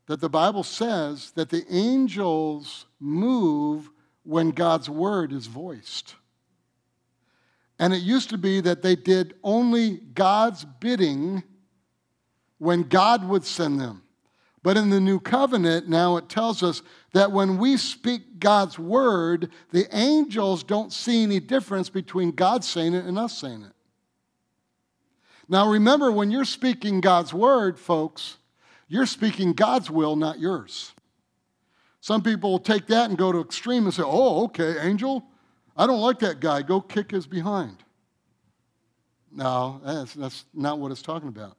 that 0.07 0.21
the 0.21 0.29
Bible 0.29 0.63
says 0.63 1.31
that 1.31 1.49
the 1.49 1.65
angels 1.69 2.85
move 2.99 3.89
when 4.23 4.51
God's 4.51 4.89
word 4.89 5.31
is 5.31 5.47
voiced. 5.47 6.15
And 7.79 7.93
it 7.93 8.01
used 8.01 8.29
to 8.29 8.37
be 8.37 8.61
that 8.61 8.81
they 8.81 8.95
did 8.95 9.35
only 9.43 9.97
God's 9.97 10.65
bidding 10.65 11.43
when 12.57 12.83
God 12.83 13.27
would 13.27 13.43
send 13.43 13.79
them. 13.79 14.03
But 14.63 14.77
in 14.77 14.89
the 14.89 14.99
new 14.99 15.19
covenant, 15.19 15.87
now 15.87 16.17
it 16.17 16.27
tells 16.27 16.63
us 16.63 16.81
that 17.13 17.31
when 17.31 17.59
we 17.59 17.77
speak 17.77 18.39
God's 18.39 18.79
word, 18.79 19.51
the 19.71 19.85
angels 19.95 20.63
don't 20.63 20.91
see 20.91 21.21
any 21.21 21.39
difference 21.39 21.89
between 21.89 22.31
God 22.31 22.63
saying 22.63 22.95
it 22.95 23.05
and 23.05 23.19
us 23.19 23.37
saying 23.37 23.61
it. 23.61 23.73
Now 25.47 25.69
remember, 25.69 26.11
when 26.11 26.31
you're 26.31 26.45
speaking 26.45 27.01
God's 27.01 27.31
word, 27.31 27.77
folks, 27.77 28.37
you're 28.87 29.05
speaking 29.05 29.53
God's 29.53 29.89
will, 29.89 30.15
not 30.15 30.39
yours. 30.39 30.93
Some 32.01 32.21
people 32.21 32.51
will 32.51 32.59
take 32.59 32.87
that 32.87 33.09
and 33.09 33.17
go 33.17 33.31
to 33.31 33.41
extreme 33.41 33.85
and 33.85 33.93
say, 33.93 34.03
oh, 34.05 34.45
okay, 34.45 34.75
angel, 34.79 35.25
I 35.75 35.87
don't 35.87 36.01
like 36.01 36.19
that 36.19 36.39
guy. 36.39 36.61
Go 36.61 36.79
kick 36.79 37.11
his 37.11 37.25
behind. 37.25 37.77
No, 39.31 39.81
that's, 39.83 40.13
that's 40.13 40.45
not 40.53 40.79
what 40.79 40.91
it's 40.91 41.01
talking 41.01 41.29
about. 41.29 41.57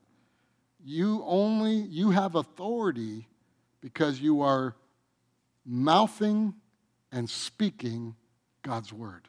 You 0.84 1.24
only, 1.26 1.74
you 1.74 2.10
have 2.10 2.36
authority 2.36 3.26
because 3.80 4.20
you 4.20 4.42
are 4.42 4.76
mouthing 5.64 6.54
and 7.10 7.28
speaking 7.28 8.14
God's 8.62 8.92
word. 8.92 9.28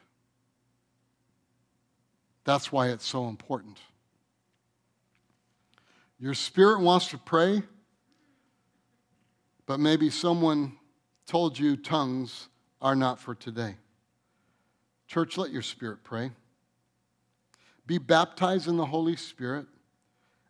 That's 2.44 2.72
why 2.72 2.90
it's 2.90 3.06
so 3.06 3.28
important. 3.28 3.80
Your 6.20 6.34
spirit 6.34 6.80
wants 6.80 7.08
to 7.10 7.18
pray, 7.18 7.64
but 9.68 9.80
maybe 9.80 10.10
someone 10.10 10.72
told 11.28 11.60
you 11.60 11.78
tongues 11.78 12.48
are 12.82 12.96
not 12.96 13.20
for 13.20 13.36
today. 13.36 13.76
Church, 15.08 15.38
let 15.38 15.52
your 15.52 15.62
spirit 15.62 16.00
pray. 16.04 16.32
Be 17.86 17.98
baptized 17.98 18.68
in 18.68 18.78
the 18.78 18.86
Holy 18.86 19.16
Spirit 19.16 19.68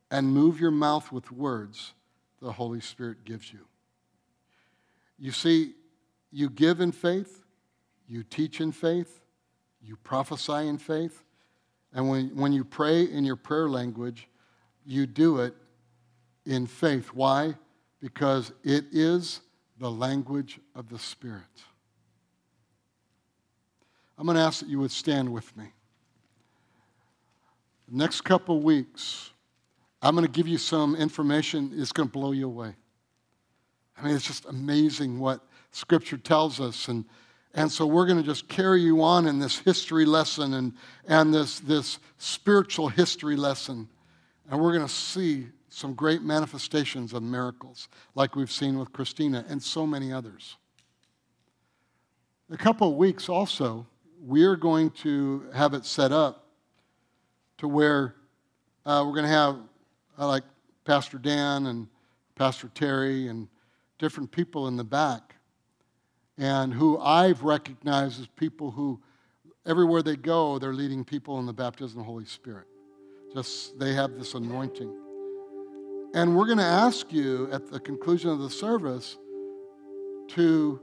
and 0.09 0.27
move 0.27 0.59
your 0.59 0.71
mouth 0.71 1.11
with 1.11 1.31
words 1.31 1.93
the 2.41 2.51
Holy 2.51 2.79
Spirit 2.79 3.25
gives 3.25 3.51
you. 3.51 3.59
You 5.19 5.31
see, 5.31 5.73
you 6.31 6.49
give 6.49 6.79
in 6.79 6.91
faith, 6.91 7.43
you 8.07 8.23
teach 8.23 8.61
in 8.61 8.71
faith, 8.71 9.19
you 9.81 9.95
prophesy 9.97 10.67
in 10.67 10.77
faith, 10.77 11.23
and 11.93 12.07
when, 12.09 12.35
when 12.35 12.53
you 12.53 12.63
pray 12.63 13.03
in 13.03 13.23
your 13.23 13.35
prayer 13.35 13.67
language, 13.67 14.27
you 14.85 15.07
do 15.07 15.39
it 15.39 15.55
in 16.45 16.67
faith. 16.67 17.07
Why? 17.13 17.55
Because 18.01 18.51
it 18.63 18.85
is 18.91 19.41
the 19.79 19.89
language 19.89 20.59
of 20.75 20.89
the 20.89 20.99
Spirit. 20.99 21.43
I'm 24.17 24.25
going 24.25 24.35
to 24.35 24.41
ask 24.41 24.59
that 24.61 24.69
you 24.69 24.79
would 24.79 24.91
stand 24.91 25.31
with 25.31 25.55
me. 25.55 25.65
The 27.89 27.97
next 27.97 28.21
couple 28.21 28.59
weeks, 28.61 29.31
I'm 30.01 30.15
going 30.15 30.25
to 30.25 30.31
give 30.31 30.47
you 30.47 30.57
some 30.57 30.95
information 30.95 31.77
that's 31.77 31.91
going 31.91 32.09
to 32.09 32.11
blow 32.11 32.31
you 32.31 32.47
away. 32.47 32.75
I 33.97 34.05
mean, 34.05 34.15
it's 34.15 34.25
just 34.25 34.45
amazing 34.45 35.19
what 35.19 35.41
Scripture 35.71 36.17
tells 36.17 36.59
us. 36.59 36.87
And, 36.87 37.05
and 37.53 37.71
so 37.71 37.85
we're 37.85 38.05
going 38.05 38.17
to 38.17 38.23
just 38.23 38.47
carry 38.47 38.81
you 38.81 39.01
on 39.01 39.27
in 39.27 39.39
this 39.39 39.59
history 39.59 40.05
lesson 40.05 40.55
and, 40.55 40.73
and 41.07 41.33
this, 41.33 41.59
this 41.59 41.99
spiritual 42.17 42.89
history 42.89 43.35
lesson. 43.35 43.87
And 44.49 44.59
we're 44.61 44.73
going 44.73 44.87
to 44.87 44.93
see 44.93 45.47
some 45.77 45.93
great 45.93 46.23
manifestations 46.23 47.13
of 47.13 47.21
miracles, 47.21 47.87
like 48.15 48.35
we've 48.35 48.51
seen 48.51 48.79
with 48.79 48.91
Christina 48.91 49.45
and 49.47 49.61
so 49.61 49.85
many 49.85 50.11
others. 50.11 50.57
A 52.49 52.57
couple 52.57 52.89
of 52.89 52.95
weeks 52.95 53.29
also, 53.29 53.85
we're 54.19 54.55
going 54.55 54.89
to 54.89 55.45
have 55.53 55.75
it 55.75 55.85
set 55.85 56.11
up 56.11 56.47
to 57.59 57.67
where 57.67 58.15
uh, 58.87 59.03
we're 59.05 59.13
going 59.13 59.25
to 59.25 59.29
have 59.29 59.57
uh, 60.17 60.27
like 60.27 60.43
Pastor 60.83 61.19
Dan 61.19 61.67
and 61.67 61.87
Pastor 62.33 62.71
Terry 62.73 63.27
and 63.27 63.47
different 63.99 64.31
people 64.31 64.67
in 64.67 64.77
the 64.77 64.83
back, 64.83 65.35
and 66.39 66.73
who 66.73 66.97
I've 66.97 67.43
recognized 67.43 68.19
as 68.19 68.25
people 68.35 68.71
who, 68.71 68.99
everywhere 69.63 70.01
they 70.01 70.15
go, 70.15 70.57
they're 70.57 70.73
leading 70.73 71.05
people 71.05 71.37
in 71.37 71.45
the 71.45 71.53
baptism 71.53 71.99
of 71.99 72.05
the 72.05 72.11
Holy 72.11 72.25
Spirit. 72.25 72.65
Just 73.31 73.77
they 73.77 73.93
have 73.93 74.17
this 74.17 74.33
anointing. 74.33 75.06
And 76.17 76.35
we're 76.35 76.47
going 76.47 76.57
to 76.57 76.63
ask 76.63 77.13
you 77.13 77.47
at 77.51 77.69
the 77.69 77.79
conclusion 77.79 78.31
of 78.31 78.39
the 78.39 78.49
service 78.49 79.17
to, 80.29 80.81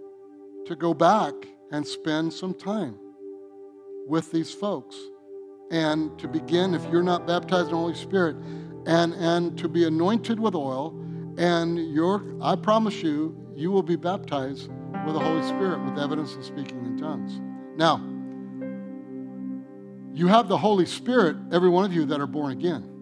to 0.64 0.76
go 0.76 0.94
back 0.94 1.34
and 1.72 1.84
spend 1.84 2.32
some 2.32 2.54
time 2.54 2.96
with 4.06 4.30
these 4.30 4.52
folks 4.52 4.96
and 5.72 6.16
to 6.20 6.28
begin, 6.28 6.72
if 6.72 6.84
you're 6.84 7.02
not 7.02 7.26
baptized 7.26 7.64
in 7.64 7.72
the 7.72 7.78
Holy 7.78 7.96
Spirit, 7.96 8.36
and, 8.86 9.12
and 9.14 9.58
to 9.58 9.68
be 9.68 9.88
anointed 9.88 10.38
with 10.38 10.54
oil. 10.54 10.96
And 11.36 11.92
your, 11.92 12.22
I 12.40 12.54
promise 12.54 13.02
you, 13.02 13.36
you 13.56 13.72
will 13.72 13.82
be 13.82 13.96
baptized 13.96 14.70
with 15.04 15.14
the 15.14 15.20
Holy 15.20 15.42
Spirit 15.48 15.84
with 15.84 15.98
evidence 15.98 16.36
of 16.36 16.44
speaking 16.44 16.86
in 16.86 16.96
tongues. 16.96 17.40
Now, 17.76 17.96
you 20.16 20.28
have 20.28 20.46
the 20.46 20.58
Holy 20.58 20.86
Spirit, 20.86 21.36
every 21.50 21.70
one 21.70 21.84
of 21.84 21.92
you 21.92 22.04
that 22.04 22.20
are 22.20 22.28
born 22.28 22.52
again. 22.52 22.93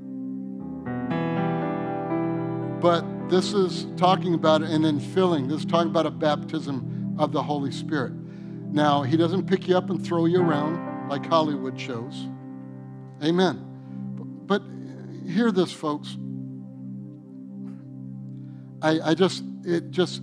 But 2.83 3.30
this 3.30 3.53
is 3.53 3.87
talking 3.97 4.35
about 4.35 4.62
an 4.62 4.83
infilling. 4.83 5.49
This 5.49 5.61
is 5.61 5.64
talking 5.64 5.89
about 5.89 6.05
a 6.05 6.11
baptism 6.11 7.14
of 7.16 7.30
the 7.30 7.41
Holy 7.41 7.70
Spirit. 7.70 8.12
Now, 8.12 9.03
He 9.03 9.16
doesn't 9.16 9.47
pick 9.47 9.68
you 9.68 9.76
up 9.76 9.89
and 9.89 10.05
throw 10.05 10.26
you 10.26 10.43
around 10.43 11.09
like 11.09 11.24
Hollywood 11.24 11.78
shows. 11.78 12.26
Amen. 13.22 13.64
But 14.47 14.62
hear 15.24 15.53
this, 15.53 15.70
folks. 15.70 16.16
I, 18.83 19.11
I 19.11 19.14
just, 19.14 19.45
it 19.64 19.93
just 19.93 20.22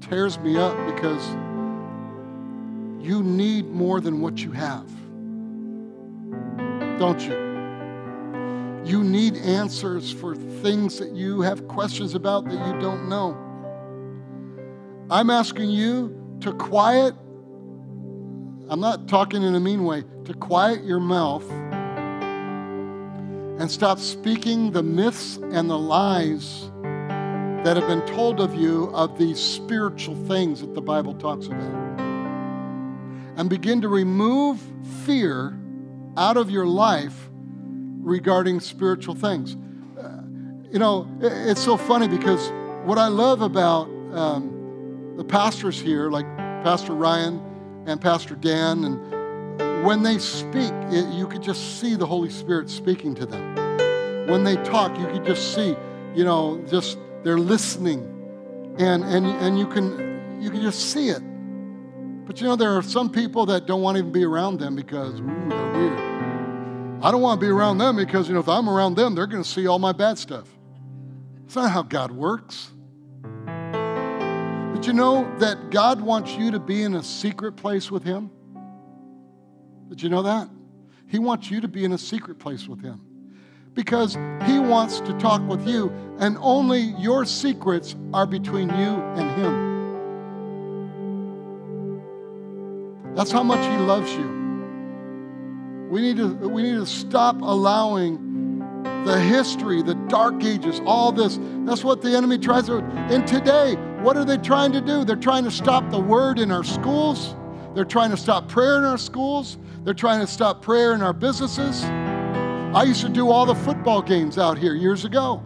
tears 0.00 0.38
me 0.38 0.56
up 0.56 0.74
because 0.94 1.28
you 3.04 3.22
need 3.22 3.66
more 3.66 4.00
than 4.00 4.22
what 4.22 4.38
you 4.38 4.52
have. 4.52 4.88
Don't 6.98 7.20
you? 7.20 7.39
You 8.84 9.04
need 9.04 9.36
answers 9.36 10.10
for 10.12 10.34
things 10.34 10.98
that 10.98 11.12
you 11.12 11.42
have 11.42 11.68
questions 11.68 12.14
about 12.14 12.46
that 12.46 12.66
you 12.66 12.80
don't 12.80 13.08
know. 13.08 13.36
I'm 15.10 15.28
asking 15.28 15.70
you 15.70 16.38
to 16.40 16.52
quiet, 16.54 17.14
I'm 18.68 18.80
not 18.80 19.08
talking 19.08 19.42
in 19.42 19.54
a 19.54 19.60
mean 19.60 19.84
way, 19.84 20.04
to 20.24 20.34
quiet 20.34 20.84
your 20.84 21.00
mouth 21.00 21.48
and 23.60 23.70
stop 23.70 23.98
speaking 23.98 24.72
the 24.72 24.82
myths 24.82 25.36
and 25.36 25.68
the 25.68 25.78
lies 25.78 26.70
that 27.64 27.76
have 27.76 27.86
been 27.86 28.06
told 28.06 28.40
of 28.40 28.54
you 28.54 28.84
of 28.94 29.18
these 29.18 29.38
spiritual 29.38 30.16
things 30.26 30.62
that 30.62 30.74
the 30.74 30.80
Bible 30.80 31.12
talks 31.12 31.46
about. 31.46 32.00
And 33.36 33.50
begin 33.50 33.82
to 33.82 33.88
remove 33.88 34.58
fear 35.04 35.58
out 36.16 36.38
of 36.38 36.50
your 36.50 36.66
life 36.66 37.29
regarding 38.02 38.60
spiritual 38.60 39.14
things. 39.14 39.56
Uh, 39.98 40.22
you 40.70 40.78
know, 40.78 41.08
it's 41.20 41.62
so 41.62 41.76
funny 41.76 42.08
because 42.08 42.50
what 42.84 42.98
I 42.98 43.08
love 43.08 43.42
about 43.42 43.88
um, 44.12 45.14
the 45.16 45.24
pastors 45.24 45.80
here, 45.80 46.10
like 46.10 46.26
Pastor 46.64 46.94
Ryan 46.94 47.40
and 47.86 48.00
Pastor 48.00 48.34
Dan, 48.34 48.84
and 48.84 49.84
when 49.84 50.02
they 50.02 50.18
speak, 50.18 50.72
it, 50.90 51.12
you 51.14 51.26
could 51.26 51.42
just 51.42 51.80
see 51.80 51.94
the 51.94 52.06
Holy 52.06 52.30
Spirit 52.30 52.70
speaking 52.70 53.14
to 53.16 53.26
them. 53.26 53.56
When 54.28 54.44
they 54.44 54.56
talk, 54.56 54.98
you 54.98 55.06
could 55.06 55.24
just 55.24 55.54
see, 55.54 55.76
you 56.14 56.24
know, 56.24 56.62
just 56.70 56.98
they're 57.22 57.38
listening, 57.38 58.00
and 58.78 59.04
and 59.04 59.26
and 59.26 59.58
you 59.58 59.66
can 59.66 60.38
you 60.40 60.50
can 60.50 60.62
just 60.62 60.92
see 60.92 61.08
it. 61.08 61.20
But 62.26 62.40
you 62.40 62.46
know, 62.46 62.56
there 62.56 62.76
are 62.76 62.82
some 62.82 63.10
people 63.10 63.46
that 63.46 63.66
don't 63.66 63.82
want 63.82 63.96
to 63.96 64.00
even 64.00 64.12
be 64.12 64.24
around 64.24 64.60
them 64.60 64.76
because 64.76 65.20
ooh, 65.20 65.48
they're 65.48 65.72
weird. 65.72 66.29
I 67.02 67.10
don't 67.10 67.22
want 67.22 67.40
to 67.40 67.46
be 67.46 67.50
around 67.50 67.78
them 67.78 67.96
because, 67.96 68.28
you 68.28 68.34
know, 68.34 68.40
if 68.40 68.48
I'm 68.48 68.68
around 68.68 68.94
them, 68.94 69.14
they're 69.14 69.26
going 69.26 69.42
to 69.42 69.48
see 69.48 69.66
all 69.66 69.78
my 69.78 69.92
bad 69.92 70.18
stuff. 70.18 70.46
It's 71.46 71.56
not 71.56 71.70
how 71.70 71.82
God 71.82 72.10
works. 72.10 72.72
But 73.44 74.86
you 74.86 74.92
know 74.92 75.26
that 75.38 75.70
God 75.70 76.02
wants 76.02 76.34
you 76.36 76.50
to 76.50 76.60
be 76.60 76.82
in 76.82 76.94
a 76.94 77.02
secret 77.02 77.52
place 77.52 77.90
with 77.90 78.04
Him? 78.04 78.30
Did 79.88 80.02
you 80.02 80.10
know 80.10 80.22
that? 80.22 80.50
He 81.06 81.18
wants 81.18 81.50
you 81.50 81.62
to 81.62 81.68
be 81.68 81.84
in 81.84 81.92
a 81.92 81.98
secret 81.98 82.38
place 82.38 82.68
with 82.68 82.82
Him 82.82 83.00
because 83.72 84.14
He 84.44 84.58
wants 84.58 85.00
to 85.00 85.12
talk 85.14 85.40
with 85.48 85.66
you, 85.66 85.90
and 86.18 86.36
only 86.40 86.80
your 86.80 87.24
secrets 87.24 87.96
are 88.12 88.26
between 88.26 88.68
you 88.68 88.74
and 89.16 89.30
Him. 89.40 89.70
That's 93.14 93.30
how 93.32 93.42
much 93.42 93.64
He 93.64 93.76
loves 93.78 94.12
you. 94.12 94.49
We 95.90 96.00
need 96.00 96.18
to, 96.18 96.28
we 96.48 96.62
need 96.62 96.76
to 96.76 96.86
stop 96.86 97.42
allowing 97.42 98.30
the 99.04 99.18
history, 99.18 99.82
the 99.82 99.96
dark 100.08 100.44
ages, 100.44 100.80
all 100.86 101.10
this. 101.10 101.40
That's 101.64 101.82
what 101.82 102.00
the 102.00 102.16
enemy 102.16 102.38
tries 102.38 102.66
to. 102.66 102.76
And 103.10 103.26
today, 103.26 103.74
what 104.00 104.16
are 104.16 104.24
they 104.24 104.38
trying 104.38 104.70
to 104.72 104.80
do? 104.80 105.04
They're 105.04 105.16
trying 105.16 105.42
to 105.44 105.50
stop 105.50 105.90
the 105.90 105.98
word 105.98 106.38
in 106.38 106.52
our 106.52 106.62
schools. 106.62 107.34
They're 107.74 107.84
trying 107.84 108.12
to 108.12 108.16
stop 108.16 108.48
prayer 108.48 108.78
in 108.78 108.84
our 108.84 108.98
schools. 108.98 109.58
They're 109.82 109.92
trying 109.92 110.20
to 110.20 110.28
stop 110.28 110.62
prayer 110.62 110.92
in 110.92 111.02
our 111.02 111.12
businesses. 111.12 111.82
I 111.82 112.84
used 112.84 113.00
to 113.00 113.08
do 113.08 113.28
all 113.28 113.44
the 113.44 113.56
football 113.56 114.00
games 114.00 114.38
out 114.38 114.58
here 114.58 114.74
years 114.74 115.04
ago. 115.04 115.42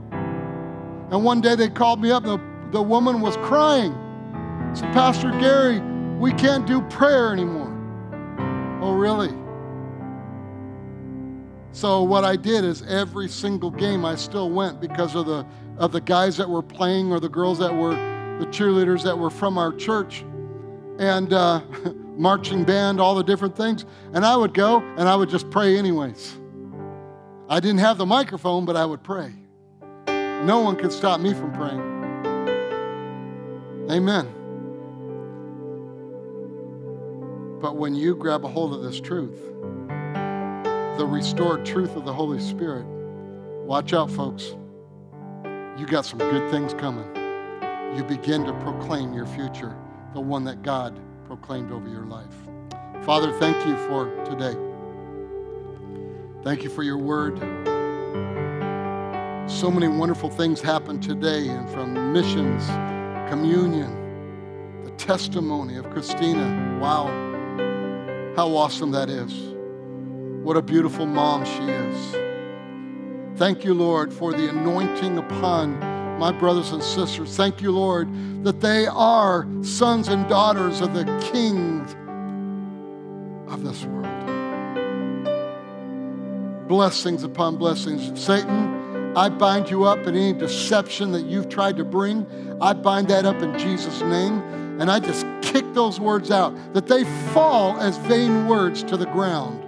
And 1.11 1.25
one 1.25 1.41
day 1.41 1.55
they 1.55 1.71
called 1.71 2.03
me 2.03 2.11
up, 2.11 2.25
the, 2.25 2.39
the 2.71 2.83
woman 2.83 3.23
was 3.23 3.37
crying. 3.39 3.95
Said, 4.75 4.93
Pastor 4.93 5.31
Gary, 5.41 5.81
we 6.19 6.33
can't 6.35 6.67
do 6.67 6.83
prayer 6.83 7.33
anymore. 7.33 7.71
Oh, 8.83 8.93
really? 8.93 9.33
So 11.75 12.05
what 12.05 12.23
I 12.23 12.37
did 12.37 12.65
is 12.65 12.83
every 12.83 13.29
single 13.29 13.73
game 13.73 14.05
I 14.05 14.15
still 14.15 14.49
went 14.49 14.81
because 14.81 15.17
of 15.17 15.27
the 15.27 15.45
of 15.77 15.91
the 15.91 16.01
guys 16.01 16.37
that 16.37 16.49
were 16.49 16.63
playing 16.63 17.11
or 17.11 17.19
the 17.19 17.29
girls 17.29 17.59
that 17.59 17.75
were 17.75 17.97
the 18.39 18.47
cheerleaders 18.47 19.03
that 19.03 19.19
were 19.19 19.29
from 19.29 19.59
our 19.59 19.73
church 19.73 20.25
and 21.01 21.33
uh, 21.33 21.61
marching 22.17 22.63
band, 22.63 23.01
all 23.01 23.17
the 23.17 23.25
different 23.25 23.57
things. 23.57 23.87
And 24.13 24.25
I 24.25 24.37
would 24.37 24.55
go 24.55 24.83
and 24.97 25.09
I 25.09 25.17
would 25.17 25.29
just 25.29 25.51
pray 25.51 25.77
anyways. 25.77 26.39
I 27.49 27.59
didn't 27.59 27.81
have 27.81 27.99
the 27.99 28.07
microphone, 28.07 28.65
but 28.65 28.77
I 28.77 28.87
would 28.87 29.03
pray. 29.03 29.33
No 30.07 30.61
one 30.61 30.77
could 30.77 30.93
stop 30.93 31.19
me 31.19 31.35
from 31.35 31.53
praying. 31.55 31.81
Amen. 33.91 34.27
But 37.61 37.75
when 37.77 37.97
you 37.97 38.15
grab 38.15 38.45
a 38.45 38.49
hold 38.49 38.75
of 38.75 38.83
this 38.83 39.01
truth, 39.01 39.41
the 40.99 41.07
restored 41.07 41.67
truth 41.67 41.97
of 41.97 42.05
the 42.05 42.13
Holy 42.13 42.39
Spirit, 42.39 42.85
watch 43.67 43.93
out, 43.93 44.11
folks. 44.11 44.55
You 45.77 45.87
got 45.87 46.07
some 46.07 46.19
good 46.19 46.51
things 46.53 46.73
coming. 46.75 47.09
you 47.97 48.05
begin 48.05 48.45
to 48.45 48.53
proclaim 48.61 49.13
your 49.13 49.27
future, 49.27 49.77
the 50.15 50.21
one 50.21 50.45
that 50.45 50.63
God 50.63 50.99
proclaimed 51.27 51.73
over 51.73 51.89
your 51.89 52.05
life. 52.05 52.35
Father, 53.05 53.33
thank 53.39 53.67
you 53.67 53.77
for 53.89 54.07
today. 54.25 54.57
Thank 56.43 56.63
you 56.63 56.71
for 56.71 56.83
your 56.83 56.99
word. 56.99 57.39
So 59.51 59.71
many 59.71 59.89
wonderful 59.89 60.31
things 60.31 60.61
happened 60.61 61.03
today, 61.03 61.49
and 61.49 61.69
from 61.71 62.13
missions, 62.13 62.67
communion, 63.31 64.85
the 64.85 64.91
testimony 64.93 65.77
of 65.77 65.89
Christina. 65.91 66.79
Wow, 66.81 67.07
how 68.37 68.57
awesome 68.57 68.91
that 68.93 69.09
is. 69.09 69.54
What 70.45 70.59
a 70.59 70.63
beautiful 70.63 71.07
mom 71.07 71.47
she 71.47 71.63
is. 71.63 72.17
Thank 73.39 73.65
you, 73.65 73.73
Lord, 73.73 74.13
for 74.13 74.35
the 74.35 74.51
anointing 74.51 75.17
upon 75.17 75.79
my 76.19 76.33
brothers 76.33 76.71
and 76.71 76.83
sisters. 76.83 77.35
Thank 77.35 77.63
you, 77.63 77.71
Lord, 77.71 78.07
that 78.45 78.61
they 78.61 78.87
are 78.87 79.49
sons 79.63 80.09
and 80.09 80.29
daughters 80.29 80.83
of 80.83 80.93
the 80.93 81.05
King 81.33 81.81
of 83.49 83.65
this 83.65 83.87
world. 83.87 84.05
Blessings 86.69 87.25
upon 87.25 87.57
blessings. 87.57 88.21
Satan, 88.23 89.17
I 89.17 89.31
bind 89.31 89.71
you 89.71 89.85
up 89.85 90.07
in 90.07 90.15
any 90.15 90.35
deception 90.39 91.11
that 91.13 91.25
you've 91.25 91.49
tried 91.49 91.79
to 91.79 91.85
bring. 91.85 92.27
I 92.61 92.75
bind 92.75 93.09
that 93.09 93.25
up 93.25 93.41
in 93.41 93.59
Jesus' 93.59 94.03
name. 94.03 94.43
And 94.79 94.91
I 94.91 95.01
just 95.01 95.25
kick 95.41 95.65
those 95.73 95.99
words 95.99 96.31
out, 96.31 96.55
that 96.75 96.87
they 96.87 97.05
fall 97.33 97.81
as 97.81 97.97
vain 97.97 98.47
words 98.47 98.83
to 98.83 98.99
the 98.99 99.07
ground 99.07 99.64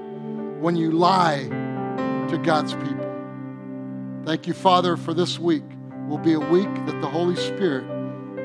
when 0.61 0.77
you 0.77 0.91
lie 0.91 1.45
to 2.29 2.39
God's 2.43 2.75
people. 2.75 3.13
Thank 4.25 4.47
you, 4.47 4.55
Father, 4.55 4.97
for 4.97 5.15
this 5.15 5.39
week 5.39 5.65
will 6.09 6.19
be 6.19 6.35
a 6.35 6.41
week 6.41 6.73
that 6.87 7.01
the 7.01 7.09
Holy 7.09 7.37
Spirit 7.37 7.85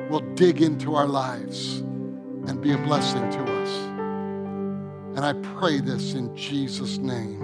will 0.10 0.22
dig 0.36 0.62
into 0.62 0.96
our 0.96 1.08
lives 1.08 1.80
and 2.48 2.62
be 2.62 2.72
a 2.74 2.78
blessing 2.78 3.30
to 3.30 3.40
us. 3.62 3.70
And 5.16 5.20
I 5.20 5.34
pray 5.58 5.80
this 5.80 6.14
in 6.14 6.36
Jesus' 6.36 6.98
name. 6.98 7.42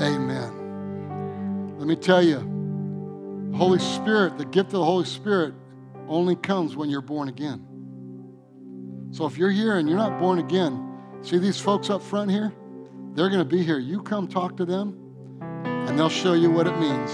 Amen. 0.00 1.76
Let 1.78 1.86
me 1.86 1.96
tell 1.96 2.22
you, 2.22 2.38
the 3.50 3.56
Holy 3.56 3.78
Spirit, 3.78 4.36
the 4.38 4.44
gift 4.44 4.68
of 4.68 4.80
the 4.80 4.84
Holy 4.84 5.06
Spirit, 5.06 5.54
only 6.08 6.36
comes 6.36 6.76
when 6.76 6.90
you're 6.90 7.00
born 7.00 7.28
again. 7.28 7.66
So 9.12 9.26
if 9.26 9.38
you're 9.38 9.50
here 9.50 9.76
and 9.76 9.88
you're 9.88 9.98
not 9.98 10.18
born 10.18 10.38
again, 10.38 10.98
see 11.22 11.38
these 11.38 11.58
folks 11.58 11.90
up 11.90 12.02
front 12.02 12.30
here? 12.30 12.52
They're 13.14 13.28
going 13.28 13.40
to 13.40 13.44
be 13.44 13.62
here. 13.62 13.78
You 13.78 14.02
come 14.02 14.28
talk 14.28 14.56
to 14.58 14.64
them, 14.64 14.96
and 15.40 15.98
they'll 15.98 16.08
show 16.08 16.34
you 16.34 16.50
what 16.50 16.66
it 16.66 16.78
means 16.78 17.12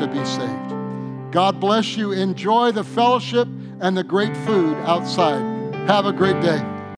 to 0.00 0.06
be 0.06 0.24
saved. 0.24 1.32
God 1.32 1.60
bless 1.60 1.96
you. 1.96 2.12
Enjoy 2.12 2.72
the 2.72 2.84
fellowship 2.84 3.48
and 3.80 3.96
the 3.96 4.04
great 4.04 4.36
food 4.38 4.76
outside. 4.78 5.42
Have 5.88 6.06
a 6.06 6.12
great 6.12 6.40
day. 6.40 6.77